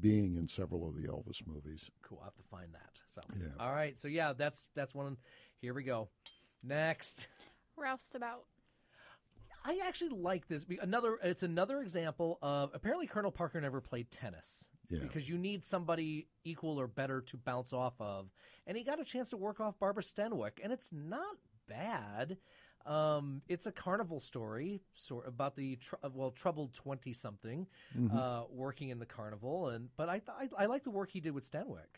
[0.00, 1.90] being in several of the Elvis movies.
[2.02, 2.18] Cool.
[2.20, 2.98] I'll have to find that.
[3.06, 3.48] So, Yeah.
[3.58, 3.98] all right.
[3.98, 5.16] So yeah, that's that's one.
[5.60, 6.08] Here we go.
[6.62, 7.28] Next,
[7.76, 8.44] Roustabout.
[9.64, 10.64] I actually like this.
[10.80, 11.18] Another.
[11.22, 14.68] It's another example of apparently Colonel Parker never played tennis.
[14.88, 15.00] Yeah.
[15.00, 18.28] Because you need somebody equal or better to bounce off of,
[18.68, 21.36] and he got a chance to work off Barbara Stanwyck, and it's not
[21.68, 22.36] bad.
[22.86, 27.66] Um, it's a carnival story, sort about the tr- well troubled twenty something
[27.98, 28.16] Mm-hmm.
[28.16, 31.20] uh, working in the carnival, and but I, th- I I like the work he
[31.20, 31.88] did with Stanwyck.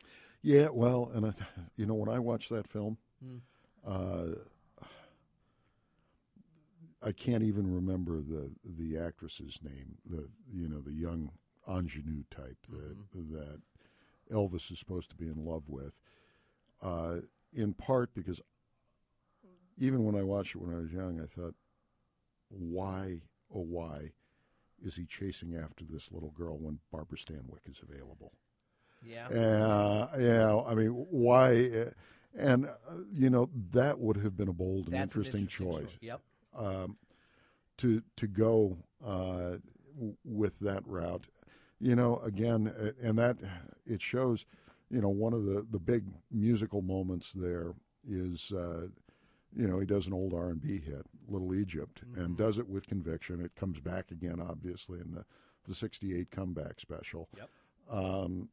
[0.43, 1.33] Yeah, well, and I,
[1.77, 3.37] you know when I watched that film, Hmm.
[3.87, 4.27] uh,
[7.03, 9.99] I can't even remember the the actress's name.
[10.09, 11.31] The you know the young
[11.69, 13.61] ingenue type that that
[14.33, 15.99] Elvis is supposed to be in love with.
[16.83, 17.17] Uh,
[17.53, 18.41] in part because
[19.79, 21.55] even when I watched it when I was young, I thought,
[22.49, 23.21] why
[23.55, 24.13] oh why
[24.85, 28.33] is he chasing after this little girl when Barbara Stanwyck is available?
[29.03, 29.29] Yeah.
[29.29, 31.71] Uh, yeah, I mean, why?
[31.71, 31.91] uh,
[32.37, 32.71] And uh,
[33.13, 35.99] you know that would have been a bold and That's an interesting, interesting choice choice.
[36.01, 36.21] Yep.
[36.57, 36.97] um,
[37.79, 39.57] to to go uh,
[39.95, 41.27] w- with that route.
[41.81, 43.37] You know, again, uh, and that
[43.87, 44.45] it shows.
[44.91, 47.75] You know, one of the the big musical moments there
[48.09, 48.53] is.
[49.57, 52.69] You know, he does an old R and B hit, "Little Egypt," and does it
[52.69, 53.41] with conviction.
[53.41, 55.25] It comes back again, obviously, in the
[55.67, 57.29] the '68 comeback special.
[57.37, 57.51] Yep.
[57.91, 58.49] Um,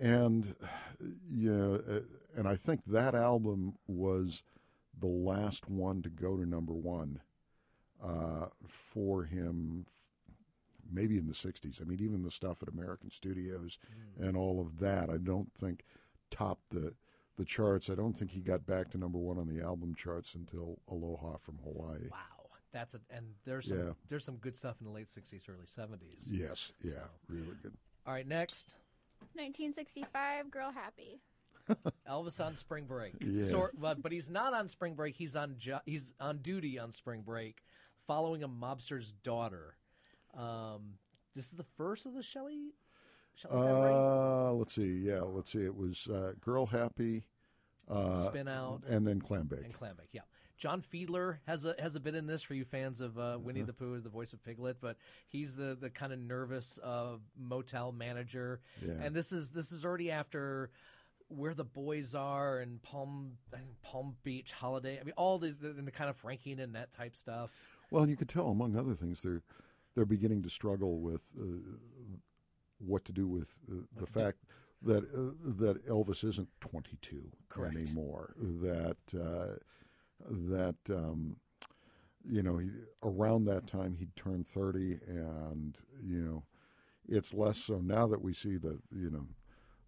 [0.00, 0.54] and
[1.30, 2.00] you know, uh,
[2.36, 4.42] and I think that album was
[4.98, 7.20] the last one to go to number one
[8.02, 9.86] uh, for him,
[10.90, 11.80] maybe in the '60s.
[11.80, 13.78] I mean, even the stuff at American Studios
[14.18, 15.84] and all of that, I don't think
[16.30, 16.94] topped the
[17.40, 17.88] the charts.
[17.90, 21.38] I don't think he got back to number one on the album charts until Aloha
[21.38, 22.08] from Hawaii.
[22.10, 22.18] Wow.
[22.72, 23.92] That's a and there's some Yeah.
[24.08, 26.30] there's some good stuff in the late '60s, early '70s.
[26.30, 27.72] Yes, yeah, So- really good.
[28.06, 28.76] All right, next,
[29.34, 31.20] 1965, Girl Happy.
[32.08, 33.14] Elvis on spring break.
[33.20, 33.44] Yeah.
[33.44, 35.16] Sort, but, but he's not on spring break.
[35.16, 37.62] He's on jo- he's on duty on spring break,
[38.06, 39.76] following a mobster's daughter.
[40.36, 40.94] Um,
[41.34, 42.72] this is the first of the Shelley.
[43.34, 44.98] Shelley Uh, let's see.
[44.98, 45.64] Yeah, let's see.
[45.64, 47.24] It was uh, Girl Happy,
[47.90, 48.82] uh, Spin Out.
[48.88, 49.64] and then Clambake.
[49.64, 50.08] and Clambake.
[50.12, 50.22] Yeah,
[50.56, 53.62] John Fiedler has a has a bit in this for you fans of uh, Winnie
[53.62, 54.76] the Pooh, the voice of Piglet.
[54.80, 54.96] But
[55.28, 58.94] he's the the kind of nervous uh, motel manager, Yeah.
[59.02, 60.70] and this is this is already after
[61.28, 64.98] where the boys are and Palm I think Palm Beach Holiday.
[65.00, 67.50] I mean, all these the, the kind of Frankie and Annette type stuff.
[67.92, 69.42] Well, and you could tell, among other things, they're
[69.94, 71.44] they're beginning to struggle with uh,
[72.78, 74.38] what to do with uh, the fact
[74.82, 77.76] that uh, that Elvis isn't 22 Correct.
[77.76, 78.34] anymore.
[78.38, 79.56] That uh,
[80.28, 81.36] that um,
[82.28, 82.70] you know he,
[83.02, 86.44] around that time he'd turned 30, and you know
[87.08, 89.26] it's less so now that we see the you know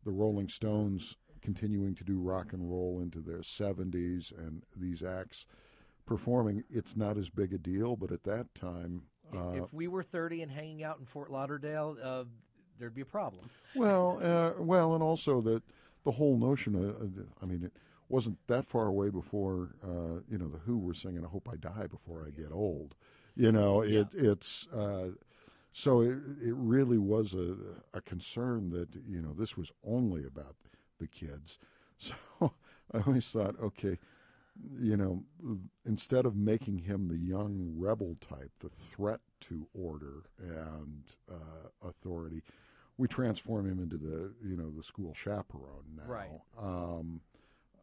[0.04, 5.44] the Rolling Stones continuing to do rock and roll into their 70s and these acts
[6.06, 9.02] performing it's not as big a deal but at that time
[9.34, 12.24] uh, if we were thirty and hanging out in Fort Lauderdale, uh,
[12.78, 13.48] there'd be a problem.
[13.74, 15.62] well uh, well and also that
[16.04, 17.72] the whole notion of, uh, I mean it
[18.08, 21.56] wasn't that far away before uh, you know the Who were singing I hope I
[21.56, 22.94] die before I get old.
[23.34, 25.10] You know it it's uh,
[25.72, 27.56] so it, it really was a,
[27.94, 30.56] a concern that you know this was only about
[30.98, 31.58] the kids.
[32.40, 32.52] So
[32.92, 33.96] I always thought okay
[34.78, 35.22] you know,
[35.86, 42.42] instead of making him the young rebel type, the threat to order and uh, authority,
[43.02, 46.04] we transform him into the you know the school chaperone now.
[46.06, 46.40] Right.
[46.56, 47.20] Um,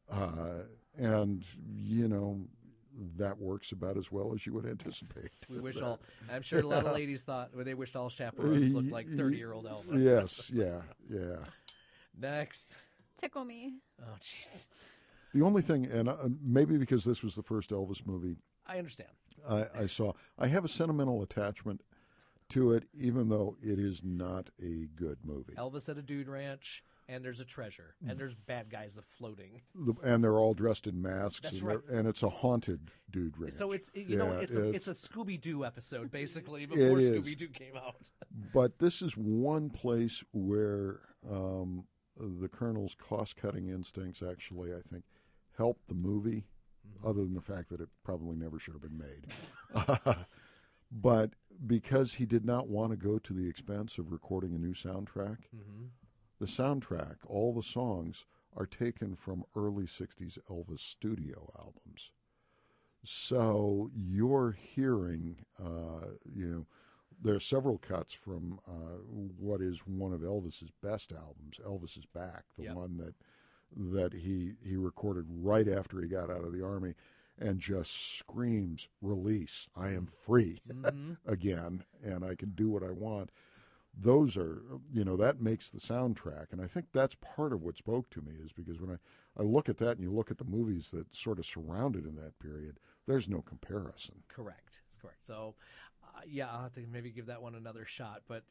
[0.09, 0.61] uh,
[0.97, 1.43] and
[1.75, 2.39] you know
[3.17, 5.31] that works about as well as you would anticipate.
[5.49, 5.99] We wish all.
[6.31, 9.35] I'm sure a lot of ladies thought well, they wished all chaperones looked like 30
[9.35, 10.01] year old Elvis.
[10.01, 10.49] Yes.
[10.53, 10.81] Yeah.
[11.09, 11.43] Yeah.
[12.17, 12.75] Next.
[13.19, 13.73] Tickle Me.
[14.01, 14.67] Oh, jeez.
[15.33, 19.09] The only thing, and uh, maybe because this was the first Elvis movie I understand.
[19.47, 20.13] I, I saw.
[20.37, 21.81] I have a sentimental attachment
[22.49, 25.53] to it, even though it is not a good movie.
[25.57, 29.61] Elvis at a dude ranch, and there's a treasure, and there's bad guys of floating.
[29.73, 31.79] The, and they're all dressed in masks, That's and, right.
[31.91, 33.53] and it's a haunted dude ranch.
[33.53, 36.97] So it's you know Yeah, it's a, it's a Scooby Doo episode basically before.
[36.97, 37.95] Scooby Doo came out.
[38.53, 41.85] But this is one place where um,
[42.15, 45.03] the Colonel's cost-cutting instincts actually, I think,
[45.57, 46.45] helped the movie.
[47.03, 50.15] Other than the fact that it probably never should have been made,
[50.91, 51.31] but
[51.65, 55.37] because he did not want to go to the expense of recording a new soundtrack,
[56.39, 58.25] the soundtrack, all the songs
[58.55, 62.11] are taken from early 60s Elvis studio albums.
[63.03, 66.65] So you're hearing, uh, you know,
[67.21, 68.97] there are several cuts from uh,
[69.37, 72.75] what is one of Elvis's best albums, Elvis is Back, the Yep.
[72.75, 73.15] one that
[73.75, 76.95] that he he recorded right after he got out of the army,
[77.39, 80.59] and just screams release, I am free
[81.25, 83.31] again, and I can do what I want
[83.97, 84.61] those are
[84.93, 88.21] you know that makes the soundtrack and i think that's part of what spoke to
[88.21, 90.91] me is because when i, I look at that and you look at the movies
[90.91, 94.81] that sort of surrounded in that period there's no comparison Correct.
[94.85, 95.25] That's correct.
[95.25, 95.55] So.
[96.01, 98.43] Uh, yeah, I'll have to maybe give that one another shot, but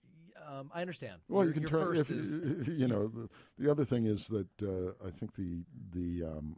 [0.47, 1.21] um, I understand.
[1.29, 3.29] well your, you can turn if is you know the,
[3.59, 6.57] the other thing is that uh, i think the the um,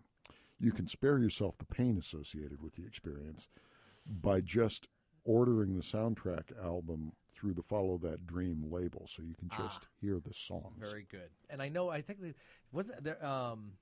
[0.61, 3.49] you can spare yourself the pain associated with the experience
[4.07, 4.87] by just
[5.25, 10.21] ordering the soundtrack album through the Follow That Dream label, so you can just hear
[10.21, 10.77] the songs.
[10.79, 11.31] Very good.
[11.49, 11.89] And I know.
[11.89, 12.35] I think they
[12.73, 13.25] wasn't there.
[13.25, 13.73] Um,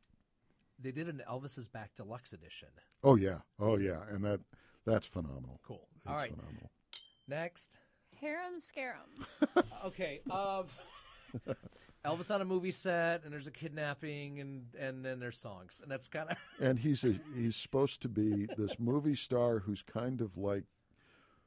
[0.81, 2.69] they did an Elvis's Back Deluxe edition.
[3.03, 4.41] Oh yeah, oh yeah, and that
[4.87, 5.61] that's phenomenal.
[5.67, 5.89] Cool.
[6.05, 6.31] That's All right.
[6.31, 6.71] phenomenal.
[7.27, 7.77] Next.
[8.21, 9.27] Harem Scarum.
[9.85, 10.21] Okay.
[10.31, 10.65] Um,
[12.05, 15.91] Elvis on a movie set, and there's a kidnapping, and and then there's songs, and
[15.91, 20.21] that's kind of And he's a, he's supposed to be this movie star who's kind
[20.21, 20.65] of like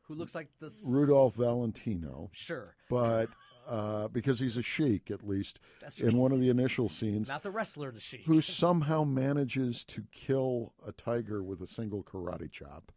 [0.04, 2.76] who looks like this Rudolph Valentino, Sure.
[2.90, 3.30] but
[3.68, 7.44] uh, because he's a sheik at least That's in one of the initial scenes, Not
[7.44, 8.24] the wrestler, the sheik.
[8.26, 12.92] who somehow manages to kill a tiger with a single karate chop,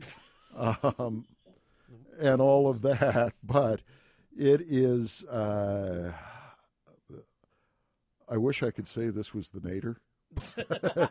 [0.99, 1.25] um,
[2.19, 3.35] and all of that.
[3.45, 3.83] But
[4.37, 5.23] it is.
[5.25, 6.13] Uh,
[8.29, 9.99] I wish I could say this was the nadir,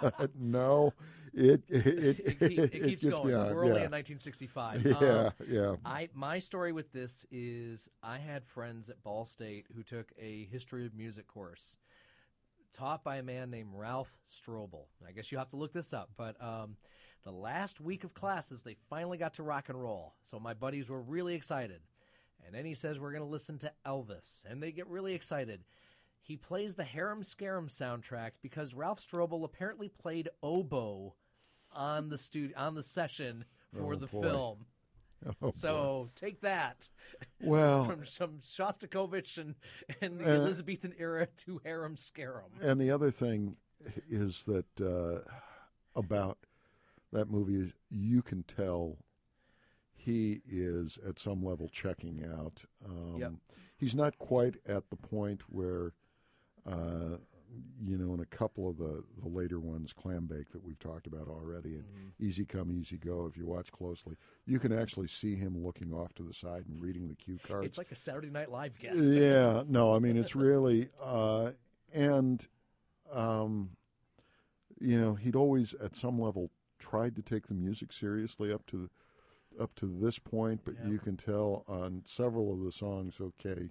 [0.00, 0.94] but no,
[1.34, 3.28] it it, it, it, it keeps gets going.
[3.28, 3.54] beyond.
[3.54, 3.86] We're only yeah.
[3.86, 4.84] in 1965.
[4.84, 5.76] Yeah, Um, yeah.
[5.84, 10.44] I my story with this is I had friends at Ball State who took a
[10.46, 11.76] history of music course
[12.72, 14.86] taught by a man named Ralph Strobel.
[15.06, 16.76] I guess you have to look this up, but um,
[17.24, 20.14] the last week of classes they finally got to rock and roll.
[20.22, 21.80] So my buddies were really excited.
[22.46, 25.64] And then he says we're going to listen to Elvis, and they get really excited.
[26.28, 31.14] He plays the Harem Scarum soundtrack because Ralph Strobel apparently played oboe
[31.72, 34.20] on the stu- on the session for Oh, the boy.
[34.20, 34.66] film.
[35.42, 36.90] Oh, So take that.
[37.40, 39.54] Well- from some Shostakovich and,
[40.02, 42.52] and the Uh, Elizabethan era to Harem Scarum.
[42.60, 43.56] And the other thing
[44.10, 45.20] is that uh,
[45.96, 46.38] about
[47.10, 48.98] that movie is you can tell
[49.94, 52.64] he is at some level checking out.
[52.84, 53.32] Um, Yep.
[53.78, 55.94] He's not quite at the point where,
[56.72, 57.16] uh,
[57.82, 61.28] you know, in a couple of the, the later ones, Clambake that we've talked about
[61.28, 62.24] already, and Mm-hmm.
[62.24, 64.16] Easy Come, Easy Go, if you watch closely,
[64.46, 67.66] you can actually see him looking off to the side and reading the cue cards.
[67.66, 69.00] It's like a Saturday Night Live guest.
[69.00, 71.52] Yeah, no, I mean it's really, uh,
[71.92, 72.46] and
[73.12, 73.70] um,
[74.80, 78.90] you know, he'd always at some level tried to take the music seriously up to
[79.60, 83.70] up to this point, but you can tell on several of the songs, okay.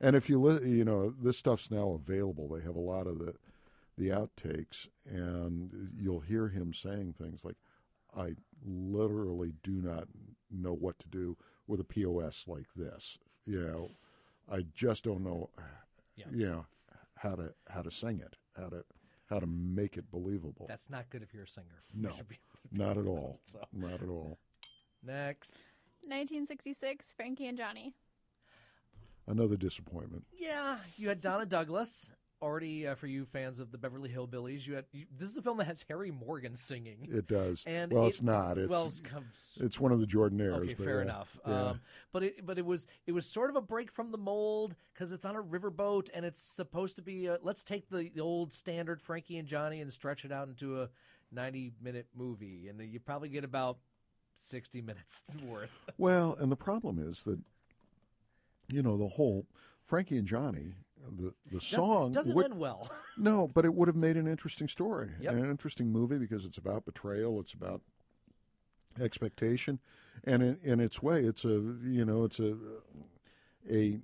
[0.00, 2.48] And if you li- you know, this stuff's now available.
[2.48, 3.34] They have a lot of the
[3.98, 7.56] the outtakes, and you'll hear him saying things like,
[8.16, 8.34] "I
[8.64, 10.08] literally do not
[10.50, 11.36] know what to do
[11.66, 13.90] with a POS like this." You know,
[14.50, 15.50] I just don't know,
[16.16, 16.24] Yeah.
[16.32, 16.66] you know,
[17.16, 18.84] how to how to sing it, how to
[19.28, 20.64] how to make it believable.
[20.66, 21.82] That's not good if you're a singer.
[21.94, 22.38] no, You should be-
[22.72, 23.38] not at all.
[23.44, 23.62] So.
[23.72, 24.38] Not at all.
[25.02, 25.62] Next.
[26.02, 27.94] 1966, Frankie and Johnny.
[29.30, 30.24] Another disappointment.
[30.38, 32.12] Yeah, you had Donna Douglas.
[32.42, 35.42] Already, uh, for you fans of the Beverly Hillbillies, you had you, this is a
[35.42, 37.06] film that has Harry Morgan singing.
[37.12, 37.62] It does.
[37.66, 38.56] And well, it- it's not.
[38.56, 40.62] It's well, it's it's one of the Jordanaires.
[40.62, 41.38] Okay, but fair yeah, enough.
[41.46, 41.62] yeah.
[41.72, 41.80] Um,
[42.12, 45.12] but it but it was it was sort of a break from the mold because
[45.12, 48.54] it's on a riverboat and it's supposed to be a, let's take the, the old
[48.54, 50.88] standard Frankie and Johnny and stretch it out into a
[51.30, 53.76] ninety minute movie and you probably get about
[54.36, 55.70] sixty minutes worth.
[55.98, 57.38] Well, and the problem is that
[58.72, 59.46] you know the whole
[59.86, 60.74] Frankie and Johnny,
[61.18, 62.90] the the Doesn't- song doesn't would- end well.
[63.18, 65.34] No, but it would have made an interesting story, Yep.
[65.34, 67.82] an interesting movie because it's about betrayal, it's about
[68.98, 69.78] expectation,
[70.24, 72.56] and in, in its way, it's a you know it's a
[73.70, 73.98] a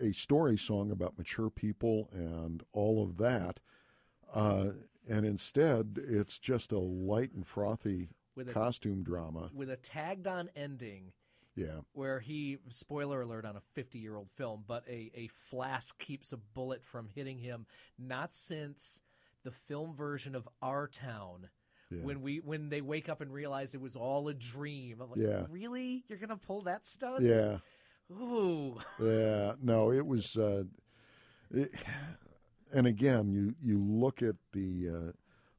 [0.00, 3.60] a story song about mature people and all of that,
[4.34, 4.70] uh,
[5.08, 9.50] and instead it's just a light and frothy With a- costume drama.
[9.54, 11.12] with a tagged on ending
[11.54, 15.98] Yeah, where he spoiler alert on a 50 year old film but a, a flask
[15.98, 17.66] keeps a bullet from hitting him
[17.98, 19.02] not since
[19.44, 21.50] the film version of our town
[21.90, 22.02] Yeah.
[22.04, 25.20] when we when they wake up and realize it was all a dream I'm like
[25.20, 25.44] Yeah.
[25.50, 27.58] really you're gonna pull that stunt yeah.
[28.10, 30.64] ooh Yeah, no, it was, uh,
[31.50, 31.70] it,
[32.72, 35.12] and again, you you look at the uh,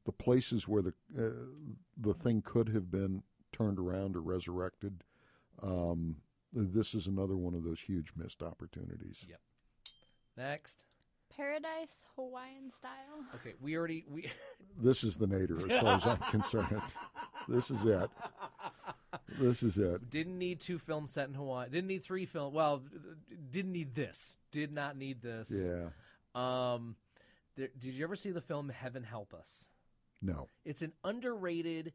[0.05, 1.29] the places where the uh,
[1.97, 3.21] the thing could have been
[3.51, 5.03] turned around or resurrected.
[5.63, 6.17] Um,
[6.51, 9.17] this is another one of those huge missed opportunities.
[9.27, 9.39] Yep.
[10.37, 10.85] next
[11.35, 13.23] Paradise Hawaiian style.
[13.35, 14.29] okay we already we
[14.81, 16.81] This is the nadir, as far as I'm concerned.
[17.47, 18.09] This is it.
[19.39, 20.09] This is it.
[20.09, 22.83] didn't need two films set in hawaii didn't need three film well
[23.51, 25.89] didn't need this did not need this Yeah.
[26.35, 26.95] um
[27.55, 29.69] there, did you ever see the film heaven help us
[30.21, 30.49] No.
[30.65, 31.93] It's an underrated.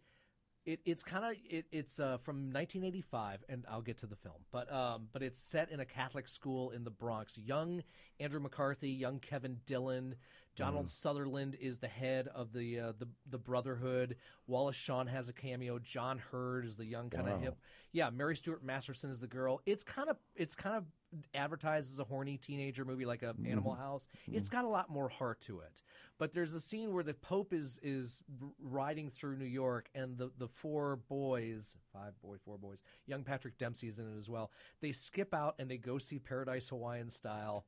[0.68, 4.36] It, it's kind of it, it's uh, from 1985, and I'll get to the film,
[4.52, 7.38] but um, but it's set in a Catholic school in the Bronx.
[7.38, 7.82] Young
[8.20, 10.16] Andrew McCarthy, young Kevin Dillon,
[10.58, 10.90] Donald mm-hmm.
[10.90, 14.16] Sutherland is the head of the uh, the the Brotherhood.
[14.46, 15.78] Wallace Shawn has a cameo.
[15.78, 17.40] John Heard is the young kind of Wow.
[17.40, 17.58] hip.
[17.92, 19.60] Yeah, Mary Stuart Masterson is the girl.
[19.66, 20.84] It's kind of it's kind of
[21.32, 23.50] advertised as a horny teenager movie like a mm-hmm.
[23.50, 24.08] Animal House.
[24.22, 24.36] Mm-hmm.
[24.36, 25.80] It's got a lot more heart to it.
[26.18, 28.22] But there's a scene where the Pope is is
[28.60, 33.56] riding through New York, and the the four boys, five boy, four boys, young Patrick
[33.58, 34.50] Dempsey is in it as well.
[34.80, 37.64] They skip out and they go see Paradise Hawaiian Style,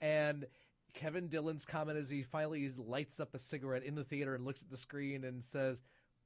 [0.00, 0.46] and.
[0.94, 4.62] Kevin Dillon's comment as he finally lights up a cigarette in the theater and looks
[4.62, 5.82] at the screen and says,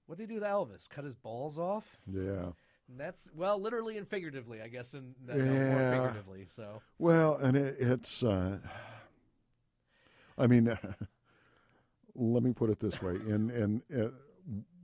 [0.07, 0.89] "What would they do to Elvis?
[0.89, 2.53] Cut his balls off?" Yeah.
[2.89, 6.47] And that's well, literally and figuratively, I guess, and uh, no, more figuratively.
[6.49, 8.23] So Well, and it, it's.
[8.23, 8.59] Uh,
[10.39, 10.67] I mean,
[12.15, 14.09] let me put it this way: in in uh,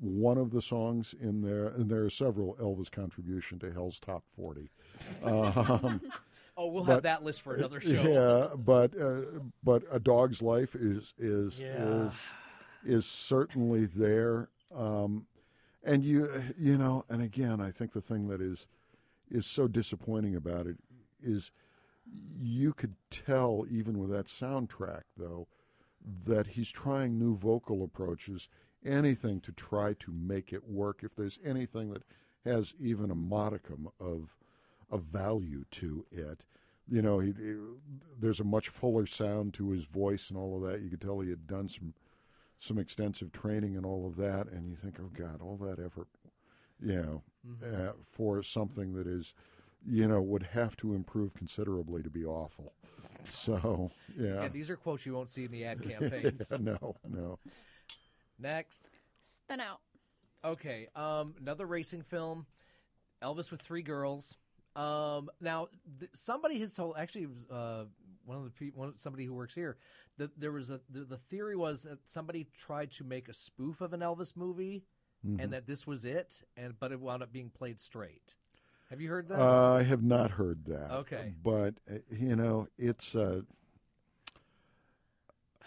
[0.00, 4.24] one of the songs in there, and there are several Elvis contribution to Hell's Top
[4.36, 4.70] Forty.
[5.24, 6.00] Um,
[6.56, 8.02] oh, we'll but- have that list for another show.
[8.50, 12.06] Yeah, but uh, but a dog's life is is Yeah.
[12.06, 12.20] is
[12.84, 14.48] is certainly there.
[14.74, 15.26] Um,
[15.82, 16.28] and you
[16.58, 18.66] you know, and again, I think the thing that is
[19.30, 20.76] is so disappointing about it
[21.22, 21.50] is
[22.38, 25.46] you could tell even with that soundtrack though
[26.26, 28.48] that he's trying new vocal approaches
[28.84, 32.02] anything to try to make it work if there's anything that
[32.44, 34.36] has even a modicum of
[34.94, 36.44] of value to it.
[36.88, 37.56] You know he, he-
[38.20, 40.80] there's a much fuller sound to his voice and all of that.
[40.82, 41.94] You could tell he had done some
[42.60, 46.06] some extensive training and all of that and you think oh god all that effort
[46.80, 47.22] you know
[47.62, 49.34] uh, for something that is
[49.86, 52.72] you know would have to improve considerably to be awful.
[53.32, 54.42] So yeah.
[54.42, 56.50] And these are quotes you won't see in the ad campaigns.
[56.60, 57.38] no no.
[58.38, 58.88] Next,
[59.22, 59.80] Spin out.
[60.44, 62.46] okay, um, another racing film,
[63.22, 64.36] Elvis with three girls.
[64.76, 65.68] Um, now,
[66.00, 66.96] th- somebody has told.
[66.98, 67.84] Actually, was uh,
[68.24, 69.76] one of the people, one, somebody who works here.
[70.18, 73.80] That there was a the, the theory was that somebody tried to make a spoof
[73.80, 74.84] of an Elvis movie,
[75.26, 75.40] Mm-hmm.
[75.40, 78.34] and that this was it, and but it wound up being played straight.
[78.90, 79.38] Have you heard this?
[79.38, 80.90] Uh, I have not heard that.
[80.90, 81.32] Okay.
[81.42, 83.40] but uh, you know, it's uh,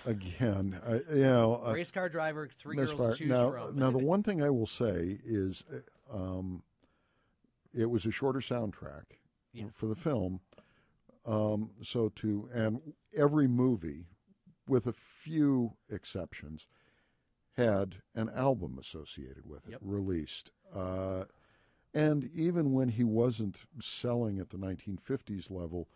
[0.05, 3.75] again, I, you know, uh, Race car driver, three girls to choose now, from.
[3.79, 6.61] now the one thing I will say is, uh, um,
[7.77, 9.03] it was a shorter soundtrack
[9.53, 9.75] Yes.
[9.75, 10.41] for the film.
[11.25, 14.07] Um, so to and every movie,
[14.67, 16.67] with a few exceptions,
[17.55, 19.79] had an album associated with it Yep.
[19.83, 20.51] released.
[20.73, 21.25] Uh,
[21.93, 25.87] and even when he wasn't selling at the 1950s level,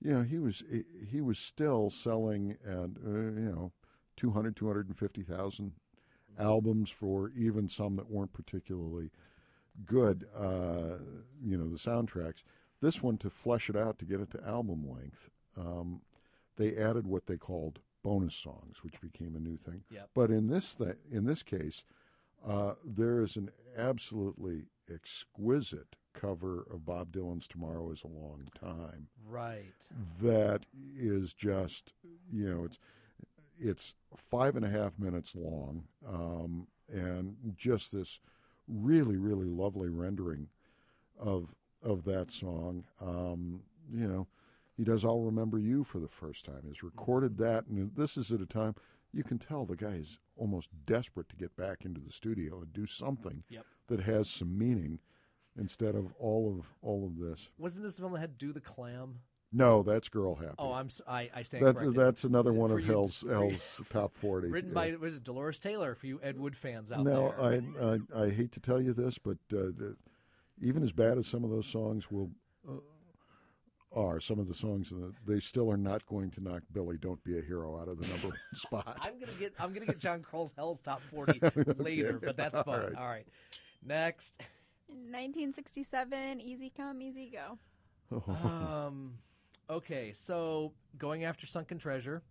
[0.00, 0.62] you know, he was
[1.06, 3.72] he was still selling at uh, you know
[4.16, 5.72] 200 250,000
[6.38, 9.10] albums for even some that weren't particularly
[9.86, 10.98] good uh,
[11.42, 12.42] you know the soundtracks
[12.80, 16.00] this one to flesh it out to get it to album length um,
[16.56, 20.10] they added what they called bonus songs which became a new thing Yep.
[20.14, 21.84] but in this th- in this case
[22.46, 29.08] uh, there is an absolutely exquisite cover of Bob Dylan's "Tomorrow Is a Long Time"
[29.28, 29.74] right.
[30.22, 30.64] that
[30.96, 31.92] is just
[32.32, 32.78] you know it's
[33.60, 38.20] it's five and a half minutes long um, and just this
[38.68, 40.48] really really lovely rendering
[41.18, 43.60] of of that song um,
[43.92, 44.26] you know
[44.76, 48.30] he does i'll remember you for the first time he's recorded that and this is
[48.30, 48.74] at a time
[49.12, 52.72] you can tell the guy is almost desperate to get back into the studio and
[52.72, 53.64] do something Yep.
[53.88, 54.98] that has some meaning
[55.58, 58.60] instead of all of all of this Wasn't this the film that had "Do the
[58.60, 59.20] Clam"?
[59.52, 61.96] No that's girl happy Oh, I'm s- I, I stand that's corrected.
[62.04, 64.48] that's another one of you- Hell's for you- Hell's top forty.
[64.50, 67.98] Written by was it Dolores Taylor for you Ed Wood fans out no, there.
[68.14, 69.96] I, I I hate to tell you this, but uh, the,
[70.60, 72.30] even as bad as some of those songs will
[72.68, 72.72] uh,
[73.94, 77.22] are, some of the songs uh, they still are not going to knock Billy "Don't
[77.24, 78.98] Be a Hero" out of the number one spot.
[79.00, 81.40] I'm gonna get I'm gonna get John Kroll's Hell's Top 40
[81.78, 82.82] later, but that's fun.
[82.82, 82.94] right.
[82.96, 83.26] All right,
[83.82, 84.34] next.
[84.90, 87.58] In 1967, Easy Come, Easy Go.
[88.32, 89.14] Um,
[89.70, 92.22] okay, so going after sunken treasure,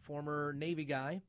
[0.00, 1.22] former Navy guy.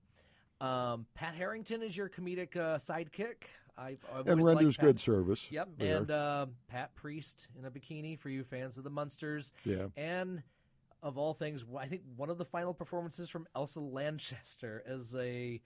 [0.61, 3.43] Um, Pat Harrington is your comedic uh, sidekick.
[3.77, 5.47] I, I've and renders good service.
[5.51, 5.97] Yep, there.
[5.97, 9.51] and uh, Pat Priest in a bikini for you fans of the Munsters.
[9.65, 9.87] Yeah.
[9.97, 10.43] and
[11.01, 15.61] of all things, I think one of the final performances from Elsa Lanchester as a.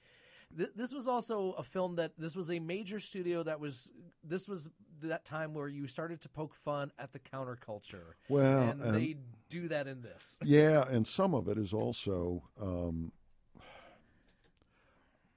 [0.58, 3.91] Th- this was also a film that this was a major studio that was
[4.24, 4.70] this was
[5.03, 8.14] that time where you started to poke fun at the counterculture.
[8.30, 9.18] Well, and, and- they
[9.49, 10.40] do that in this.
[10.45, 13.11] Yeah, and some of it is also, um,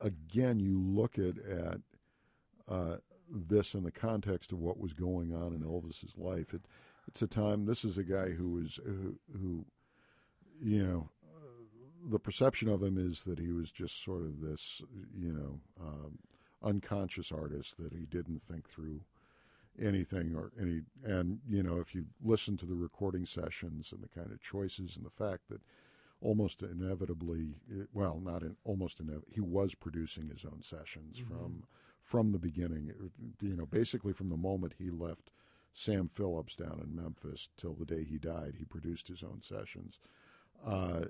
[0.00, 1.80] again, you look at at
[2.68, 2.96] uh,
[3.28, 6.54] this in the context of what was going on in Elvis's life.
[6.54, 6.62] It,
[7.08, 7.66] it's a time.
[7.66, 9.64] This is a guy who was who, who
[10.62, 14.82] you know, uh, the perception of him is that he was just sort of this,
[15.16, 16.18] you know, um,
[16.62, 19.00] unconscious artist that he didn't think through
[19.78, 20.82] anything or any.
[21.04, 24.96] And you know, if you listen to the recording sessions and the kind of choices
[24.96, 25.60] and the fact that
[26.20, 27.54] almost inevitably,
[27.92, 31.28] well, not in, almost inevitably, he was producing his own sessions mm-hmm.
[31.28, 31.64] from
[32.02, 32.92] from the beginning.
[33.40, 35.30] You know, basically from the moment he left
[35.72, 39.98] Sam Phillips down in Memphis till the day he died, he produced his own sessions.
[40.64, 41.06] Uh,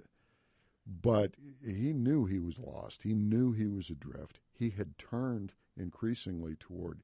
[0.86, 1.34] but
[1.64, 3.02] he knew he was lost.
[3.02, 4.40] He knew he was adrift.
[4.52, 7.00] He had turned increasingly toward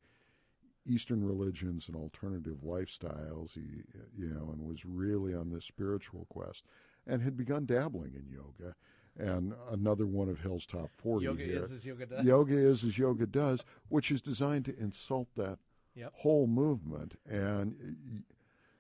[0.86, 3.54] Eastern religions and alternative lifestyles.
[3.54, 3.82] He,
[4.16, 6.64] you know, and was really on this spiritual quest,
[7.06, 8.74] and had begun dabbling in yoga.
[9.18, 11.24] And another one of Hill's top forty.
[11.24, 11.58] Yoga here.
[11.60, 12.24] is as yoga does.
[12.24, 15.58] Yoga is as yoga does, which is designed to insult that
[15.94, 16.12] yep.
[16.14, 17.18] whole movement.
[17.28, 17.74] And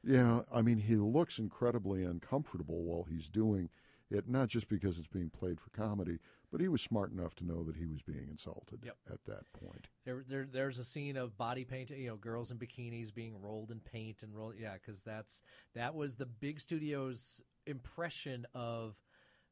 [0.04, 3.70] you know, I mean, he looks incredibly uncomfortable while he's doing
[4.10, 6.18] it, not just because it's being played for comedy,
[6.52, 8.96] but he was smart enough to know that he was being insulted yep.
[9.12, 9.88] at that point.
[10.04, 13.70] There, there, there's a scene of body paint, you know, girls in bikinis being rolled
[13.70, 15.42] in paint and rolled, yeah, because that's
[15.74, 18.94] that was the big studio's impression of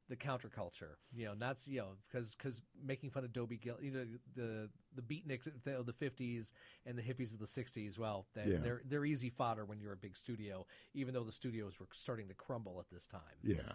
[0.08, 0.96] the counterculture.
[1.14, 4.04] You know, not you know because because making fun of Dobie Gillis, you know,
[4.36, 6.52] the the beatniks of the fifties
[6.86, 7.98] and the hippies of the sixties.
[7.98, 8.58] Well, they, Yeah.
[8.58, 12.28] they're they're easy fodder when you're a big studio, even though the studios were starting
[12.28, 13.20] to crumble at this time.
[13.42, 13.72] Yeah.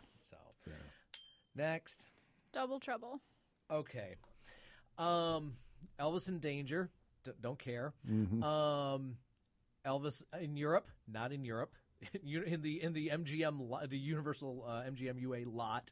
[1.60, 2.06] So next,
[2.54, 3.20] Double Trouble.
[3.70, 4.16] okay,
[4.98, 5.54] um,
[6.00, 6.90] Elvis in Danger.
[7.26, 7.94] D- don't care.
[8.10, 8.42] Mhm.
[8.44, 9.18] Um,
[9.86, 11.74] Elvis in Europe, not in Europe.
[12.24, 15.92] You- in the in the MGM the Universal uh, MGM UA lot,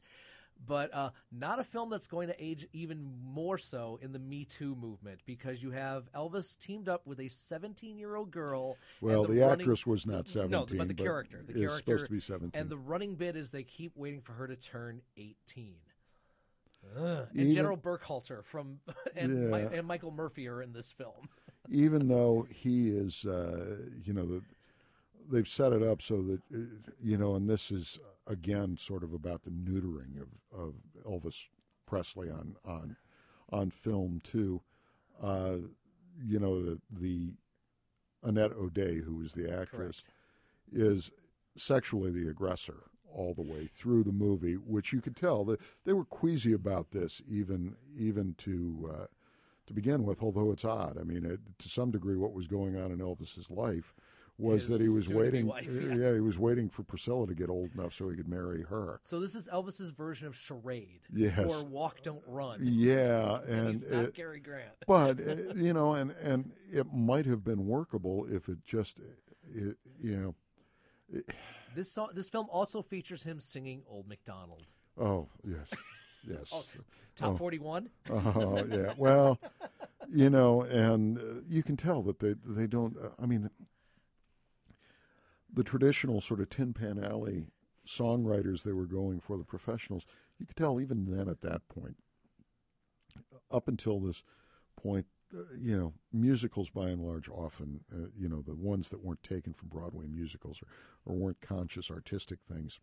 [0.66, 4.46] but uh, not a film that's going to age even more so in the Me
[4.46, 8.78] Too movement because you have Elvis teamed up with a 17 year old girl.
[9.02, 10.52] Well, the, running- actress was not seventeen.
[10.52, 12.60] No, but the character, the is character supposed to be seventeen.
[12.62, 15.76] and the running bit is they keep waiting for her to turn 18.
[16.98, 17.28] Ugh.
[17.32, 18.80] And Even- General Burkhalter from
[19.16, 19.70] and, Yeah.
[19.74, 21.30] and Michael Murphy are in this film.
[21.70, 24.42] even though he is, uh, you know, the,
[25.30, 26.60] they've set it up so that, uh,
[27.04, 30.74] you know, and this is again sort of about the neutering of, of
[31.06, 31.46] Elvis
[31.86, 32.98] Presley on on
[33.52, 34.62] on film too.
[35.22, 35.58] Uh,
[36.26, 37.34] you know, the, the
[38.24, 40.02] Annette O'Day, who was the actress,
[40.72, 41.12] is
[41.58, 42.84] sexually the aggressor
[43.14, 46.92] all the way through the movie, which you could tell that they were queasy about
[46.92, 49.06] this, even even to uh,
[49.66, 50.22] to begin with.
[50.22, 53.50] Although it's odd, I mean, it, to some degree, what was going on in Elvis's
[53.50, 53.94] life
[54.40, 55.48] was that he was waiting.
[55.48, 56.14] wife, uh, yeah.
[56.14, 59.00] he was waiting for Priscilla to get old enough so he could marry her.
[59.04, 61.40] So this is Elvis's version of Charade, Yes.
[61.40, 62.60] or Walk Don't Run.
[62.64, 64.74] Yeah, and, and he's not it- Cary Grant.
[64.88, 69.00] but uh, you know, and and it might have been workable if it just,
[69.54, 70.18] it, you
[71.12, 71.24] know,
[71.76, 74.64] This song, this film also features him singing Old MacDonald.
[75.00, 75.68] oh yes,
[76.28, 76.52] yes.
[76.54, 76.64] Oh,
[77.16, 77.38] top Oh.
[77.38, 77.90] 41?
[78.10, 78.94] Oh yeah.
[78.98, 79.40] Well,
[80.10, 82.96] you know, and uh, you can tell that they they don't.
[82.98, 83.50] Uh, I mean,
[85.58, 87.48] the traditional sort of Tin Pan Alley
[87.86, 90.06] songwriters they were going for the professionals.
[90.38, 91.98] You could tell even then at that point,
[93.50, 94.22] up until this
[94.80, 99.04] point, uh, you know, musicals by and large often, uh, you know, the ones that
[99.04, 102.80] weren't taken from Broadway musicals or, or weren't conscious artistic things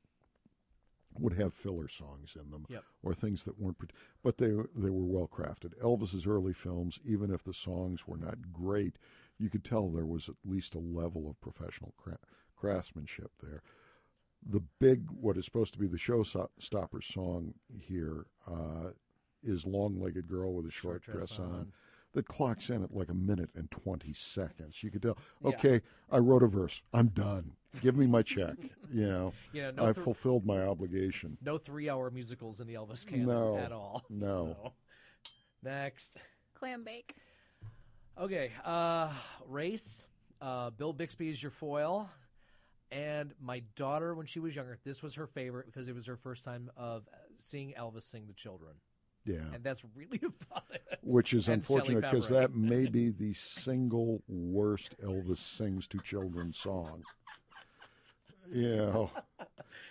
[1.17, 2.83] would have filler songs in them Yep.
[3.05, 3.79] or things that weren't,
[4.25, 5.79] but they they were well crafted.
[5.81, 8.99] Elvis's early films, even if the songs were not great,
[9.39, 12.19] you could tell there was at least a level of professional cra-
[12.57, 13.63] craftsmanship there.
[14.47, 18.91] The big, what is supposed to be the showstopper song here, uh,
[19.43, 21.73] is "Long Legged Girl with a Short, Dress, on."
[22.13, 24.83] That clocks in at like a minute and twenty seconds.
[24.85, 25.19] You could tell.
[25.43, 25.49] Yeah.
[25.51, 25.81] Okay,
[26.13, 26.81] I wrote a verse.
[26.93, 27.53] I'm done.
[27.81, 28.55] Give me my check.
[28.93, 31.37] You know, Yeah, no I've thir- fulfilled my obligation.
[31.43, 34.05] No three hour musicals in the Elvis canon No, at all.
[34.11, 34.73] no.
[35.65, 36.17] Next.
[36.55, 37.17] Clam bake.
[38.21, 39.11] Okay, uh,
[39.49, 40.07] race.
[40.41, 42.09] Uh, Bill Bixby is your foil,
[42.95, 46.17] and my daughter, when she was younger, this was her favorite because it was her
[46.17, 47.09] first time of
[47.39, 48.75] seeing Elvis sing "The Children,"
[49.27, 49.39] Yeah.
[49.53, 50.83] and that's really about it.
[51.03, 56.53] Which is And unfortunate because that may be the single worst Elvis sings to children
[56.53, 57.03] song.
[58.51, 59.07] Yeah.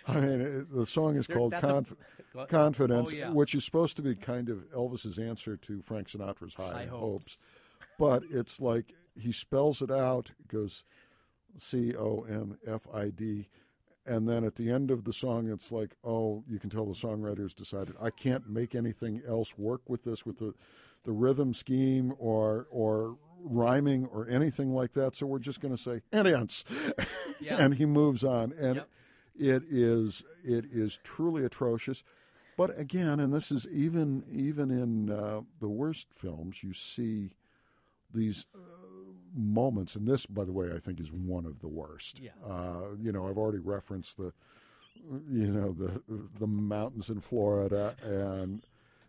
[0.06, 1.96] I mean, it, the song is There- called that's a-
[2.36, 3.30] oh, Confidence, Oh, yeah.
[3.30, 7.00] which is supposed to be kind of Elvis's answer to Frank Sinatra's High, High Hopes.
[7.00, 7.50] Hopes.
[7.98, 10.84] But it's like he spells it out, goes
[11.58, 13.48] C O M F I D.
[14.06, 16.92] And then at the end of the song, it's like, oh, you can tell the
[16.92, 20.52] songwriters decided I can't make anything else work with this, with the,
[21.04, 25.16] the rhythm scheme or or rhyming or anything like that.
[25.16, 26.64] So we're just going to say idiots,
[27.40, 27.56] Yeah.
[27.64, 28.52] and he moves on.
[28.52, 28.88] And Yep.
[29.36, 32.02] it is it is truly atrocious.
[32.56, 37.32] But again, and this is even even in uh, the worst films, you see
[38.12, 38.58] these uh,
[39.34, 42.20] moments, and this, by the way, I think is one of the worst.
[42.20, 42.30] Yeah.
[42.48, 44.32] Uh, you know, I've already referenced the,
[45.28, 46.00] you know, the
[46.38, 48.64] the mountains in Florida and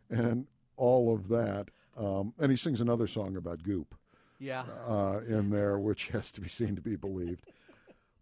[0.09, 0.47] and
[0.77, 1.69] all of that.
[1.97, 3.95] Um, and he sings another song about goop
[4.39, 4.65] Yeah.
[4.87, 7.45] uh, in there, which has to be seen to be believed.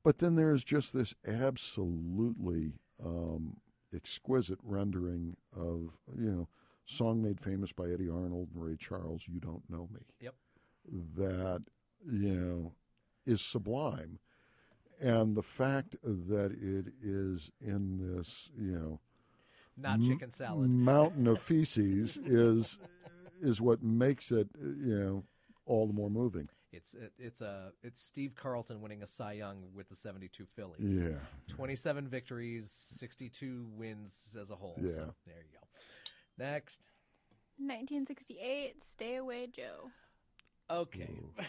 [0.03, 2.73] But then there's just this absolutely
[3.03, 3.57] um,
[3.95, 6.47] exquisite rendering of you know
[6.85, 9.21] song made famous by Eddy Arnold and Ray Charles.
[9.27, 10.01] You don't know me.
[10.19, 10.35] Yep.
[11.15, 11.63] That
[12.09, 12.71] you know
[13.25, 14.19] is sublime,
[15.01, 18.99] and the fact that it is in this you know
[19.77, 20.69] Not chicken salad.
[20.69, 22.77] mountain of feces is
[23.41, 25.23] is what makes it you know
[25.65, 26.49] all the more moving.
[26.71, 31.05] It's it, it's a it's Steve Carlton winning a Cy Young with the 72 Phillies.
[31.05, 31.19] Yeah.
[31.47, 34.75] 27 victories, 62 wins as a whole.
[34.81, 34.87] Yeah.
[34.89, 36.43] So there you go.
[36.43, 36.87] Next.
[37.59, 39.91] 1968, Stay Away Joe.
[40.71, 41.19] Okay.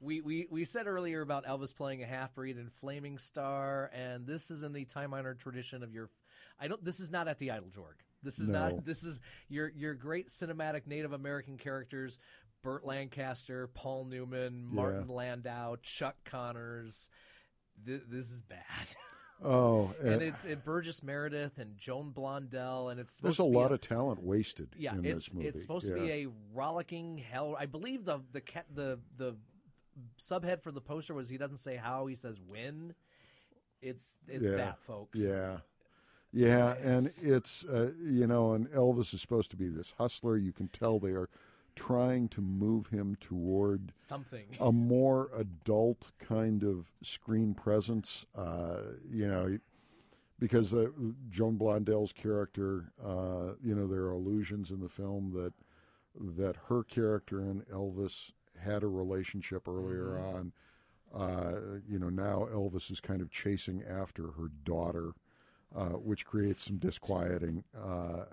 [0.00, 4.26] we, we we said earlier about Elvis playing a half breed in Flaming Star, and
[4.26, 6.10] this is in the time honored tradition of your.
[6.58, 6.84] I don't.
[6.84, 8.02] This is not at the Idle Jorg.
[8.22, 8.70] This is No.
[8.70, 8.84] not.
[8.84, 12.18] This is your your great cinematic Native American characters:
[12.62, 17.08] Burt Lancaster, Paul Newman, Martin Landau, Chuck Connors.
[17.86, 18.60] Th- this is bad.
[19.42, 20.12] Oh, and eh.
[20.12, 23.72] and it's it Burgess Meredith and Joan Blondell, and it's there's a to be lot
[23.72, 25.48] of talent wasted yeah, in it's this movie.
[25.48, 27.56] it's supposed to be a rollicking hell.
[27.58, 28.42] I believe the the
[28.72, 29.36] the the
[30.18, 32.94] subhead for the poster was he doesn't say how, he says when.
[33.82, 34.56] It's it's Yeah.
[34.56, 35.18] that, folks.
[35.18, 35.60] Yeah.
[36.32, 40.36] Yeah, and It's- it's uh, you know, and Elvis is supposed to be this hustler.
[40.36, 41.28] You can tell they are
[41.76, 44.46] trying to move him toward Something.
[44.60, 48.24] a more adult kind of screen presence.
[48.34, 49.58] Uh, you know,
[50.38, 50.88] because uh,
[51.30, 55.52] Joan Blondell's character, uh, you know, there are allusions in the film that
[56.16, 58.32] that her character and Elvis
[58.64, 60.52] had a relationship earlier on.
[61.14, 65.12] Uh, you know, now Elvis is kind of chasing after her daughter,
[65.74, 68.24] uh, which creates some disquieting uh,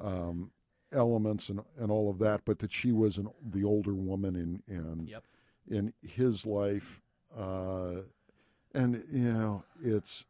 [0.00, 0.50] um,
[0.92, 2.42] elements and and all of that.
[2.44, 5.24] But that she was an, the older woman in in Yep.
[5.68, 7.00] in his life,
[7.36, 8.02] uh,
[8.72, 10.24] and you know, it's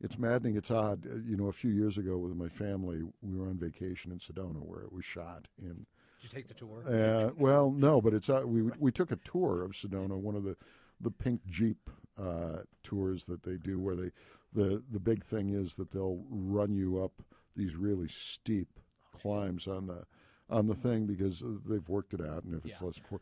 [0.00, 0.56] it's maddening.
[0.56, 1.04] It's odd.
[1.26, 4.64] You know, a few years ago with my family, we were on vacation in Sedona,
[4.64, 5.86] where it was shot in.
[6.24, 6.82] You take the tour?
[6.88, 10.42] Uh, well, no, but it's uh, we we took a tour of Sedona, one of
[10.44, 10.56] the
[11.00, 14.10] the pink jeep uh, tours that they do, where they
[14.54, 17.12] the the big thing is that they'll run you up
[17.54, 18.68] these really steep
[19.12, 20.04] climbs on the
[20.48, 22.86] on the thing because they've worked it out, and if it's Yeah.
[22.86, 23.20] less for.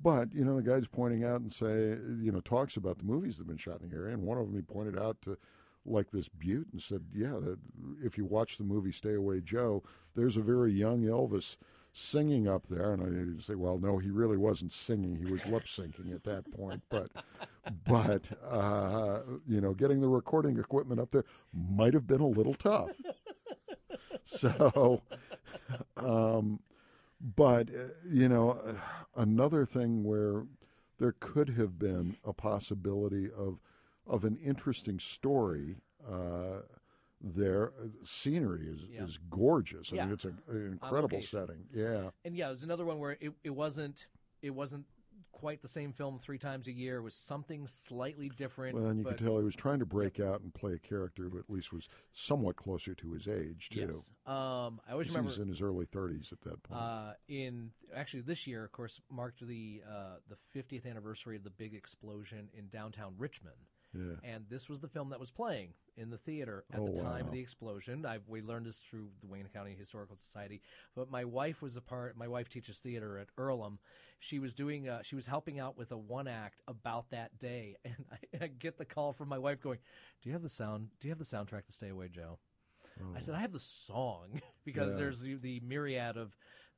[0.00, 3.36] But you know, the guy's pointing out and say, you know, talks about the movies
[3.38, 5.36] that have been shot in the area, and one of them he pointed out to
[5.86, 7.58] like this butte and said, yeah, that
[8.02, 9.82] if you watch the movie Stay Away Joe,
[10.14, 11.56] there's a very young Elvis
[11.94, 15.64] singing up there, and I say, well, no, he really wasn't singing; he was lip
[15.64, 16.82] syncing at that point.
[16.90, 17.10] But,
[17.86, 22.54] but uh, you know, getting the recording equipment up there might have been a little
[22.54, 22.90] tough.
[24.24, 25.02] so,
[25.96, 26.60] um,
[27.36, 28.74] but uh, you know, uh,
[29.16, 30.44] another thing where
[30.98, 33.60] there could have been a possibility of
[34.06, 35.76] of an interesting story.
[36.06, 36.60] Uh,
[37.24, 39.04] there, uh, scenery is, Yeah.
[39.04, 39.92] is gorgeous.
[39.92, 40.04] I Yeah.
[40.04, 41.66] mean, it's a, an incredible setting.
[41.72, 44.06] Yeah, And yeah, it was another one where it, it wasn't
[44.42, 44.84] it wasn't
[45.32, 46.98] quite the same film three times a year.
[46.98, 48.76] It was something slightly different.
[48.76, 50.78] well, and you but could tell he was trying to break out and play a
[50.78, 53.80] character who at least was somewhat closer to his age too.
[53.90, 54.12] yes.
[54.26, 56.78] Um, I always remember He's in his early thirties at that point.
[56.80, 61.50] Uh, in actually this year, of course, marked the uh, the 50th anniversary of the
[61.50, 63.56] big explosion in downtown Richmond.
[63.94, 64.14] Yeah.
[64.22, 67.20] And this was the film that was playing in the theater at Oh, the time
[67.22, 67.26] wow.
[67.26, 68.04] of the explosion.
[68.04, 70.60] I, we learned this through the Wayne County Historical Society.
[70.96, 72.16] But my wife was a part.
[72.16, 73.78] My wife teaches theater at Earlham.
[74.18, 74.88] She was doing.
[74.88, 78.46] Uh, she was helping out with a one act about that day, and I, I
[78.48, 79.78] get the call from my wife going,
[80.22, 80.88] "Do you have the sound?
[81.00, 82.38] Do you have the soundtrack to Stay Away, Joe?"
[83.16, 84.94] I said, "I have the song because Oh.
[84.94, 84.98] Yeah.
[85.04, 86.36] there's the, the myriad of."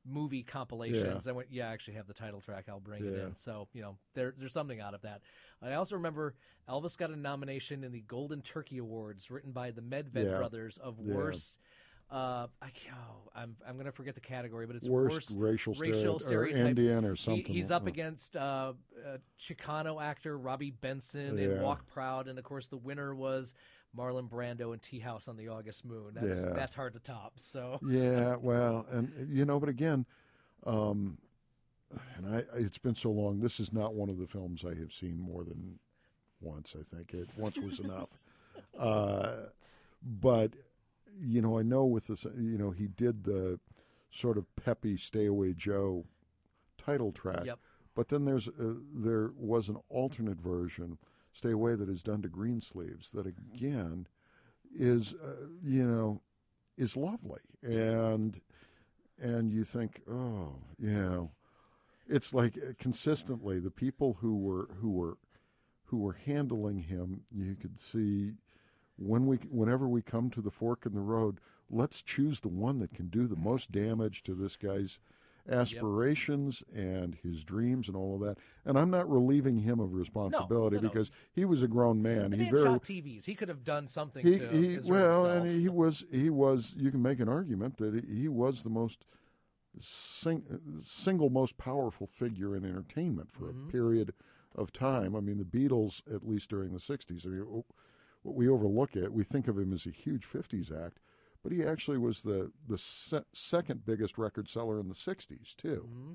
[0.09, 1.27] movie compilations.
[1.27, 2.67] I went, yeah, I actually have the title track.
[2.69, 3.35] I'll bring it in.
[3.35, 5.23] So you know, there, there's something out of that.
[5.63, 6.35] I also remember
[6.69, 10.37] Elvis got a nomination in the Golden Turkey Awards, written by the Medved Yeah.
[10.37, 11.15] brothers of Yeah.
[11.15, 11.59] worst.
[12.09, 16.63] Uh, I, oh, I'm I'm gonna forget the category, but it's Worst racial racial stereotype-
[16.65, 16.69] or.
[16.69, 17.53] Indian or He- something.
[17.55, 18.75] he's up Uh, against uh,
[19.05, 21.61] uh, Chicano actor Robby Benson Yeah.
[21.63, 23.55] Walk Proud, and of course the winner was
[23.97, 26.13] Marlon Brando in Tea House on the August Moon.
[26.15, 26.53] That's Yeah.
[26.53, 27.41] that's hard to top.
[27.41, 30.07] So yeah, well, and you know, but again,
[30.65, 31.19] um,
[32.17, 33.41] and I, it's been so long.
[33.41, 35.79] This is not one of the films I have seen more than
[36.41, 36.75] once.
[36.79, 38.19] I think it once was enough.
[38.79, 39.47] Uh,
[40.03, 40.53] but
[41.19, 43.59] you know, I know with this, you know, he did the
[44.11, 46.05] sort of peppy "Stay Away Joe"
[46.77, 47.59] title track, Yep.
[47.95, 50.99] but then there's uh, there was an alternate version,
[51.33, 53.13] "Stay Away," that is done to Greensleeves.
[53.13, 54.07] That again
[54.75, 56.21] is, uh, you know,
[56.77, 58.41] is lovely, and
[59.19, 61.31] and you think, oh, you know,
[62.09, 65.19] it's like uh, consistently the people who were who were
[65.85, 68.35] who were handling him, you could see
[68.97, 72.79] when we whenever we come to the fork in the road, let's choose the one
[72.81, 74.99] that can do the most damage to this guy's
[75.49, 78.39] aspirations and his dreams and all of that.
[78.65, 80.89] And I'm not relieving him of responsibility no, no.
[80.89, 82.31] because he was a grown man.
[82.31, 83.25] The he man very shot TVs.
[83.25, 85.47] He could have done something he, to he well, himself.
[85.47, 86.75] and he was he was.
[86.77, 89.05] You can make an argument that he, he was the most
[89.81, 93.69] sing, single most powerful figure in entertainment for Mm-hmm.
[93.69, 94.15] a period
[94.55, 95.15] of time.
[95.15, 97.27] I mean, the Beatles, at least during the '60s.
[97.27, 97.45] I mean,
[98.23, 100.99] what we overlook it, we think of him as a huge '50s act,
[101.43, 105.89] but he actually was the the se- second biggest record seller in the '60s too,
[105.89, 106.13] Mm-hmm.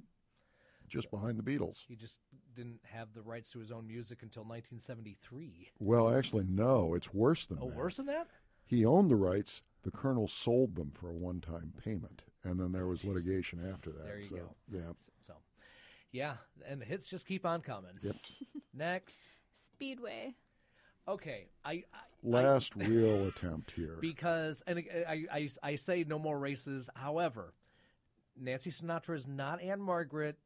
[0.88, 1.85] just behind the Beatles.
[1.88, 2.19] He just
[2.53, 5.69] didn't have the rights to his own music until 1973.
[5.79, 7.75] Well, actually, no, it's worse than Oh, that.
[7.75, 8.27] worse than that?
[8.65, 9.61] He owned the rights.
[9.83, 14.05] The colonel sold them for a one-time payment, and then there was litigation after that.
[14.05, 14.55] There you so, go.
[14.72, 14.80] Yeah.
[15.23, 15.34] So,
[16.11, 16.34] yeah,
[16.68, 17.91] and the hits just keep on coming.
[18.01, 18.15] Yep.
[18.73, 19.22] Next.
[19.53, 20.35] Speedway.
[21.07, 21.84] Okay, I, I
[22.23, 23.97] Last real attempt here.
[23.99, 26.89] because and I, I I say no more races.
[26.95, 27.53] However,
[28.39, 30.38] Nancy Sinatra is not Ann-Margret,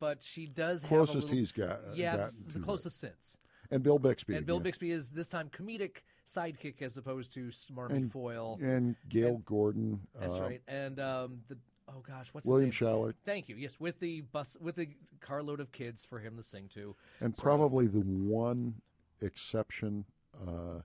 [0.00, 1.70] but she does have a Closest little, he's got.
[1.70, 2.64] Uh, yeah, gotten it's to the that.
[2.64, 3.38] closest since.
[3.70, 4.34] And Bill Bixby.
[4.34, 4.64] And Bill again.
[4.64, 8.58] Bixby is this time comedic sidekick as opposed to smarmy And- foil.
[8.62, 10.00] And Gale And- Gordon.
[10.18, 10.62] That's uh, right.
[10.68, 11.56] And um, the
[11.88, 12.90] oh gosh, what's William his name?
[12.90, 13.14] Schallert.
[13.24, 13.56] Thank you.
[13.56, 14.88] Yes, with the bus with the
[15.20, 16.96] carload of kids for him to sing to.
[17.20, 17.38] And of.
[17.42, 18.74] probably the one
[19.20, 20.04] exception
[20.46, 20.80] uh,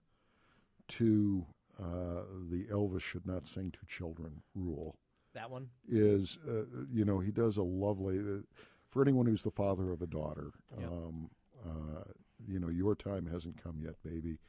[0.89, 1.45] to
[1.81, 4.97] uh, the Elvis should not sing to children rule
[5.33, 5.69] that one.
[5.87, 8.41] is, uh, you know, he does a lovely, uh,
[8.89, 10.89] for anyone who's the father of a daughter, Yep.
[10.89, 11.29] um,
[11.65, 12.03] uh,
[12.47, 14.39] you know, your time hasn't come yet, baby,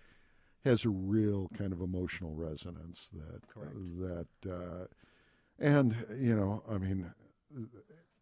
[0.64, 3.74] has a real kind of emotional resonance that, Correct.
[4.44, 4.86] that, uh,
[5.58, 7.10] and, you know, I mean,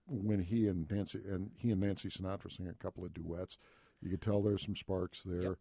[0.07, 3.59] when he and Nancy and he and Nancy Sinatra sing a couple of duets,
[4.01, 5.43] you could tell there's some sparks there.
[5.43, 5.59] Yep.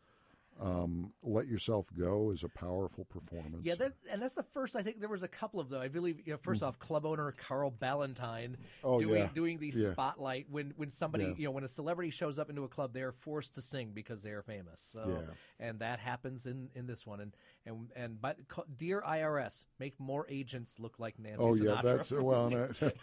[0.59, 3.63] Um, Let Yourself Go is a powerful performance.
[3.63, 4.75] Yeah, that, and that's the first.
[4.75, 5.81] I think there was a couple of them.
[5.81, 6.21] I believe.
[6.25, 8.55] You know, first off, club owner Carl Ballantine Mm.
[8.83, 9.29] Oh, doing yeah.
[9.35, 9.91] doing the Yeah.
[9.91, 11.33] spotlight when when somebody Yeah.
[11.37, 13.91] you know when a celebrity shows up into a club, they are forced to sing
[13.93, 14.81] because they are famous.
[14.81, 15.33] So, Yeah.
[15.67, 17.19] and that happens in in this one.
[17.19, 17.35] And
[17.65, 18.37] and and but
[18.75, 21.37] dear IRS, make more agents look like Nancy.
[21.43, 22.51] Oh yeah, that's well.
[22.81, 22.93] I-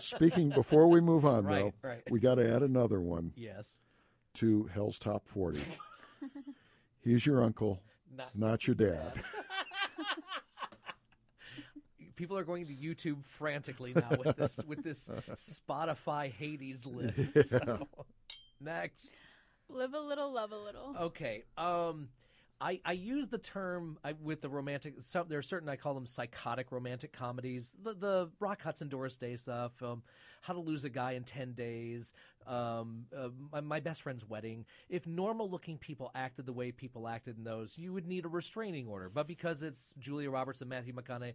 [0.00, 2.02] speaking before we move on, Right, though, right.
[2.10, 3.78] we got to add another one yes.
[4.34, 5.60] to Hell's Top Forty.
[7.04, 7.80] He's your uncle,
[8.16, 9.12] Not- not your dad.
[12.16, 17.36] people are going to YouTube frantically now with this with this Spotify Hades list.
[17.44, 17.86] So,
[18.60, 19.14] next,
[19.68, 20.94] Live a little, love a little.
[21.02, 21.44] okay.
[21.56, 22.08] Um,
[22.64, 24.94] I I use the term I, with the romantic.
[25.00, 27.74] Some there are certain I call them psychotic romantic comedies.
[27.82, 29.82] The the Rock Hudson Doris Day stuff.
[29.82, 30.02] Um,
[30.40, 32.14] How to Lose a Guy in Ten Days.
[32.46, 34.64] Um, uh, my, my best friend's wedding.
[34.88, 38.28] If normal looking people acted the way people acted in those, you would need a
[38.28, 39.10] restraining order.
[39.10, 41.34] But because it's Julia Roberts and Matthew McConaughey,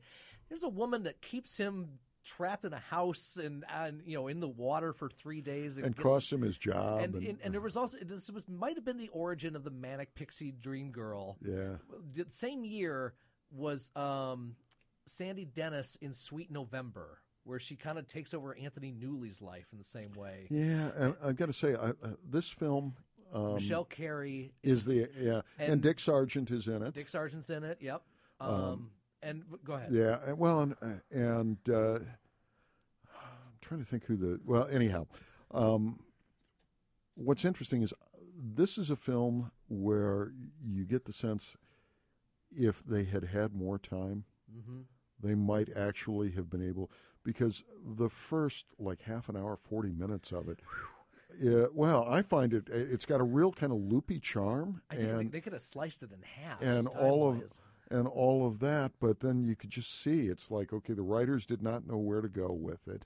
[0.49, 4.39] there's a woman that keeps him trapped in a house and, and you know in
[4.39, 7.01] the water for three days and gets- cost him his job.
[7.01, 9.63] and, and, and, and there was also this was might have been the origin of
[9.63, 11.75] the manic pixie dream girl yeah,
[12.13, 13.13] the same year
[13.51, 14.55] was um,
[15.05, 19.77] sandy dennis in sweet november where she kind of takes over anthony newley's life in
[19.77, 20.89] the same way yeah.
[20.97, 21.93] And I've got to say, I, uh,
[22.29, 22.95] this film
[23.33, 26.93] um, michele carey is the yeah, and, and- Dick Sargent is in it.
[26.93, 28.01] dick sargent's in it yep
[28.41, 28.89] um,
[29.21, 30.75] and go ahead Yeah, well, and,
[31.11, 34.67] and uh, I'm trying to think who the well.
[34.71, 35.07] Anyhow,
[35.51, 35.99] um,
[37.15, 37.93] what's interesting is
[38.37, 40.31] this is a film where
[40.65, 41.55] you get the sense
[42.51, 44.81] if they had had more time, hmm
[45.21, 46.89] they might actually have been able
[47.25, 47.61] because
[47.97, 50.59] the first like half an hour, forty minutes of it.
[51.37, 52.69] Yeah, well, I find it.
[52.69, 55.61] It's got a real kind of loopy charm, I think they, and they could have
[55.61, 57.43] sliced it in half and all of.
[57.89, 61.45] And all of that but then you could just see it's like okay the writers
[61.45, 63.03] did not know where to go with it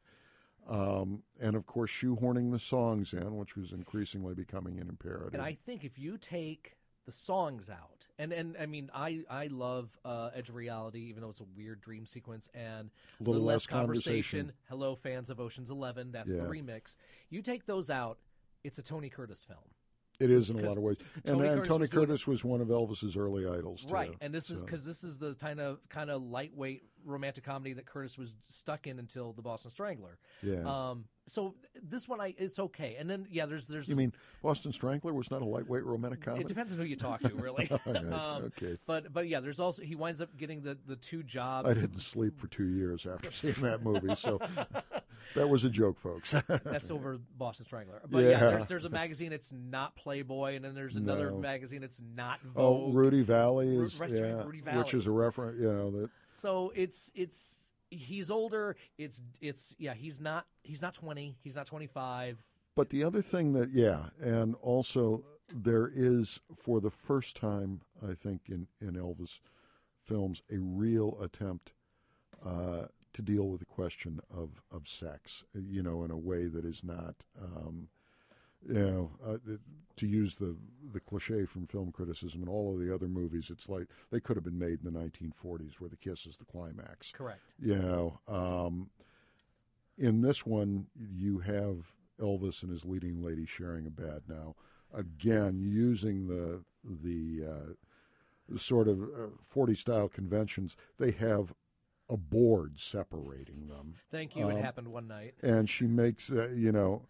[0.69, 5.41] um, and of course shoehorning the songs in which was increasingly becoming an imperative And
[5.41, 9.97] I think if you take the songs out, and, and I mean, I, I love
[10.05, 13.65] uh, Edge of Reality, even though it's a weird dream sequence, and A Little Less
[13.65, 14.53] Conversation.
[14.69, 16.14] Hello, fans of Ocean's Eleven.
[16.14, 16.43] That's Yeah.
[16.43, 16.95] the remix.
[17.30, 18.19] You take those out,
[18.64, 19.73] it's a Tony Curtis film.
[20.19, 22.44] It is in a lot of ways, and, Tony and Curtis Tony was Curtis was
[22.45, 23.94] one of Elvis's early idols, too.
[23.94, 27.44] Right, and this is So- because this is the kind of kind of lightweight romantic
[27.44, 30.18] comedy that Curtis was stuck in until the Boston Strangler.
[30.41, 30.61] Yeah.
[30.91, 31.06] Um.
[31.26, 34.74] So this one, I it's okay, and then yeah, there's there's You this- mean Boston
[34.74, 36.44] Strangler was not a lightweight romantic comedy?
[36.44, 37.70] It depends on who you talk to, really.
[37.86, 38.78] Right, um, okay.
[38.86, 41.70] But but yeah, there's also he winds up getting the the two jobs.
[41.70, 44.40] I didn't sleep for two years after seeing that movie, so
[45.36, 46.34] that was a joke, folks.
[46.48, 48.02] That's over Boston Strangler.
[48.10, 48.40] But yeah, Yeah.
[48.52, 49.32] there's, there's a magazine.
[49.34, 51.40] It's not Playboy, and then there's another No.
[51.40, 51.84] magazine.
[51.84, 52.54] It's not Vogue.
[52.58, 55.60] Oh, Rudy Vallee is right, yeah, Rudy which is a reference.
[55.60, 58.76] You know that So it's it's he's older.
[58.98, 59.94] It's it's yeah.
[59.94, 61.38] He's not he's not 20.
[61.41, 62.44] He's not 25.
[62.76, 68.15] But the other thing that, yeah, and also there is, for the first time, I
[68.15, 69.40] think, in, in Elvis
[70.03, 71.74] films, a real attempt
[72.44, 76.65] uh, to deal with the question of, of sex, you know, in a way that
[76.65, 77.90] is not, um,
[78.68, 79.38] you know, uh,
[79.98, 80.56] to use the,
[80.94, 84.35] the cliche from film criticism and all of the other movies, it's like they could
[84.38, 87.11] have been made in the 1940s where the kiss is the climax.
[87.11, 87.53] Correct.
[87.60, 88.90] You know, um,
[89.98, 91.77] in this one, you have
[92.19, 94.23] Elvis and his leading lady sharing a bed.
[94.27, 94.56] Now,
[94.94, 101.53] again, using the the uh, sort of uh, 40 style conventions, they have
[102.10, 103.95] a board separating them.
[104.11, 104.49] Thank you.
[104.49, 105.35] it Um, happened one night.
[105.41, 107.03] and she makes uh, you know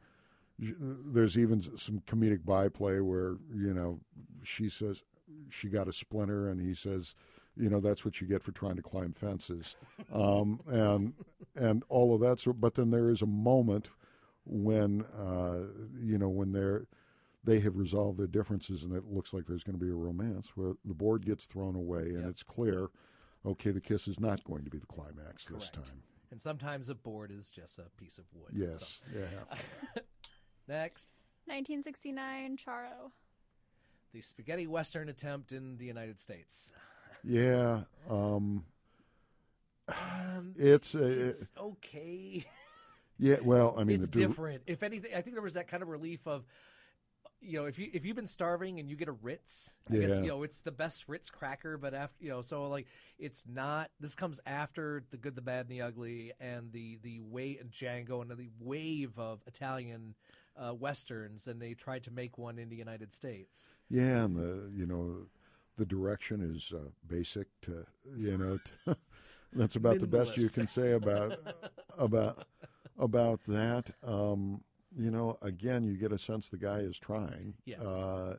[0.80, 4.00] there's even some comedic byplay where you know
[4.44, 5.04] she says
[5.50, 7.16] she got a splinter and he says
[7.56, 9.76] you know that's what you get for trying to climb fences.
[10.14, 11.14] Um, and
[11.56, 13.90] and all of that so but then there is a moment
[14.46, 15.60] when uh,
[16.00, 16.86] you know when they're
[17.44, 20.50] they have resolved their differences and it looks like there's going to be a romance
[20.56, 22.30] where the board gets thrown away and Yep.
[22.30, 22.90] it's clear
[23.46, 26.04] okay the kiss is not going to be the climax this time.
[26.32, 28.52] And sometimes a board is just a piece of wood.
[28.54, 29.00] yes.
[29.14, 30.02] So- yeah
[30.68, 31.10] Next,
[31.46, 33.12] 1969, Charro.
[34.14, 36.72] the spaghetti western attempt in the United States.
[37.24, 38.64] Yeah, um,
[39.88, 42.46] Um, it's, uh, it's okay.
[43.20, 43.38] yeah.
[43.44, 44.64] Well, I mean, it's the different.
[44.68, 46.46] If anything, I think there was that kind of relief of,
[47.42, 50.12] you know, if you if you've been starving and you get a Ritz, I guess
[50.12, 51.78] you know it's the best Ritz cracker.
[51.78, 52.88] But after you know, so like
[53.20, 53.92] it's not.
[54.00, 57.70] This comes after the good, the bad, and the ugly, and the the way and
[57.72, 60.16] Django and the wave of Italian
[60.58, 63.74] uh, westerns, and they tried to make one in the United States.
[63.90, 65.28] Yeah, and the you know,
[65.78, 67.86] the direction is uh, basic to
[68.16, 68.60] you know.
[68.86, 68.98] To,
[69.54, 71.40] that's about the best you can say about
[71.98, 72.48] about
[72.98, 73.92] about that.
[74.06, 74.62] Um,
[74.96, 77.56] you know, again, you get a sense the guy is trying.
[77.66, 77.82] Yes.
[77.82, 78.38] Uh,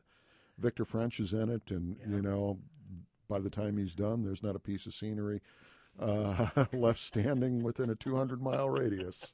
[0.57, 2.57] Victor French is in it, and you know,
[3.27, 5.41] by the time he's done, there's not a piece of scenery
[5.99, 9.33] uh, left standing within a 200 mile radius.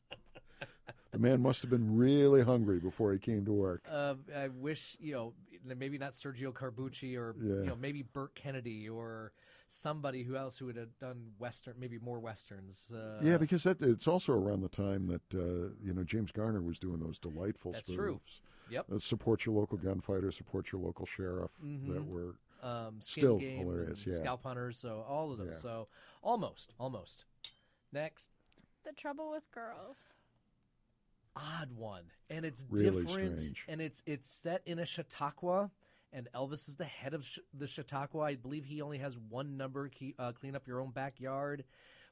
[1.12, 3.84] The man must have been really hungry before he came to work.
[3.90, 5.34] Uh, I wish you know
[5.64, 7.56] maybe not Sergio Corbucci or Yeah.
[7.56, 9.34] you know maybe Burt Kennedy or
[9.68, 12.92] somebody who else who would have done western maybe more westerns.
[12.94, 16.62] Uh, Yeah, because that it's also around the time that uh, you know James Garner
[16.62, 17.96] was doing those delightful That's spoofs.
[17.96, 18.22] true.
[18.70, 18.86] Yep.
[18.90, 21.52] Uh, support your local gunfighter, support your local sheriff.
[21.62, 21.94] Mhm.
[21.94, 24.06] That were um, still Game hilarious.
[24.06, 25.48] Yeah, Scalp Hunters, so all of those.
[25.48, 25.60] Yeah.
[25.60, 25.88] So
[26.22, 27.26] almost, almost.
[27.92, 28.30] Next,
[28.86, 30.14] The Trouble with Girls.
[31.36, 33.66] Odd one, and it's Really different, strange.
[33.70, 35.72] and it's it's set in a Chautauqua.
[36.14, 38.20] And Elvis is the head of sh- the Chautauqua.
[38.22, 41.64] I believe he only has one number: key, uh, clean up your own backyard.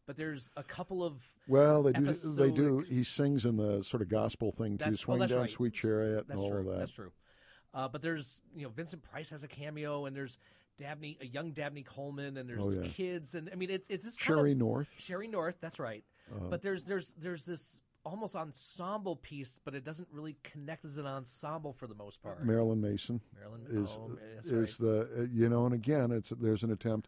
[0.08, 2.14] But there's a couple of well, they do.
[2.14, 2.80] They do.
[2.80, 4.86] He sings in the sort of gospel thing too.
[4.86, 5.50] That's- well, Swing that's down, right.
[5.52, 6.60] sweet chariot, That's and all true.
[6.62, 6.80] of that.
[6.80, 7.12] That's true.
[7.74, 10.38] Uh, but there's you know Vincent Price has a cameo, and there's
[10.78, 12.88] Dabney, a young Dabney Coleman, and there's Oh, yeah.
[12.90, 14.96] kids, and I mean it's it's this kind Sheree of, North.
[14.98, 16.06] Sheree North, that's right.
[16.34, 16.46] Uh-huh.
[16.50, 21.06] But there's there's there's this almost ensemble piece, but it doesn't really connect as an
[21.06, 22.46] ensemble for the most part.
[22.46, 24.88] Marlyn Mason Marlyn is oh, is right.
[24.88, 27.08] the you know, and again, it's there's an attempt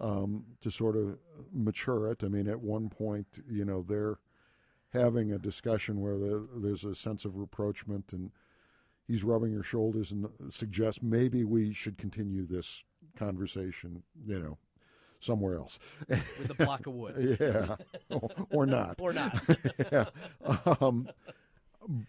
[0.00, 1.18] um, to sort of
[1.52, 2.22] mature it.
[2.22, 4.18] I mean, at one point, you know, they're
[4.92, 8.30] having a discussion where the, there's a sense of rapprochement, and
[9.06, 12.82] he's rubbing her shoulders and suggests maybe we should continue this
[13.16, 14.58] conversation, you know,
[15.20, 15.78] somewhere else.
[16.08, 17.38] with a block of wood.
[17.40, 17.76] yeah,
[18.10, 19.42] or, or not, Or not.
[19.92, 20.06] yeah.
[20.80, 21.08] Um,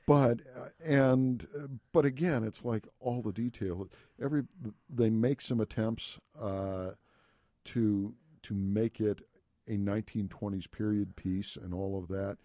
[0.08, 0.40] but
[0.84, 1.46] and
[1.92, 3.90] but again, it's like all the detail.
[4.22, 4.44] Every
[4.90, 6.92] they make some attempts uh,
[7.66, 8.14] to
[8.44, 9.22] to make it
[9.68, 12.38] a 1920s period piece and all of that,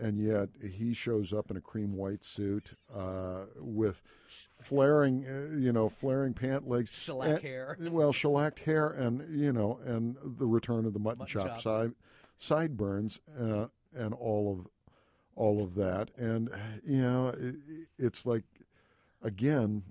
[0.00, 4.02] and yet he shows up in a cream white suit uh, with
[4.60, 7.76] flaring, uh, you know, flaring pant legs, Shellac and- hair.
[7.90, 11.62] Well, shellacked hair, and you know, and the return of the mutton, Mutton chop chops.
[11.64, 11.92] side
[12.38, 14.66] sideburns, uh, and all of
[15.34, 16.50] all of that, and
[16.84, 17.54] you know, it,
[17.98, 18.44] it's like
[19.22, 19.82] again,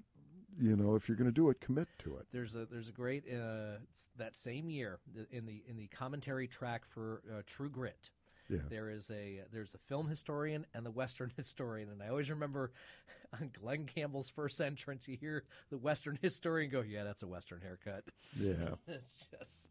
[0.60, 2.28] you know, if you're going to do it, commit to it.
[2.32, 3.78] There's a there's a great uh,
[4.18, 5.00] that same year
[5.32, 8.12] in the in the commentary track for uh, True Grit.
[8.52, 8.60] Yeah.
[8.70, 12.72] There is a there's a film historian and the Western historian, and I always remember
[13.34, 17.62] on Glen Campbell's first entrance, you hear the Western historian go, "Yeah, that's a Western
[17.62, 18.04] haircut."
[18.38, 18.76] Yeah.
[18.88, 19.70] it's just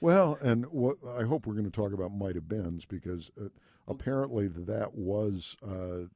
[0.00, 3.48] Well, and what I hope we're going to talk about might have beens because uh,
[3.88, 6.08] apparently that was uh,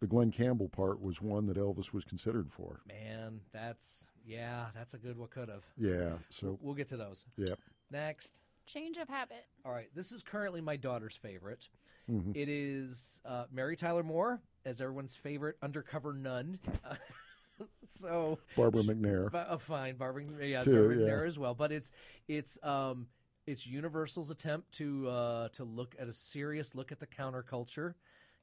[0.00, 2.80] the Glen Campbell part was one that Elvis was considered for.
[2.86, 5.64] man, that's yeah, that's a good what could have.
[5.78, 6.18] Yeah.
[6.30, 7.54] So We'll get to those yeah.
[7.90, 8.34] next.
[8.66, 9.46] Change of habit.
[9.64, 11.68] All right, this is currently my daughter's favorite.
[12.10, 12.36] Mhm.
[12.36, 16.58] It is uh, Mary Tyler Moore as everyone's favorite undercover nun.
[17.84, 19.30] so Barbara McNair.
[19.30, 21.04] Ba- uh, fine, Barbara, yeah, Too, Barbara yeah.
[21.06, 21.54] there as well.
[21.54, 21.92] But it's
[22.28, 23.06] it's um
[23.46, 27.94] it's Universal's attempt to uh, to look at a serious look at the counterculture.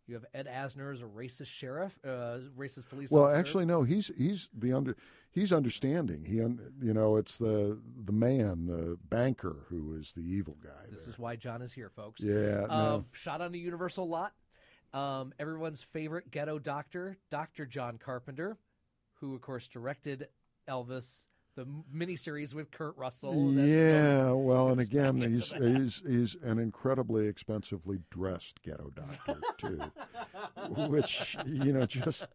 [0.07, 3.39] You have Ed Asner as a racist sheriff, uh, racist police Well, officer.
[3.39, 3.83] actually, no.
[3.83, 4.97] He's he's the under
[5.31, 6.25] he's understanding.
[6.25, 10.69] He un, you know it's the the man, the banker, who is the evil guy.
[10.91, 11.13] this there.
[11.13, 12.21] is why John is here, folks.
[12.21, 13.05] Yeah, Um, no.
[13.13, 14.33] Shot on the Universal lot.
[14.93, 18.57] Um, everyone's favorite ghetto doctor, Doctor John Carpenter,
[19.15, 20.27] who of course directed
[20.67, 21.65] Elvis, the
[21.95, 23.51] miniseries with Kurt Russell.
[23.51, 29.81] that Yeah, well, and again, he's he's he's an incredibly expensively dressed ghetto doctor too,
[30.87, 32.25] which you know just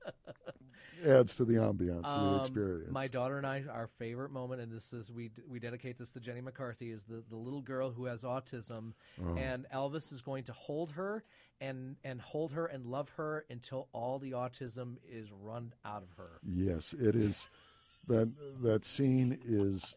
[1.07, 2.91] adds to the ambiance of the Um, experience.
[2.93, 6.21] My daughter and I, our favorite moment, and this is we we dedicate this to
[6.21, 8.93] Jenny McCarthy, is the the little girl who has autism,
[9.23, 9.37] Oh.
[9.37, 11.25] and Elvis is going to hold her
[11.61, 16.11] and and hold her and love her until all the autism is run out of
[16.17, 16.41] her.
[16.45, 17.49] Yes, it is.
[18.09, 18.33] That
[18.63, 19.95] that scene is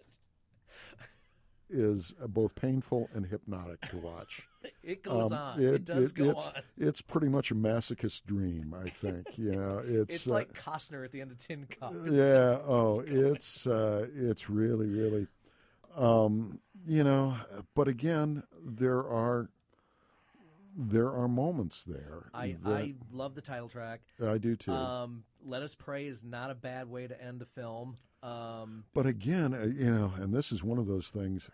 [1.70, 4.48] is both painful and hypnotic to watch.
[4.84, 5.60] It goes Um, on.
[5.60, 6.54] It, does go it's, on.
[6.78, 9.26] It's pretty much a masochist dream, I think.
[9.38, 11.94] Yeah, it's It's uh, like Costner at the end of Tin Cup.
[11.96, 12.54] It's yeah.
[12.56, 15.28] just- oh, it's uh, it's really really,
[15.96, 17.38] um, you know.
[17.76, 19.50] But again, there are
[20.78, 22.30] there are moments there.
[22.34, 24.02] I I love the title track.
[24.24, 24.72] I do too.
[24.72, 27.98] Um, Let Us Pray is not a bad way to end a film.
[28.24, 31.50] Um, But again, uh, you know, and this is one of those things.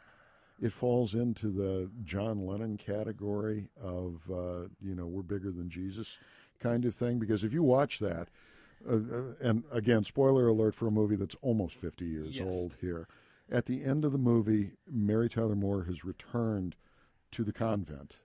[0.60, 6.18] It falls into the John Lennon category of uh, you know we're bigger than Jesus
[6.60, 8.30] kind of thing because if you watch that,
[8.90, 12.48] uh, uh, and again, spoiler alert for a movie that's almost fifty years Yes.
[12.54, 13.08] old here.
[13.50, 16.76] At the end of the movie, Mary Tyler Moore has returned
[17.32, 18.18] to the convent,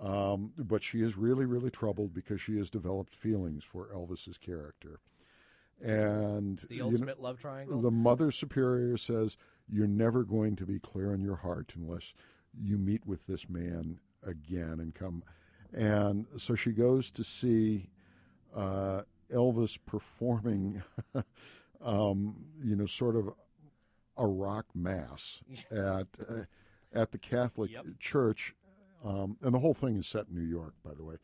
[0.00, 5.00] um, but she is really, really troubled because she has developed feelings for Elvis's character.
[5.82, 7.80] And the you know- ultimate love triangle.
[7.80, 9.36] the mother superior says,
[9.68, 12.14] You're never going to be clear in your heart unless
[12.58, 15.22] you meet with this man again and come.
[15.72, 17.90] And so she goes to see
[18.54, 19.02] uh,
[19.32, 20.82] Elvis performing,
[21.84, 23.30] um, you know, sort of
[24.16, 26.44] a rock mass at uh,
[26.92, 27.86] at the Catholic Yep.
[27.98, 28.54] Church,
[29.04, 31.16] um, and the whole thing is set in New York, by the way.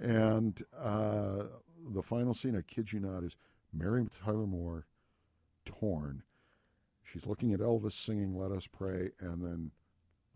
[0.00, 1.44] And uh,
[1.92, 3.36] the final scene, I kid you not, is
[3.72, 4.86] Mary Tyler Moore,
[5.64, 6.22] torn.
[7.04, 9.70] She's looking at Elvis singing "Let Us Pray," and then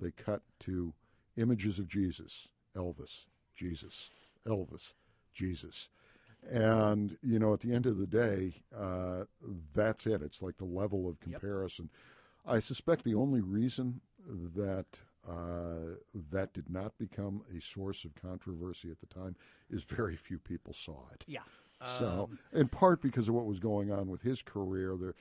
[0.00, 0.94] they cut to
[1.36, 4.08] images of Jesus, Elvis, Jesus,
[4.46, 4.94] Elvis,
[5.34, 5.88] Jesus.
[6.50, 9.24] And, you know, at the end of the day, uh,
[9.74, 10.22] that's it.
[10.22, 11.90] It's like the level of comparison.
[12.46, 14.00] I suspect the only reason
[14.56, 14.86] that
[15.30, 15.94] uh,
[16.30, 19.36] that did not become a source of controversy at the time
[19.70, 21.24] is very few people saw it.
[21.28, 21.40] yeah.
[21.98, 25.12] So, Um, in part because of what was going on with his career, the uh,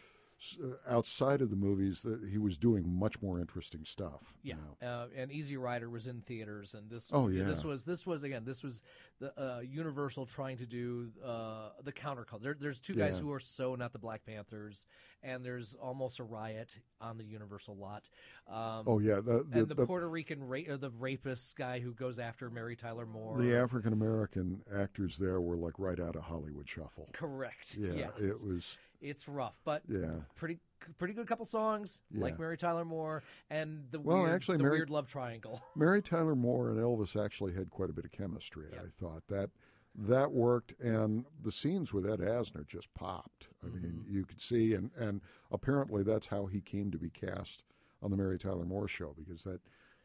[0.87, 4.33] outside of the movies, that he was doing much more interesting stuff.
[4.41, 4.87] Yeah, you know.
[4.87, 7.09] uh, and Easy Rider was in theaters, and this.
[7.13, 7.43] Oh, yeah.
[7.43, 8.83] this was this was again this was
[9.19, 12.41] the uh, Universal trying to do uh, the counterculture.
[12.41, 13.23] There, there's two guys Yeah.
[13.23, 14.85] who are so not the Black Panthers,
[15.23, 18.09] and there's almost a riot on the Universal lot.
[18.47, 21.79] Um, Oh yeah, the the, and the, the, Puerto Rican ra- or the rapist guy
[21.79, 23.37] who goes after Mary Tyler Moore.
[23.37, 27.09] the African American actors there were like right out of Hollywood Shuffle.
[27.13, 27.75] Correct.
[27.77, 28.77] Yeah, Yeah, it was.
[29.01, 30.21] It's rough, but Yeah.
[30.35, 30.59] pretty
[30.97, 34.77] pretty good couple songs like Mary Tyler Moore and the Well, weird, actually, the Mary-
[34.77, 35.61] weird love triangle.
[35.75, 38.67] Mary Tyler Moore and Elvis actually had quite a bit of chemistry.
[38.73, 39.49] I thought that
[39.95, 43.49] that worked, and the scenes with Ed Asner just popped.
[43.61, 44.13] I mean, Mm-hmm.
[44.15, 45.19] you could see, and and
[45.51, 47.63] apparently that's how he came to be cast
[48.01, 49.59] on the Mary Tyler Moore show because that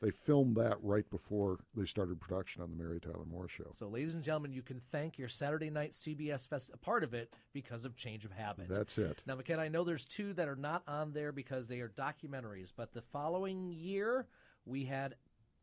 [0.05, 3.65] they filmed that right before they started production on the Mary Tyler Moore show.
[3.71, 7.15] So, ladies and gentlemen, you can thank your Saturday night CBS Fest, a part of
[7.15, 8.69] it, because of Change of Habit.
[8.69, 9.23] That's it.
[9.27, 12.71] Now, McKenna, I know there's two that are not on there because they are documentaries,
[12.77, 14.27] but the following year
[14.67, 15.15] we had,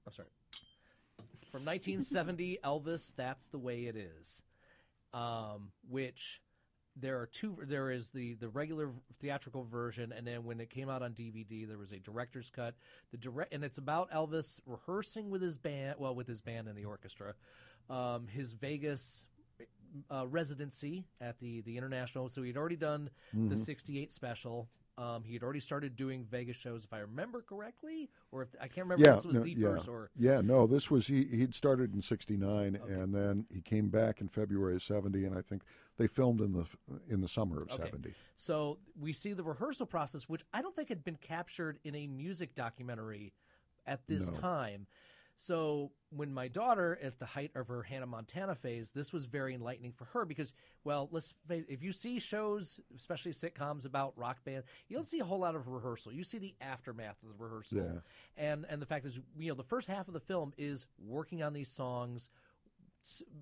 [0.08, 0.30] I'm sorry,
[1.52, 4.42] from 1970, Elvis, That's the Way It Is,
[5.14, 6.42] um, which
[6.96, 7.58] there are two.
[7.64, 8.92] There is the the regular
[9.22, 12.76] theatrical version, and then when it came out on DVD, there was a director's cut.
[13.12, 16.78] The direct, and it's about Elvis rehearsing with his band, well, with his band and
[16.78, 17.34] the orchestra,
[17.90, 19.26] um, his Vegas
[20.10, 22.30] uh, residency at the the international.
[22.30, 23.10] So he'd already done
[23.50, 24.68] the '68 special.
[25.02, 28.68] Um, he had already started doing Vegas shows, if I remember correctly, or if I
[28.68, 31.08] can't remember yeah, if this was no, the yeah, first or yeah, no, this was
[31.08, 31.26] he.
[31.26, 35.42] He'd started in '69, and then he came back in February of '70, and I
[35.42, 35.64] think
[35.98, 36.66] they filmed in the
[37.10, 37.86] in the summer of Okay.
[37.86, 38.14] '70.
[38.36, 42.06] So we see the rehearsal process, which I don't think had been captured in a
[42.08, 43.34] music documentary
[43.88, 44.38] at this No.
[44.38, 44.86] time.
[45.36, 49.56] So when my daughter, at the height of her Hannah Montana phase, this was very
[49.56, 50.54] enlightening for her because,
[50.84, 55.20] well, let's face if you see shows, especially sitcoms about rock band, you don't see
[55.20, 56.12] a whole lot of rehearsal.
[56.12, 58.00] You see the aftermath of the rehearsal, Yeah.
[58.38, 61.42] and and the fact is, you know, the first half of the film is working
[61.42, 62.30] on these songs,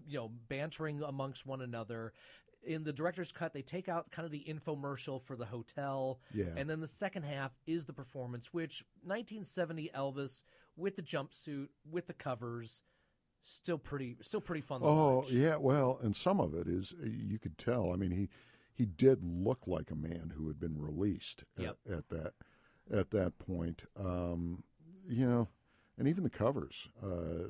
[0.07, 2.13] you know, bantering amongst one another.
[2.61, 6.53] In the director's cut, they take out kind of the infomercial for the hotel, Yeah.
[6.55, 10.43] and then the second half is the performance, which 1970 Elvis
[10.79, 12.81] with the jumpsuit, with the covers,
[13.43, 14.81] still pretty, still pretty fun.
[14.83, 17.91] Oh yeah, well, and some of it is you could tell.
[17.91, 18.29] I mean, he
[18.73, 21.77] he did look like a man who had been released Yep.
[21.87, 22.33] at, at that
[22.91, 23.83] at that point.
[23.97, 24.63] Um,
[25.07, 25.47] you know,
[25.97, 27.49] and even the covers uh,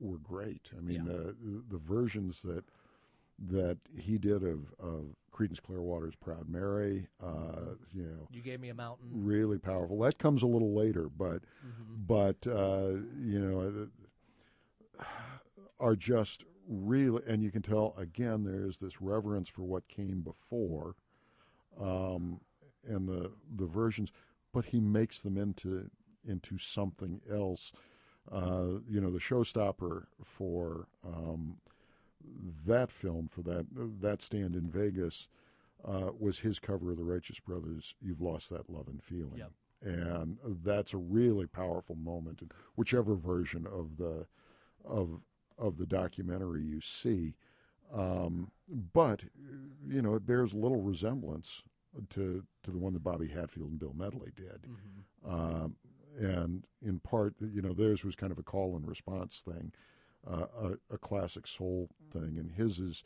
[0.00, 0.70] were great.
[0.76, 1.12] I mean, Yeah.
[1.12, 2.64] the the versions that
[3.38, 8.68] that he did of of Creedence Clearwater's "Proud Mary," uh, you know, You gave me
[8.70, 9.08] a mountain.
[9.12, 9.98] really powerful.
[10.00, 11.94] That comes a little later, but Mm-hmm.
[12.06, 13.88] but uh, you know
[15.00, 15.04] uh,
[15.80, 18.44] are just really, and you can tell again.
[18.44, 20.96] There's this reverence for what came before,
[21.80, 22.40] um,
[22.86, 24.10] and the the versions,
[24.52, 25.90] but he makes them into
[26.26, 27.72] into something else.
[28.30, 31.58] Uh, you know, the showstopper for um,
[32.66, 33.66] that film for that
[34.00, 35.28] that stand in Vegas
[35.84, 37.94] uh, was his cover of the Righteous Brothers.
[38.00, 39.52] You've lost that love and feeling, Yep.
[39.82, 42.42] and that's a really powerful moment.
[42.42, 44.26] in whichever version of the
[44.84, 45.20] of
[45.58, 47.34] of the documentary you see,
[47.92, 48.50] um,
[48.92, 49.22] but
[49.86, 51.62] you know it bears little resemblance
[52.10, 54.66] to to the one that Bobby Hatfield and Bill Medley did.
[55.26, 55.76] Um,
[56.18, 59.72] and in part, you know, theirs was kind of a call and response thing,
[60.28, 63.02] uh, a, a classic soul thing, and his is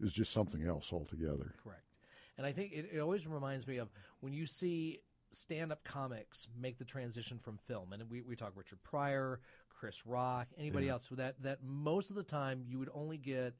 [0.00, 1.54] is just something else altogether.
[1.62, 1.82] Correct.
[2.36, 3.88] And I think it, it always reminds me of
[4.20, 5.00] when you see
[5.34, 7.92] stand up comics make the transition from film.
[7.92, 12.16] And we, we talk Richard Pryor, Chris Rock, anybody else with that, that most of
[12.16, 13.54] the time you would only get,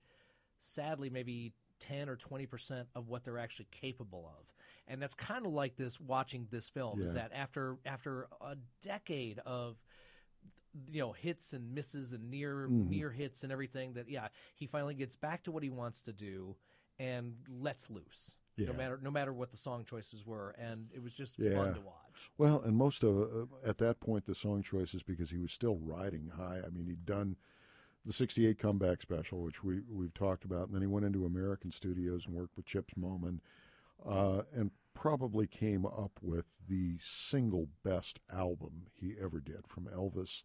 [0.61, 4.47] sadly, maybe 10 or 20% of what they're actually capable of.
[4.87, 9.39] And that's kind of like this watching this film is that after after a decade
[9.47, 9.77] of
[10.91, 12.91] you know hits and misses and near Mm-hmm.
[12.91, 16.13] near hits and everything that yeah he finally gets back to what he wants to
[16.13, 16.57] do
[16.99, 18.69] and lets loose Yeah.
[18.69, 21.55] no matter no matter what the song choices were and it was just Yeah.
[21.57, 25.31] fun to watch Well, and most of uh, at that point the song choices because
[25.31, 26.61] he was still riding high.
[26.65, 27.37] I mean, he'd done
[28.07, 31.73] the '68 comeback special, which we we've talked about, and then he went into American
[31.73, 33.41] Studios and worked with Chips Moman,
[34.07, 40.43] uh, and probably came up with the single best album he ever did from Elvis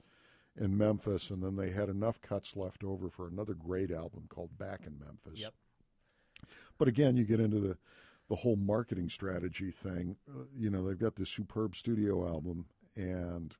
[0.60, 4.58] in Memphis, and then they had enough cuts left over for another great album called
[4.58, 5.40] Back in Memphis.
[5.42, 5.54] Yep.
[6.78, 7.78] But again, you get into the
[8.30, 10.18] the whole marketing strategy thing.
[10.30, 12.66] Uh, you know, they've got this superb studio album,
[12.96, 13.56] and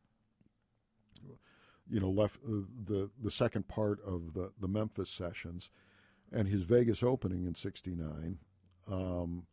[1.90, 5.70] you know, left uh, the the second part of the the Memphis sessions,
[6.32, 8.40] and his Vegas opening in '69.
[8.92, 9.46] Um,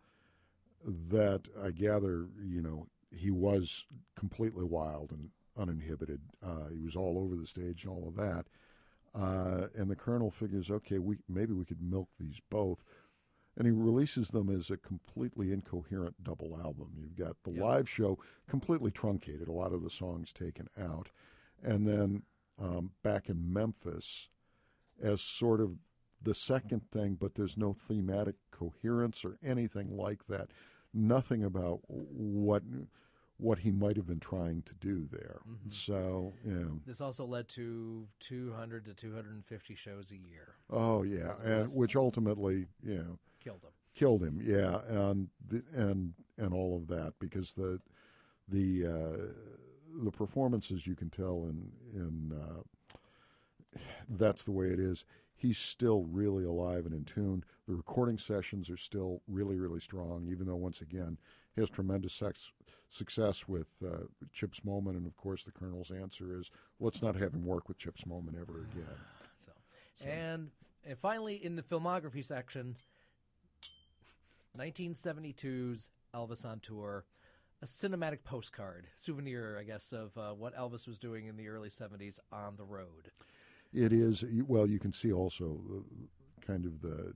[0.84, 3.86] that I gather, you know, he was
[4.16, 6.20] completely wild and uninhibited.
[6.42, 8.46] Uh, he was all over the stage and all of that.
[9.14, 12.84] Uh, and the colonel figures, okay, we maybe we could milk these both
[13.56, 16.92] and he releases them as a completely incoherent double album.
[16.98, 17.62] You've got the Yep.
[17.62, 21.10] live show completely truncated, a lot of the songs taken out,
[21.62, 22.24] and then
[22.58, 24.28] um, back in Memphis
[25.02, 25.78] as sort of
[26.22, 30.50] the second thing, but there's no thematic coherence or anything like that.
[30.92, 32.62] Nothing about what
[33.38, 35.40] what he might have been trying to do there.
[35.68, 41.34] So, you know, this also led to 200 to 250 shows a year oh yeah,
[41.44, 44.40] and which ultimately, you know, killed him killed him.
[44.44, 47.80] Yeah, and the, and and all of that because the
[48.48, 52.98] the uh, the performances you can tell in in uh,
[54.08, 55.04] that's the way it is.
[55.34, 57.44] He's still really alive and in tune.
[57.68, 61.18] The recording sessions are still really really strong, even though once again
[61.56, 62.52] has tremendous sex,
[62.90, 66.50] success with uh, Chips Moman, and of course the Colonel's answer is
[66.80, 68.96] let's not have him work with Chips Moman ever again.
[69.44, 69.52] so,
[70.06, 70.50] and
[70.84, 72.76] and finally in the filmography section
[74.56, 77.04] 1972's Elvis on tour,
[77.62, 81.68] a cinematic postcard, souvenir, I guess, of uh, what Elvis was doing in the early
[81.68, 83.10] 70s on the road.
[83.72, 84.66] It is well.
[84.66, 87.14] You can see also uh, kind of the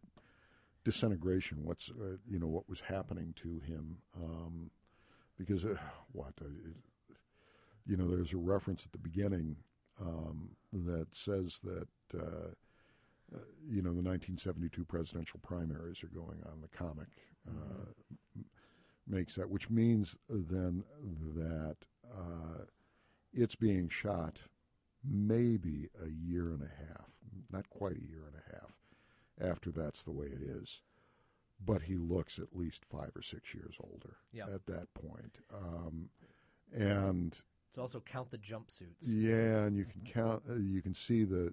[0.84, 1.64] disintegration.
[1.64, 4.70] What's uh, you know what was happening to him um,
[5.40, 5.74] because uh,
[6.12, 6.48] what uh,
[7.86, 9.56] you know there's a reference at the beginning
[10.00, 12.50] um, that says that uh,
[13.34, 16.60] uh, you know the 1972 presidential primaries are going on.
[16.60, 17.08] The comic
[17.48, 18.42] mm-hmm.
[19.06, 20.84] makes that, which means then
[21.34, 21.76] that
[23.32, 24.40] it's being shot
[25.08, 27.14] maybe a year and a half,
[27.50, 30.82] not quite a year and a half after that's the way it is.
[31.64, 34.48] But he looks at least five or six years older yep.
[34.54, 35.38] at that point.
[35.54, 36.08] Um,
[36.74, 37.38] and
[37.68, 39.12] it's also count the jumpsuits.
[39.12, 40.42] Yeah, and you can count.
[40.48, 41.52] Uh, you can see the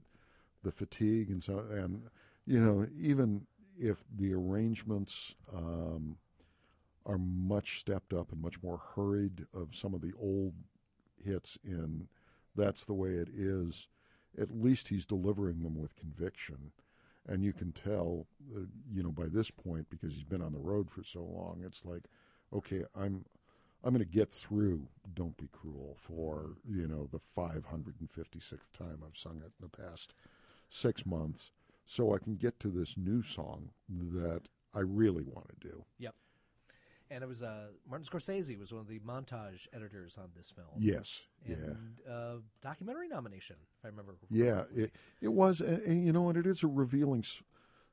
[0.63, 2.01] the fatigue and so and
[2.45, 3.45] you know even
[3.79, 6.17] if the arrangements um,
[7.05, 10.53] are much stepped up and much more hurried of some of the old
[11.23, 12.07] hits in
[12.57, 13.87] that's the way it is,
[14.39, 16.71] at least he's delivering them with conviction.
[17.27, 18.25] And you can tell,
[18.55, 18.61] uh,
[18.93, 21.83] you know, by this point, because he's been on the road for so long, it's
[21.83, 22.03] like,
[22.53, 23.25] okay, I'm,
[23.83, 29.17] I'm going to get through "Don't Be Cruel" for you know the 556th time I've
[29.17, 30.13] sung it in the past
[30.69, 31.51] six months,
[31.85, 34.43] so I can get to this new song that
[34.73, 35.85] I really want to do.
[35.99, 36.15] Yep
[37.09, 40.67] and it was uh, Martin Scorsese was one of the montage editors on this film.
[40.77, 44.17] Yes, and, yeah, uh, documentary nomination, if I remember.
[44.29, 47.41] Yeah, it it was, and, and, you know, and it is a revealing s-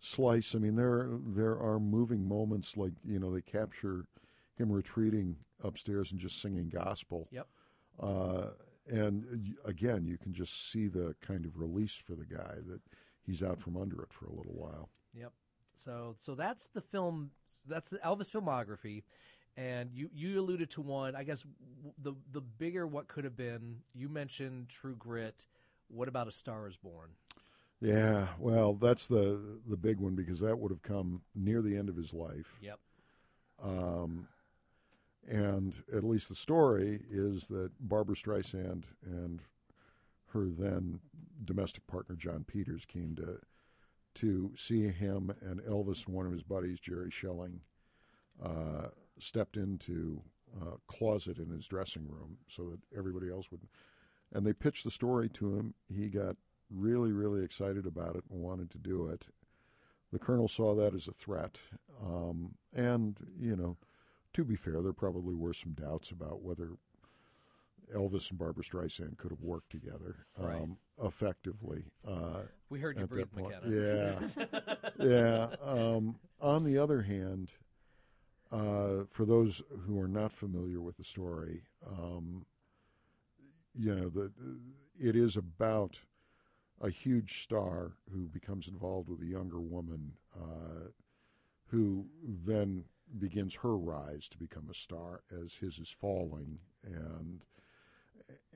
[0.01, 0.55] slice.
[0.55, 4.07] I mean, there there are moving moments, like you know, they capture
[4.57, 7.29] him retreating upstairs and just singing gospel.
[7.33, 7.47] Yep.
[8.01, 8.47] Uh,
[8.87, 12.81] and again, you can just see the kind of release for the guy that
[13.23, 14.91] he's out from under it for a little while.
[15.15, 15.33] Yep.
[15.75, 17.31] So so that's the film.
[17.67, 19.03] That's the Elvis filmography,
[19.57, 21.15] and you you alluded to one.
[21.17, 21.45] I guess
[22.03, 23.79] the the bigger what could have been.
[23.95, 25.47] You mentioned True Grit.
[25.89, 27.11] What about A Star Is Born?
[27.81, 31.89] Yeah, well, that's the the big one because that would have come near the end
[31.89, 32.59] of his life.
[32.63, 32.79] Yep.
[33.63, 34.29] Um,
[35.29, 39.41] and at least the story is that Barbra Streisand and
[40.33, 41.01] her then
[41.45, 43.39] domestic partner Jon Peters came to
[44.15, 47.61] to see him and Elvis and one of his buddies, Jerry Schilling,
[48.43, 48.89] uh,
[49.19, 50.23] stepped into
[50.61, 53.61] a closet in his dressing room so that everybody else would.
[54.33, 55.75] And they pitched the story to him.
[55.89, 56.37] He got
[56.71, 59.27] really, really excited about it and wanted to do it.
[60.13, 61.59] The colonel saw that as a threat.
[62.05, 63.77] Um, and, you know,
[64.35, 66.71] to be fair, there probably were some doubts about whether
[67.95, 70.69] Elvis and Barbra Streisand could have worked together um, right.
[71.07, 71.85] effectively.
[72.07, 74.29] Uh, we heard you breathe, McKenna.
[74.39, 74.47] Yeah,
[75.01, 75.47] yeah.
[75.63, 77.53] Um, on the other hand,
[78.53, 82.47] uh, for those who are not familiar with the story, um,
[83.75, 84.33] you know, the,
[85.01, 85.99] it is about
[86.81, 90.89] a huge star who becomes involved with a younger woman uh,
[91.67, 92.07] who
[92.47, 92.85] then
[93.19, 97.45] begins her rise to become a star as his is falling and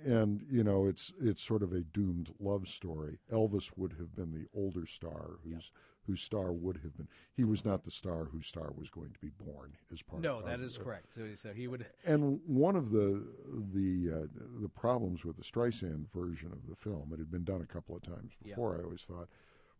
[0.04, 3.18] and you know it's it's sort of a doomed love story.
[3.32, 5.62] Elvis would have been the older star whose yep.
[6.06, 7.08] whose star would have been.
[7.34, 10.22] He was not the star whose star was going to be born as part.
[10.22, 11.12] No, of, that is uh, correct.
[11.12, 11.86] So, so he would.
[12.04, 13.24] And one of the
[13.72, 14.26] the uh,
[14.60, 17.96] the problems with the Streisand version of the film, it had been done a couple
[17.96, 18.72] of times before.
[18.72, 18.80] Yep.
[18.80, 19.28] I always thought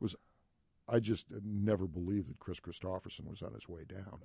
[0.01, 0.15] was.
[0.91, 4.21] I just never believed that Kris Kristofferson was on his way down.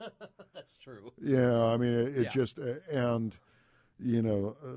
[0.54, 1.12] That's true.
[1.20, 2.28] Yeah, I mean, it, it yeah.
[2.30, 3.36] just uh, and
[3.98, 4.68] you know, uh,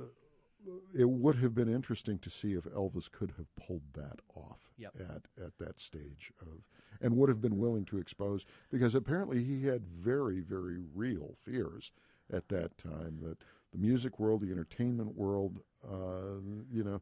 [0.93, 4.93] it would have been interesting to see if Elvis could have pulled that off yep.
[4.99, 6.63] at at that stage of,
[7.01, 11.91] and would have been willing to expose because apparently he had very very real fears
[12.31, 13.37] at that time that
[13.71, 16.39] the music world, the entertainment world, uh,
[16.71, 17.01] you know,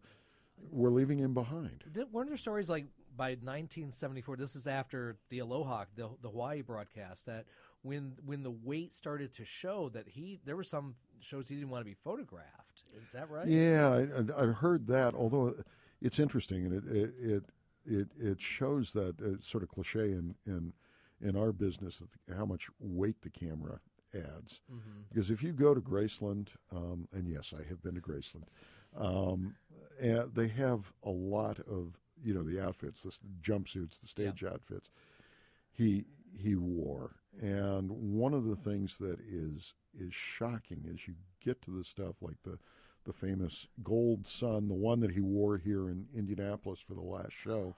[0.72, 1.84] were leaving him behind.
[1.92, 2.86] Did, weren't there stories like
[3.16, 4.36] by 1974?
[4.36, 7.46] This is after the Aloha, the, the Hawaii broadcast, that
[7.84, 11.70] when when the weight started to show that he there were some shows he didn't
[11.70, 12.84] want to be photographed.
[13.06, 13.48] Is that right?
[13.48, 15.14] Yeah, I, have heard that.
[15.14, 15.56] Although
[16.02, 17.44] it's interesting, and it it it
[17.86, 20.74] it, it shows that uh, sort of cliche in in
[21.22, 22.04] in our business
[22.36, 23.80] how much weight the camera
[24.14, 24.62] adds.
[24.72, 25.02] Mm-hmm.
[25.10, 28.48] Because if you go to Graceland, um, and yes, I have been to Graceland,
[28.98, 29.56] um,
[30.00, 33.12] and they have a lot of you know the outfits, the
[33.42, 34.50] jumpsuits, the stage yeah.
[34.50, 34.90] outfits.
[35.72, 41.62] He he wore, and one of the things that is is shocking as you get
[41.64, 42.58] to the stuff like the
[43.06, 47.32] the famous gold sun, the one that he wore here in Indianapolis for the last
[47.32, 47.74] show.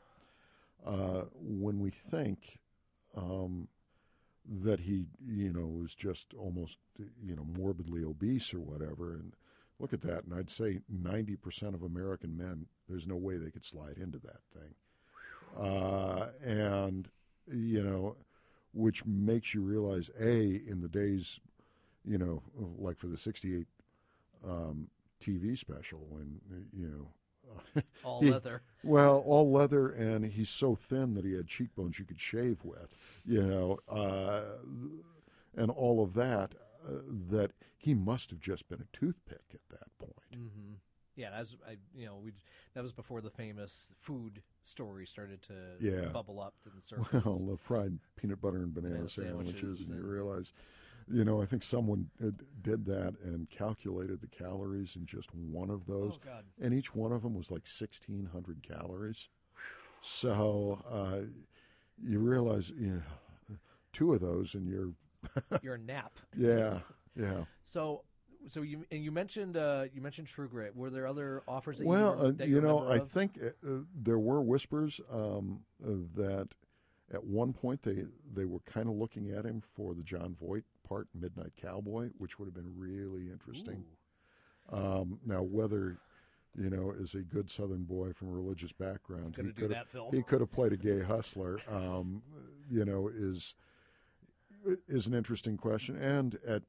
[0.84, 2.58] Uh, when we think
[3.16, 3.68] um,
[4.64, 6.78] that he, you know, was just almost,
[7.24, 9.14] you know, morbidly obese or whatever.
[9.14, 9.34] And
[9.80, 10.24] look at that.
[10.24, 14.42] And I'd say 90% of American men, there's no way they could slide into that
[14.54, 14.74] thing.
[15.60, 17.10] Uh, and,
[17.52, 18.16] you know,
[18.74, 21.40] which makes you realize, A, in the days,
[22.06, 22.42] you know,
[22.78, 23.68] like for the 68
[24.48, 24.88] um,
[25.24, 26.40] TV special, when,
[26.74, 28.62] you know, all he, leather.
[28.84, 32.98] Well, all leather, and he's so thin that he had cheekbones you could shave with,
[33.26, 34.42] you know, uh,
[35.56, 36.56] and all of that.
[36.88, 40.14] Uh, that he must have just been a toothpick at that point.
[40.34, 40.76] Mm-hmm.
[41.16, 42.32] Yeah, as I, you know, we
[42.74, 46.06] that was before the famous food story started to yeah.
[46.06, 47.22] bubble up to the surface.
[47.26, 50.54] Well, the fried peanut butter and banana, banana sandwiches, sandwiches, and you realize
[51.12, 52.10] you know, I think someone
[52.62, 57.12] did that and calculated the calories in just one of those, oh, and each one
[57.12, 59.28] of them was like sixteen hundred calories.
[60.02, 61.28] So uh,
[62.02, 63.02] you realize, you
[63.50, 63.56] know,
[63.92, 64.94] two of those, and you're
[65.62, 66.14] your nap.
[66.38, 66.80] yeah,
[67.16, 67.44] yeah.
[67.66, 68.04] So
[68.48, 70.76] so you and you mentioned uh, you mentioned True Grit.
[70.76, 71.80] Were there other offers?
[71.80, 73.10] That well, you, were, uh, you know, I of?
[73.10, 76.50] think uh, there were whispers um, that
[77.14, 80.64] at one point they they were kind of looking at him for the Jon Voight
[80.90, 83.86] part, Midnight Cowboy, which would have been really interesting.
[84.72, 85.98] Um, now, whether
[86.58, 90.24] you know, is a good Southern boy from a religious background, he could have, he
[90.24, 91.60] could have played a gay hustler.
[91.72, 92.22] Um,
[92.70, 93.56] you know, is
[94.88, 96.64] is an interesting question, and at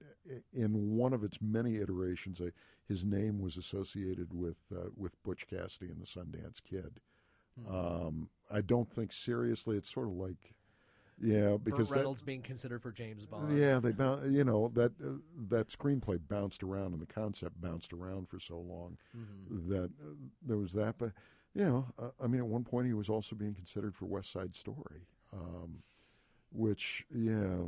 [0.53, 2.51] in one of its many iterations, uh,
[2.87, 7.01] his name was associated with uh, with Butch Cassidy and the Sundance Kid.
[7.61, 7.75] Mm-hmm.
[7.75, 9.77] Um, I don't think seriously.
[9.77, 10.55] It's sort of like,
[11.23, 13.59] yeah, because Burt Reynolds that, being considered for James Bond.
[13.59, 15.19] Yeah, they bounced, you know that uh,
[15.49, 19.73] that screenplay bounced around and the concept bounced around for so long mm-hmm.
[19.73, 20.15] that uh,
[20.47, 20.97] there was that.
[20.99, 21.13] But
[21.55, 24.33] you know, uh, I mean, at one point he was also being considered for West
[24.33, 25.07] Side Story.
[25.33, 25.83] Um,
[26.53, 27.59] which yeah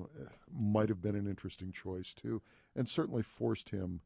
[0.52, 2.42] might have been an interesting choice too,
[2.74, 4.00] and certainly forced him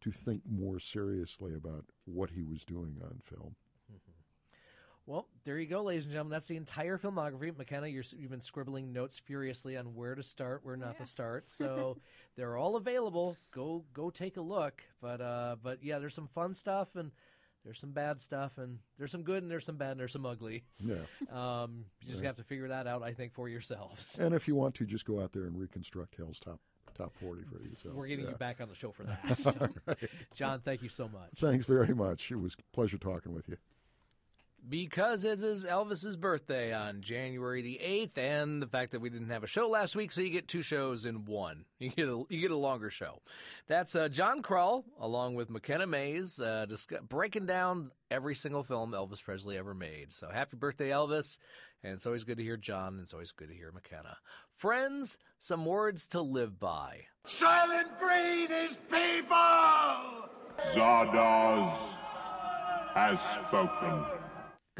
[0.00, 3.54] to think more seriously about what he was doing on film.
[5.06, 6.32] Well, there you go, ladies and gentlemen.
[6.32, 7.56] That's the entire filmography.
[7.56, 11.04] McKenna, you have been scribbling notes furiously on where to start, where not yeah.
[11.04, 11.50] to start.
[11.60, 11.98] So
[12.36, 13.36] they're all available.
[13.50, 14.82] Go go take a look.
[15.02, 17.10] But uh, but yeah, there's some fun stuff and
[17.64, 20.26] there's some bad stuff and there's some good and there's some bad and there's some
[20.26, 20.64] ugly.
[20.78, 20.96] Yeah.
[21.30, 22.28] Um, you just yeah.
[22.28, 24.18] have to figure that out, I think, for yourselves.
[24.18, 26.60] And if you want to, just go out there and reconstruct Hell's top
[26.96, 27.70] top 40 for you.
[27.76, 28.32] So we're getting yeah.
[28.32, 29.38] you back on the show for that.
[29.38, 29.54] So.
[29.86, 29.96] right.
[30.34, 31.38] John, thank you so much.
[31.38, 32.30] Thanks very much.
[32.30, 33.56] It was a pleasure talking with you
[34.68, 39.30] because it is Elvis's birthday on January the 8th and the fact that we didn't
[39.30, 41.64] have a show last week so you get two shows in one.
[41.80, 43.22] You get a you get a longer show.
[43.66, 48.92] That's uh, John Krull along with McKenna Mays uh, discuss, breaking down every single film
[48.92, 50.12] Elvis Presley ever made.
[50.12, 51.38] So happy birthday Elvis
[51.82, 54.18] and it's always good to hear John and it's always good to hear McKenna.
[54.50, 57.04] Friends, some words to live by.
[57.26, 59.38] Soylent Green is people.
[60.74, 61.72] Zardoz
[62.94, 64.19] has spoken.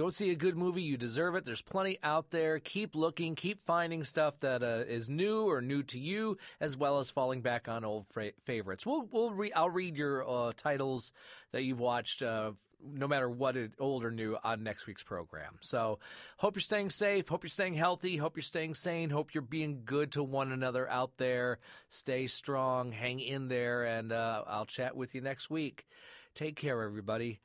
[0.00, 0.80] Go see a good movie.
[0.80, 1.44] You deserve it.
[1.44, 2.58] There's plenty out there.
[2.58, 3.34] Keep looking.
[3.34, 7.42] Keep finding stuff that uh, is new or new to you, as well as falling
[7.42, 8.86] back on old fra- favorites.
[8.86, 11.12] We'll, we'll re- I'll read your uh, titles
[11.52, 12.22] that you've watched.
[12.22, 12.52] Uh,
[12.82, 15.58] no matter what it, old or new on next week's program.
[15.60, 15.98] So,
[16.38, 17.28] hope you're staying safe.
[17.28, 18.16] Hope you're staying healthy.
[18.16, 19.10] Hope you're staying sane.
[19.10, 21.58] Hope you're being good to one another out there.
[21.90, 22.90] Stay strong.
[22.90, 23.84] Hang in there.
[23.84, 25.86] And uh, I'll chat with you next week.
[26.34, 27.40] Take care, everybody.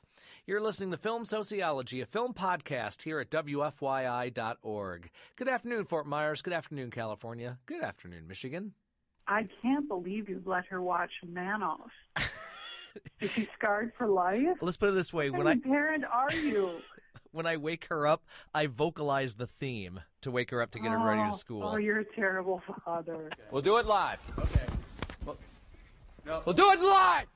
[0.47, 5.09] You're listening to Film Sociology, a film podcast here at WFYI.org.
[5.37, 6.43] Good afternoon, Fort Myers.
[6.43, 7.57] Good afternoon, California.
[7.65, 8.73] Good afternoon, Michigan.
[9.27, 11.89] I can't believe you let her watch Manos.
[13.19, 14.57] Is she scarred for life?
[14.61, 16.77] Let's put it this way: what when I parent are you?
[17.31, 18.23] when I wake her up,
[18.53, 21.63] I vocalize the theme to wake her up to get her ready to oh, school.
[21.63, 23.31] Oh, you're a terrible father.
[23.49, 24.21] We'll do it live.
[24.37, 24.65] Okay.
[25.25, 25.37] We'll,
[26.45, 27.23] we'll do it live.